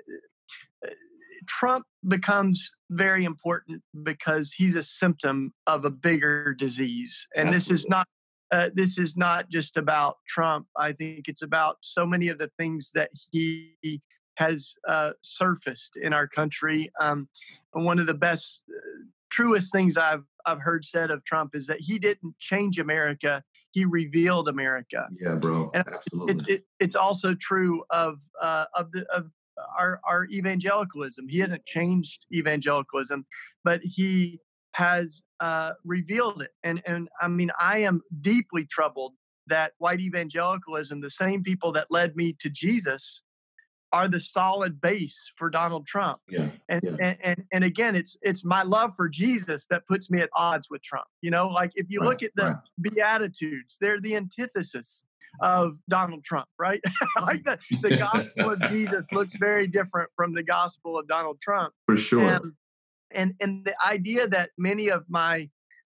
Trump 1.47 1.85
becomes 2.05 2.69
very 2.89 3.23
important 3.23 3.81
because 4.03 4.51
he's 4.51 4.75
a 4.75 4.83
symptom 4.83 5.53
of 5.67 5.85
a 5.85 5.89
bigger 5.89 6.53
disease, 6.53 7.27
and 7.33 7.47
Absolutely. 7.47 7.75
this 7.75 7.83
is 7.83 7.87
not 7.87 8.07
uh, 8.51 8.69
this 8.73 8.97
is 8.97 9.15
not 9.15 9.49
just 9.49 9.77
about 9.77 10.17
Trump. 10.27 10.67
I 10.77 10.91
think 10.91 11.27
it's 11.27 11.41
about 11.41 11.77
so 11.81 12.05
many 12.05 12.27
of 12.27 12.37
the 12.37 12.51
things 12.57 12.91
that 12.93 13.09
he 13.31 14.01
has 14.35 14.73
uh, 14.87 15.11
surfaced 15.21 15.97
in 15.97 16.13
our 16.13 16.27
country. 16.27 16.91
Um, 16.99 17.29
one 17.71 17.99
of 17.99 18.07
the 18.07 18.13
best, 18.13 18.63
uh, 18.69 19.03
truest 19.29 19.71
things 19.71 19.97
I've 19.97 20.23
I've 20.45 20.59
heard 20.59 20.83
said 20.83 21.11
of 21.11 21.23
Trump 21.23 21.55
is 21.55 21.67
that 21.67 21.79
he 21.79 21.99
didn't 21.99 22.37
change 22.39 22.79
America; 22.79 23.43
he 23.71 23.85
revealed 23.85 24.49
America. 24.49 25.07
Yeah, 25.19 25.35
bro, 25.35 25.71
and 25.73 25.87
absolutely. 25.87 26.33
It's 26.33 26.47
it, 26.47 26.63
it's 26.79 26.95
also 26.95 27.35
true 27.35 27.83
of 27.89 28.19
uh, 28.41 28.65
of 28.75 28.91
the 28.91 29.05
of 29.13 29.31
our 29.77 30.01
our 30.03 30.25
evangelicalism. 30.25 31.27
He 31.29 31.39
hasn't 31.39 31.65
changed 31.65 32.25
evangelicalism, 32.33 33.25
but 33.63 33.81
he 33.83 34.39
has 34.73 35.23
uh, 35.39 35.73
revealed 35.83 36.41
it. 36.41 36.51
And 36.63 36.81
and 36.85 37.09
I 37.19 37.27
mean, 37.27 37.51
I 37.59 37.79
am 37.79 38.01
deeply 38.21 38.65
troubled 38.65 39.13
that 39.47 39.73
white 39.79 39.99
evangelicalism, 39.99 41.01
the 41.01 41.09
same 41.09 41.43
people 41.43 41.71
that 41.73 41.87
led 41.89 42.15
me 42.15 42.33
to 42.39 42.49
Jesus, 42.49 43.23
are 43.91 44.07
the 44.07 44.19
solid 44.19 44.79
base 44.79 45.31
for 45.35 45.49
Donald 45.49 45.85
Trump. 45.85 46.19
Yeah, 46.29 46.49
and, 46.69 46.81
yeah. 46.83 46.95
and, 47.01 47.17
and 47.23 47.43
and 47.51 47.63
again, 47.63 47.95
it's 47.95 48.17
it's 48.21 48.45
my 48.45 48.63
love 48.63 48.95
for 48.95 49.09
Jesus 49.09 49.67
that 49.69 49.85
puts 49.87 50.09
me 50.09 50.21
at 50.21 50.29
odds 50.35 50.67
with 50.69 50.81
Trump. 50.81 51.07
You 51.21 51.31
know, 51.31 51.47
like 51.47 51.71
if 51.75 51.87
you 51.89 51.99
right, 51.99 52.09
look 52.09 52.23
at 52.23 52.31
the 52.35 52.43
right. 52.43 52.55
Beatitudes, 52.81 53.77
they're 53.81 53.99
the 53.99 54.15
antithesis 54.15 55.03
of 55.39 55.79
Donald 55.89 56.23
Trump, 56.23 56.47
right? 56.59 56.81
like 57.21 57.43
the, 57.43 57.57
the 57.81 57.97
gospel 58.11 58.51
of 58.51 58.61
Jesus 58.69 59.11
looks 59.11 59.35
very 59.37 59.65
different 59.67 60.09
from 60.15 60.33
the 60.33 60.43
gospel 60.43 60.97
of 60.97 61.07
Donald 61.07 61.39
Trump. 61.41 61.73
For 61.85 61.95
sure. 61.95 62.23
And, 62.23 62.53
and 63.15 63.33
and 63.39 63.65
the 63.65 63.75
idea 63.85 64.27
that 64.27 64.51
many 64.57 64.89
of 64.89 65.03
my 65.09 65.49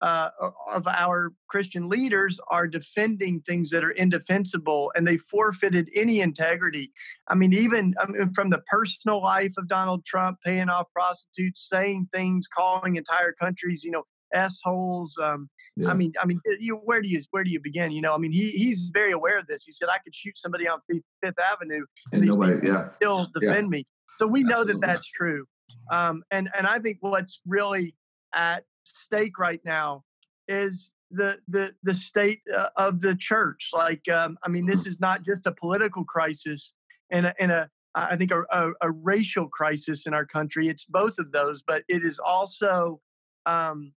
uh, 0.02 0.30
of 0.72 0.86
our 0.88 1.32
Christian 1.48 1.88
leaders 1.88 2.40
are 2.48 2.66
defending 2.66 3.40
things 3.40 3.70
that 3.70 3.84
are 3.84 3.92
indefensible 3.92 4.90
and 4.96 5.06
they 5.06 5.16
forfeited 5.16 5.88
any 5.94 6.20
integrity. 6.20 6.90
I 7.28 7.36
mean, 7.36 7.52
even 7.52 7.94
I 8.00 8.06
mean, 8.06 8.32
from 8.34 8.50
the 8.50 8.60
personal 8.68 9.22
life 9.22 9.54
of 9.56 9.68
Donald 9.68 10.04
Trump, 10.04 10.38
paying 10.44 10.68
off 10.68 10.88
prostitutes, 10.92 11.68
saying 11.68 12.08
things, 12.12 12.48
calling 12.48 12.96
entire 12.96 13.32
countries, 13.32 13.84
you 13.84 13.92
know, 13.92 14.02
assholes. 14.34 15.16
Um, 15.22 15.48
yeah. 15.76 15.90
I 15.90 15.94
mean, 15.94 16.12
I 16.20 16.26
mean, 16.26 16.40
you, 16.58 16.76
where 16.76 17.00
do 17.00 17.08
you 17.08 17.20
where 17.30 17.44
do 17.44 17.50
you 17.50 17.60
begin? 17.62 17.92
You 17.92 18.02
know, 18.02 18.12
I 18.12 18.18
mean, 18.18 18.32
he 18.32 18.50
he's 18.50 18.90
very 18.92 19.12
aware 19.12 19.38
of 19.38 19.46
this. 19.46 19.62
He 19.64 19.72
said 19.72 19.88
I 19.88 19.98
could 19.98 20.14
shoot 20.14 20.36
somebody 20.36 20.66
on 20.66 20.80
Fifth 21.22 21.38
Avenue 21.38 21.84
and, 22.12 22.22
and 22.22 22.30
nobody, 22.30 22.66
yeah. 22.66 22.88
still 22.96 23.28
defend 23.38 23.66
yeah. 23.66 23.78
me. 23.78 23.86
So 24.18 24.26
we 24.26 24.42
know 24.42 24.64
that 24.64 24.80
that's 24.80 25.08
true. 25.08 25.46
Um, 25.90 26.22
and 26.30 26.48
and 26.56 26.66
I 26.66 26.78
think 26.78 26.98
what's 27.00 27.40
really 27.46 27.94
at 28.34 28.64
stake 28.84 29.38
right 29.38 29.60
now 29.64 30.04
is 30.48 30.92
the 31.10 31.38
the 31.48 31.74
the 31.82 31.94
state 31.94 32.40
uh, 32.54 32.70
of 32.76 33.00
the 33.00 33.14
church. 33.14 33.70
Like, 33.72 34.08
um, 34.08 34.38
I 34.44 34.48
mean, 34.48 34.66
this 34.66 34.86
is 34.86 34.98
not 35.00 35.22
just 35.22 35.46
a 35.46 35.52
political 35.52 36.04
crisis 36.04 36.72
and 37.10 37.26
a, 37.26 37.34
and 37.38 37.52
a 37.52 37.70
I 37.94 38.16
think 38.16 38.30
a, 38.30 38.42
a, 38.50 38.72
a, 38.80 38.90
racial 38.90 39.48
crisis 39.48 40.06
in 40.06 40.14
our 40.14 40.24
country. 40.24 40.68
It's 40.68 40.86
both 40.86 41.18
of 41.18 41.30
those, 41.30 41.62
but 41.62 41.82
it 41.88 42.04
is 42.04 42.18
also 42.18 43.02
um, 43.44 43.92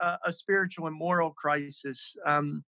a, 0.00 0.18
a, 0.26 0.32
spiritual 0.32 0.88
and 0.88 0.96
moral 0.96 1.30
crisis. 1.30 2.16
Um, 2.26 2.64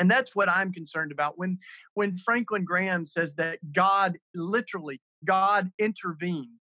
and 0.00 0.10
that's 0.10 0.34
what 0.34 0.48
I'm 0.48 0.72
concerned 0.72 1.12
about. 1.12 1.38
When 1.38 1.58
when 1.94 2.16
Franklin 2.16 2.64
Graham 2.64 3.06
says 3.06 3.36
that 3.36 3.60
God 3.72 4.18
literally 4.34 5.00
God 5.24 5.70
intervened 5.78 6.58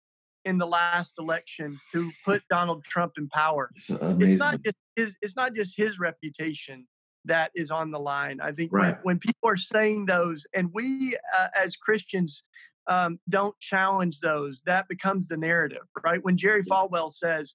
in 0.45 0.59
the 0.59 0.67
last 0.67 1.19
election 1.19 1.79
to 1.93 2.11
put 2.25 2.43
Donald 2.49 2.85
Trump 2.85 3.13
in 3.19 3.29
power. 3.29 3.71
It's, 3.77 3.91
it's 3.91 4.39
not 4.39 4.63
just 4.63 4.77
his 4.97 5.17
it's 5.23 5.37
not 5.37 5.55
just 5.55 5.77
his 5.77 5.99
reputation 5.99 6.87
that 7.27 7.51
is 7.55 7.71
on 7.71 7.91
the 7.91 7.99
line. 7.99 8.41
I 8.41 8.53
think 8.53 8.73
right. 8.73 8.97
when, 8.97 8.99
when, 9.03 9.19
people 9.19 9.49
are 9.49 9.57
saying 9.57 10.07
those 10.07 10.47
and 10.55 10.71
we 10.73 11.17
uh, 11.39 11.49
as 11.55 11.77
Christians 11.77 12.43
um, 12.87 13.21
don't 13.29 13.59
challenge 13.61 14.21
those, 14.21 14.63
that 14.67 14.89
becomes 14.89 15.29
the 15.29 15.37
narrative, 15.37 15.83
right? 16.03 16.23
When 16.23 16.37
Jerry 16.37 16.63
Falwell 16.65 17.13
says 17.13 17.55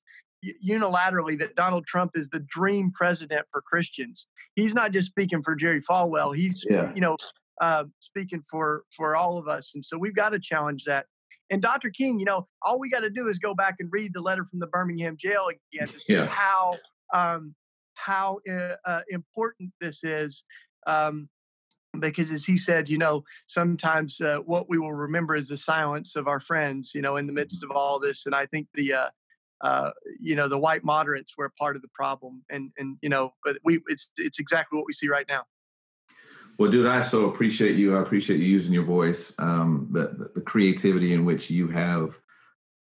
unilaterally 0.65 1.39
that 1.39 1.55
Donald 1.55 1.85
Trump 1.87 2.11
is 2.13 2.29
the 2.29 2.39
dream 2.39 2.91
president 2.91 3.47
for 3.51 3.61
Christians, 3.61 4.27
he's 4.55 4.75
not 4.75 4.91
just 4.91 5.07
speaking 5.07 5.41
for 5.41 5.55
Jerry 5.55 5.81
Falwell. 5.81 6.35
He's 6.35 6.65
yeah. 6.69 6.91
you 6.93 7.01
know 7.01 7.17
uh, 7.59 7.85
speaking 7.99 8.43
for 8.49 8.83
for 8.95 9.15
all 9.15 9.37
of 9.37 9.47
us, 9.47 9.71
and 9.73 9.83
so 9.83 9.97
we've 9.97 10.15
got 10.15 10.29
to 10.29 10.39
challenge 10.39 10.83
that 10.85 11.07
And 11.49 11.61
Dr. 11.61 11.89
King, 11.89 12.19
you 12.19 12.25
know, 12.25 12.47
all 12.61 12.79
we 12.79 12.89
got 12.89 13.01
to 13.01 13.09
do 13.09 13.27
is 13.27 13.37
go 13.37 13.53
back 13.53 13.75
and 13.79 13.89
read 13.91 14.13
the 14.13 14.21
letter 14.21 14.45
from 14.45 14.59
the 14.59 14.67
Birmingham 14.67 15.15
jail 15.17 15.47
again 15.47 15.87
to 15.87 15.99
see 15.99 16.13
yeah. 16.13 16.27
how 16.27 16.77
um, 17.13 17.55
how 17.93 18.39
uh, 18.49 18.75
uh, 18.85 19.01
important 19.09 19.71
this 19.79 20.03
is. 20.03 20.43
Um, 20.87 21.29
because 21.99 22.31
as 22.31 22.43
he 22.43 22.57
said, 22.57 22.89
you 22.89 22.97
know, 22.97 23.23
sometimes 23.45 24.19
uh, 24.19 24.37
what 24.45 24.69
we 24.69 24.77
will 24.77 24.93
remember 24.93 25.35
is 25.35 25.47
the 25.47 25.57
silence 25.57 26.15
of 26.15 26.27
our 26.27 26.41
friends, 26.41 26.91
you 26.93 27.01
know, 27.01 27.15
in 27.15 27.25
the 27.25 27.33
midst 27.33 27.63
of 27.63 27.71
all 27.71 27.99
this. 27.99 28.25
And 28.25 28.35
I 28.35 28.45
think 28.47 28.67
the, 28.73 28.93
uh, 28.93 29.09
uh, 29.61 29.91
you 30.19 30.35
know, 30.35 30.49
the 30.49 30.57
white 30.57 30.83
moderates 30.83 31.33
were 31.37 31.45
a 31.45 31.51
part 31.51 31.77
of 31.77 31.81
the 31.81 31.87
problem. 31.93 32.43
And, 32.49 32.71
and, 32.77 32.97
you 33.01 33.07
know, 33.07 33.33
but 33.45 33.57
we, 33.63 33.79
it's, 33.87 34.09
it's 34.17 34.39
exactly 34.39 34.75
what 34.75 34.85
we 34.85 34.93
see 34.93 35.07
right 35.07 35.25
now. 35.29 35.43
Well, 36.57 36.71
dude, 36.71 36.85
I 36.85 37.01
so 37.01 37.25
appreciate 37.25 37.75
you. 37.75 37.97
I 37.97 38.01
appreciate 38.01 38.39
you 38.39 38.45
using 38.45 38.73
your 38.73 38.85
voice, 38.85 39.33
um, 39.39 39.89
the, 39.91 40.29
the 40.35 40.41
creativity 40.41 41.13
in 41.13 41.25
which 41.25 41.49
you 41.49 41.67
have 41.67 42.17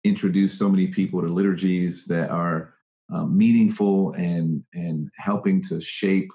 introduced 0.04 0.58
so 0.58 0.70
many 0.70 0.86
people 0.86 1.20
to 1.20 1.28
liturgies 1.28 2.06
that 2.06 2.30
are 2.30 2.74
um, 3.12 3.36
meaningful 3.36 4.12
and 4.12 4.62
and 4.72 5.10
helping 5.16 5.62
to 5.62 5.80
shape 5.80 6.30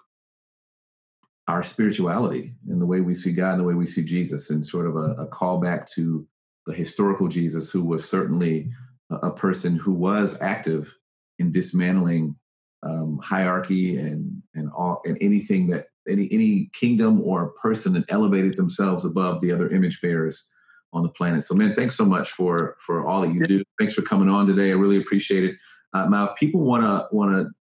our 1.48 1.64
spirituality 1.64 2.54
and 2.70 2.82
the 2.82 2.86
way 2.86 3.02
we 3.02 3.16
see 3.16 3.32
God 3.32 3.52
and 3.52 3.60
the 3.62 3.66
way 3.66 3.74
we 3.74 3.88
see 3.88 4.04
Jesus, 4.04 4.50
and 4.52 4.66
sort 4.66 4.88
of 4.88 4.96
a, 4.96 5.24
a 5.24 5.28
callback 5.28 5.90
to 5.94 6.28
the 6.68 6.74
historical 6.74 7.28
Jesus, 7.28 7.72
who 7.72 7.84
was 7.84 8.08
certainly 8.08 8.70
a, 9.10 9.16
a 9.16 9.32
person 9.32 9.76
who 9.76 9.94
was 9.94 10.40
active 10.40 10.96
in 11.40 11.52
dismantling 11.52 12.36
um, 12.84 13.20
hierarchy 13.24 13.98
and 13.98 14.44
and 14.54 14.70
all 14.72 15.02
and 15.06 15.18
anything 15.20 15.68
that 15.68 15.88
any 16.08 16.28
any 16.32 16.70
kingdom 16.74 17.22
or 17.22 17.50
person 17.62 17.94
that 17.94 18.06
elevated 18.10 18.58
themselves 18.58 19.06
above 19.06 19.42
the 19.42 19.52
other 19.52 19.70
image 19.70 20.02
bearers 20.02 20.50
on 20.94 21.04
the 21.04 21.10
planet. 21.10 21.44
So, 21.44 21.56
man, 21.56 21.74
thanks 21.74 21.96
so 21.96 22.06
much 22.06 22.32
for 22.32 22.76
for 22.80 23.06
all 23.06 23.22
that 23.22 23.34
you 23.34 23.46
do. 23.46 23.64
Thanks 23.80 23.94
for 23.94 24.02
coming 24.02 24.30
on 24.30 24.48
today. 24.48 24.70
I 24.70 24.76
really 24.76 24.98
appreciate 24.98 25.44
it. 25.44 25.56
Uh, 25.94 26.08
now, 26.08 26.30
if 26.30 26.36
people 26.36 26.64
want 26.64 26.84
to 26.84 27.16
want 27.16 27.32
to 27.32 27.52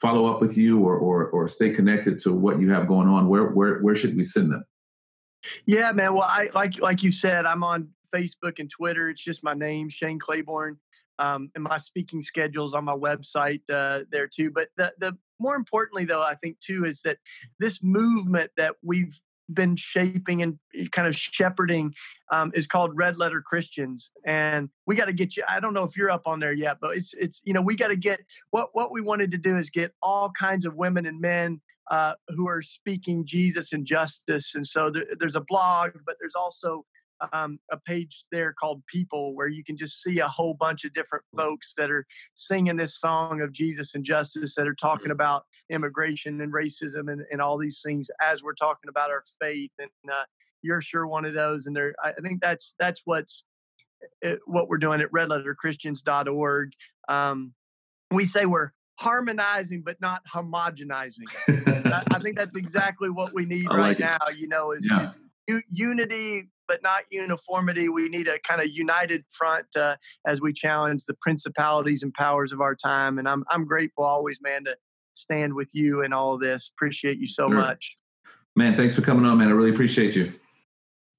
follow 0.00 0.32
up 0.32 0.40
with 0.40 0.56
you 0.56 0.80
or, 0.80 0.96
or 0.96 1.28
or 1.28 1.48
stay 1.48 1.70
connected 1.70 2.18
to 2.20 2.32
what 2.32 2.60
you 2.60 2.70
have 2.70 2.88
going 2.88 3.08
on, 3.08 3.28
where 3.28 3.46
where 3.48 3.80
where 3.80 3.94
should 3.94 4.16
we 4.16 4.24
send 4.24 4.52
them? 4.52 4.64
Yeah, 5.66 5.92
man. 5.92 6.14
Well, 6.14 6.26
I 6.26 6.50
like 6.54 6.80
like 6.80 7.02
you 7.02 7.10
said, 7.10 7.46
I'm 7.46 7.62
on 7.62 7.88
Facebook 8.14 8.58
and 8.58 8.70
Twitter. 8.70 9.10
It's 9.10 9.22
just 9.22 9.44
my 9.44 9.54
name, 9.54 9.88
Shane 9.88 10.18
Claiborne. 10.18 10.78
Um, 11.18 11.50
and 11.54 11.62
my 11.62 11.76
speaking 11.76 12.22
schedules 12.22 12.74
on 12.74 12.84
my 12.86 12.94
website 12.94 13.60
uh, 13.70 14.00
there 14.10 14.26
too. 14.26 14.50
But 14.50 14.68
the, 14.78 14.94
the 14.98 15.18
more 15.40 15.56
importantly, 15.56 16.04
though, 16.04 16.22
I 16.22 16.34
think 16.34 16.60
too 16.60 16.84
is 16.84 17.02
that 17.02 17.18
this 17.58 17.82
movement 17.82 18.50
that 18.56 18.76
we've 18.82 19.20
been 19.52 19.76
shaping 19.76 20.42
and 20.42 20.58
eh, 20.76 20.86
kind 20.92 21.08
of 21.08 21.16
shepherding 21.16 21.92
um, 22.30 22.52
is 22.54 22.66
called 22.66 22.96
Red 22.96 23.18
Letter 23.18 23.42
Christians, 23.42 24.10
and 24.24 24.68
we 24.86 24.94
got 24.94 25.06
to 25.06 25.12
get 25.12 25.36
you. 25.36 25.42
I 25.48 25.60
don't 25.60 25.74
know 25.74 25.84
if 25.84 25.96
you're 25.96 26.10
up 26.10 26.22
on 26.26 26.40
there 26.40 26.52
yet, 26.52 26.78
but 26.80 26.96
it's 26.96 27.14
it's 27.14 27.40
you 27.44 27.52
know 27.52 27.62
we 27.62 27.76
got 27.76 27.88
to 27.88 27.96
get 27.96 28.20
what 28.50 28.70
what 28.72 28.92
we 28.92 29.00
wanted 29.00 29.30
to 29.32 29.38
do 29.38 29.56
is 29.56 29.70
get 29.70 29.92
all 30.02 30.30
kinds 30.38 30.66
of 30.66 30.76
women 30.76 31.06
and 31.06 31.20
men 31.20 31.60
uh, 31.90 32.14
who 32.28 32.48
are 32.48 32.62
speaking 32.62 33.24
Jesus 33.26 33.72
and 33.72 33.84
justice, 33.84 34.54
and 34.54 34.66
so 34.66 34.90
there, 34.92 35.06
there's 35.18 35.36
a 35.36 35.44
blog, 35.46 35.90
but 36.06 36.16
there's 36.20 36.36
also 36.36 36.84
um, 37.32 37.58
a 37.70 37.76
page 37.76 38.24
there 38.30 38.52
called 38.52 38.82
People 38.86 39.34
where 39.34 39.48
you 39.48 39.62
can 39.64 39.76
just 39.76 40.02
see 40.02 40.18
a 40.18 40.28
whole 40.28 40.54
bunch 40.54 40.84
of 40.84 40.92
different 40.92 41.24
folks 41.36 41.74
that 41.76 41.90
are 41.90 42.06
singing 42.34 42.76
this 42.76 42.98
song 42.98 43.40
of 43.40 43.52
Jesus 43.52 43.94
and 43.94 44.04
justice 44.04 44.54
that 44.54 44.66
are 44.66 44.74
talking 44.74 45.10
about 45.10 45.44
immigration 45.70 46.40
and 46.40 46.52
racism 46.52 47.10
and, 47.10 47.22
and 47.30 47.40
all 47.40 47.58
these 47.58 47.80
things 47.84 48.10
as 48.20 48.42
we're 48.42 48.54
talking 48.54 48.88
about 48.88 49.10
our 49.10 49.22
faith. 49.40 49.70
And 49.78 49.90
uh, 50.10 50.24
you're 50.62 50.80
sure 50.80 51.06
one 51.06 51.24
of 51.24 51.34
those. 51.34 51.66
And 51.66 51.76
there, 51.76 51.94
I 52.02 52.12
think 52.22 52.40
that's 52.40 52.74
that's 52.78 53.02
what's 53.04 53.44
uh, 54.24 54.36
what 54.46 54.68
we're 54.68 54.78
doing 54.78 55.00
at 55.00 55.10
redletterchristians.org. 55.12 56.72
Um, 57.08 57.54
we 58.10 58.24
say 58.24 58.46
we're 58.46 58.70
harmonizing 58.98 59.82
but 59.82 60.00
not 60.00 60.22
homogenizing. 60.32 61.24
I, 61.48 62.02
I, 62.10 62.18
think 62.18 62.36
that's 62.36 62.54
exactly 62.54 63.08
what 63.08 63.32
we 63.32 63.46
need 63.46 63.66
right 63.72 63.98
now. 63.98 64.18
You 64.36 64.46
know, 64.46 64.72
is, 64.72 64.86
yeah. 64.88 65.04
is 65.04 65.18
unity 65.70 66.48
but 66.70 66.84
not 66.84 67.02
uniformity. 67.10 67.88
We 67.88 68.08
need 68.08 68.28
a 68.28 68.38
kind 68.38 68.60
of 68.60 68.68
united 68.68 69.24
front 69.28 69.66
uh, 69.74 69.96
as 70.24 70.40
we 70.40 70.52
challenge 70.52 71.04
the 71.04 71.14
principalities 71.14 72.04
and 72.04 72.14
powers 72.14 72.52
of 72.52 72.60
our 72.60 72.76
time. 72.76 73.18
And 73.18 73.28
I'm 73.28 73.42
I'm 73.50 73.66
grateful 73.66 74.04
always, 74.04 74.40
man, 74.40 74.64
to 74.66 74.76
stand 75.12 75.54
with 75.54 75.70
you 75.74 76.02
in 76.02 76.12
all 76.12 76.34
of 76.34 76.40
this. 76.40 76.70
Appreciate 76.72 77.18
you 77.18 77.26
so 77.26 77.48
sure. 77.48 77.56
much. 77.56 77.96
Man, 78.54 78.76
thanks 78.76 78.94
for 78.94 79.02
coming 79.02 79.26
on, 79.26 79.38
man. 79.38 79.48
I 79.48 79.50
really 79.50 79.70
appreciate 79.70 80.14
you. 80.14 80.32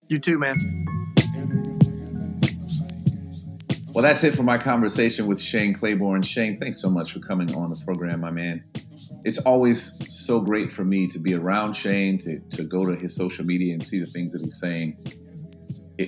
You 0.08 0.20
too, 0.20 0.40
man. 0.40 0.58
Well, 3.94 4.04
that's 4.04 4.24
it 4.24 4.34
for 4.34 4.44
my 4.44 4.58
conversation 4.58 5.28
with 5.28 5.40
Shane 5.40 5.74
Claiborne. 5.74 6.22
Shane, 6.22 6.58
thanks 6.58 6.82
so 6.82 6.90
much 6.90 7.12
for 7.12 7.20
coming 7.20 7.54
on 7.56 7.70
the 7.70 7.76
program, 7.84 8.22
my 8.22 8.32
man. 8.32 8.64
It's 9.24 9.38
always 9.40 9.94
so 10.10 10.40
great 10.40 10.72
for 10.72 10.84
me 10.84 11.08
to 11.08 11.20
be 11.20 11.36
around 11.36 11.74
Shane, 11.74 12.20
to, 12.20 12.40
to 12.58 12.64
go 12.64 12.86
to 12.86 12.96
his 12.96 13.16
social 13.16 13.46
media 13.46 13.74
and 13.74 13.86
see 13.86 14.00
the 14.00 14.08
things 14.08 14.34
that 14.34 14.42
he's 14.42 14.60
saying 14.60 14.98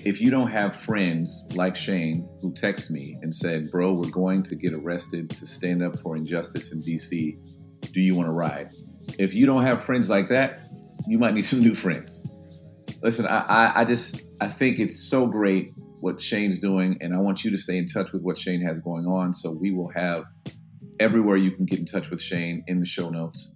if 0.04 0.20
you 0.20 0.32
don't 0.32 0.50
have 0.50 0.76
friends 0.76 1.46
like 1.56 1.76
Shane 1.76 2.28
who 2.42 2.54
text 2.54 2.90
me 2.90 3.18
and 3.22 3.34
said, 3.34 3.70
Bro, 3.72 3.94
we're 3.94 4.10
going 4.10 4.44
to 4.44 4.56
get 4.56 4.74
arrested 4.74 5.30
to 5.32 5.46
stand 5.46 5.84
up 5.84 6.00
for 6.00 6.16
injustice 6.16 6.72
in 6.72 6.82
DC, 6.82 7.38
do 7.92 8.02
you 8.02 8.16
want 8.16 8.28
to 8.28 8.32
ride? 8.32 8.70
If 9.20 9.34
you 9.34 9.46
don't 9.46 9.64
have 9.64 9.84
friends 9.84 10.10
like 10.10 10.30
that, 10.30 10.70
you 11.08 11.20
might 11.20 11.34
need 11.34 11.46
some 11.46 11.60
new 11.60 11.76
friends. 11.76 12.26
Listen, 13.02 13.28
I, 13.28 13.40
I, 13.42 13.82
I 13.82 13.86
just 13.86 14.24
I 14.40 14.48
think 14.48 14.80
it's 14.80 15.00
so 15.10 15.28
great 15.28 15.74
what 16.00 16.22
Shane's 16.22 16.60
doing, 16.60 16.98
and 17.02 17.14
I 17.14 17.20
want 17.20 17.44
you 17.44 17.52
to 17.52 17.58
stay 17.58 17.78
in 17.78 17.86
touch 17.86 18.12
with 18.12 18.22
what 18.24 18.38
Shane 18.38 18.62
has 18.62 18.80
going 18.80 19.06
on. 19.06 19.34
So 19.34 19.52
we 19.52 19.72
will 19.72 19.90
have 19.90 20.24
everywhere 21.00 21.38
you 21.38 21.52
can 21.52 21.66
get 21.66 21.80
in 21.80 21.86
touch 21.86 22.10
with 22.10 22.22
Shane 22.22 22.64
in 22.68 22.80
the 22.80 22.86
show 22.86 23.10
notes. 23.10 23.54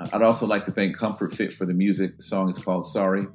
Uh, 0.00 0.08
I'd 0.12 0.22
also 0.22 0.46
like 0.46 0.64
to 0.66 0.72
thank 0.72 0.98
Comfort 0.98 1.34
Fit 1.34 1.52
for 1.52 1.66
the 1.66 1.74
music. 1.74 2.16
The 2.16 2.22
song 2.22 2.48
is 2.48 2.58
called 2.58 2.86
Sorry. 2.86 3.26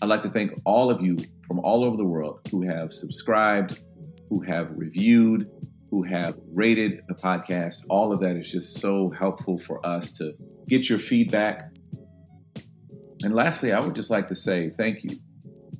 I'd 0.00 0.08
like 0.08 0.22
to 0.22 0.30
thank 0.30 0.52
all 0.64 0.90
of 0.90 1.02
you 1.02 1.18
from 1.46 1.60
all 1.60 1.84
over 1.84 1.96
the 1.96 2.04
world 2.04 2.40
who 2.50 2.62
have 2.62 2.92
subscribed, 2.92 3.80
who 4.28 4.40
have 4.40 4.70
reviewed, 4.74 5.50
who 5.90 6.02
have 6.02 6.38
rated 6.52 7.02
the 7.08 7.14
podcast. 7.14 7.84
All 7.90 8.12
of 8.12 8.20
that 8.20 8.36
is 8.36 8.50
just 8.50 8.78
so 8.78 9.10
helpful 9.10 9.58
for 9.58 9.84
us 9.86 10.10
to 10.12 10.32
get 10.66 10.88
your 10.88 10.98
feedback. 10.98 11.70
And 13.22 13.34
lastly, 13.34 13.72
I 13.72 13.80
would 13.80 13.94
just 13.94 14.10
like 14.10 14.28
to 14.28 14.36
say 14.36 14.70
thank 14.78 15.04
you, 15.04 15.18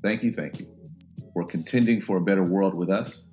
thank 0.03 0.23
you, 0.23 0.33
thank 0.33 0.61
you 0.61 0.71
for 1.33 1.45
contending 1.45 2.01
for 2.01 2.19
a 2.19 2.21
better 2.21 2.45
world 2.45 2.75
with 2.75 2.91
us, 2.91 3.33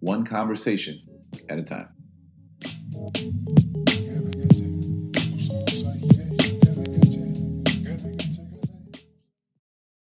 one 0.00 0.24
conversation 0.24 1.00
at 1.48 1.58
a 1.58 1.62
time. 1.62 1.95
Thank 2.96 3.20
you. 3.20 3.45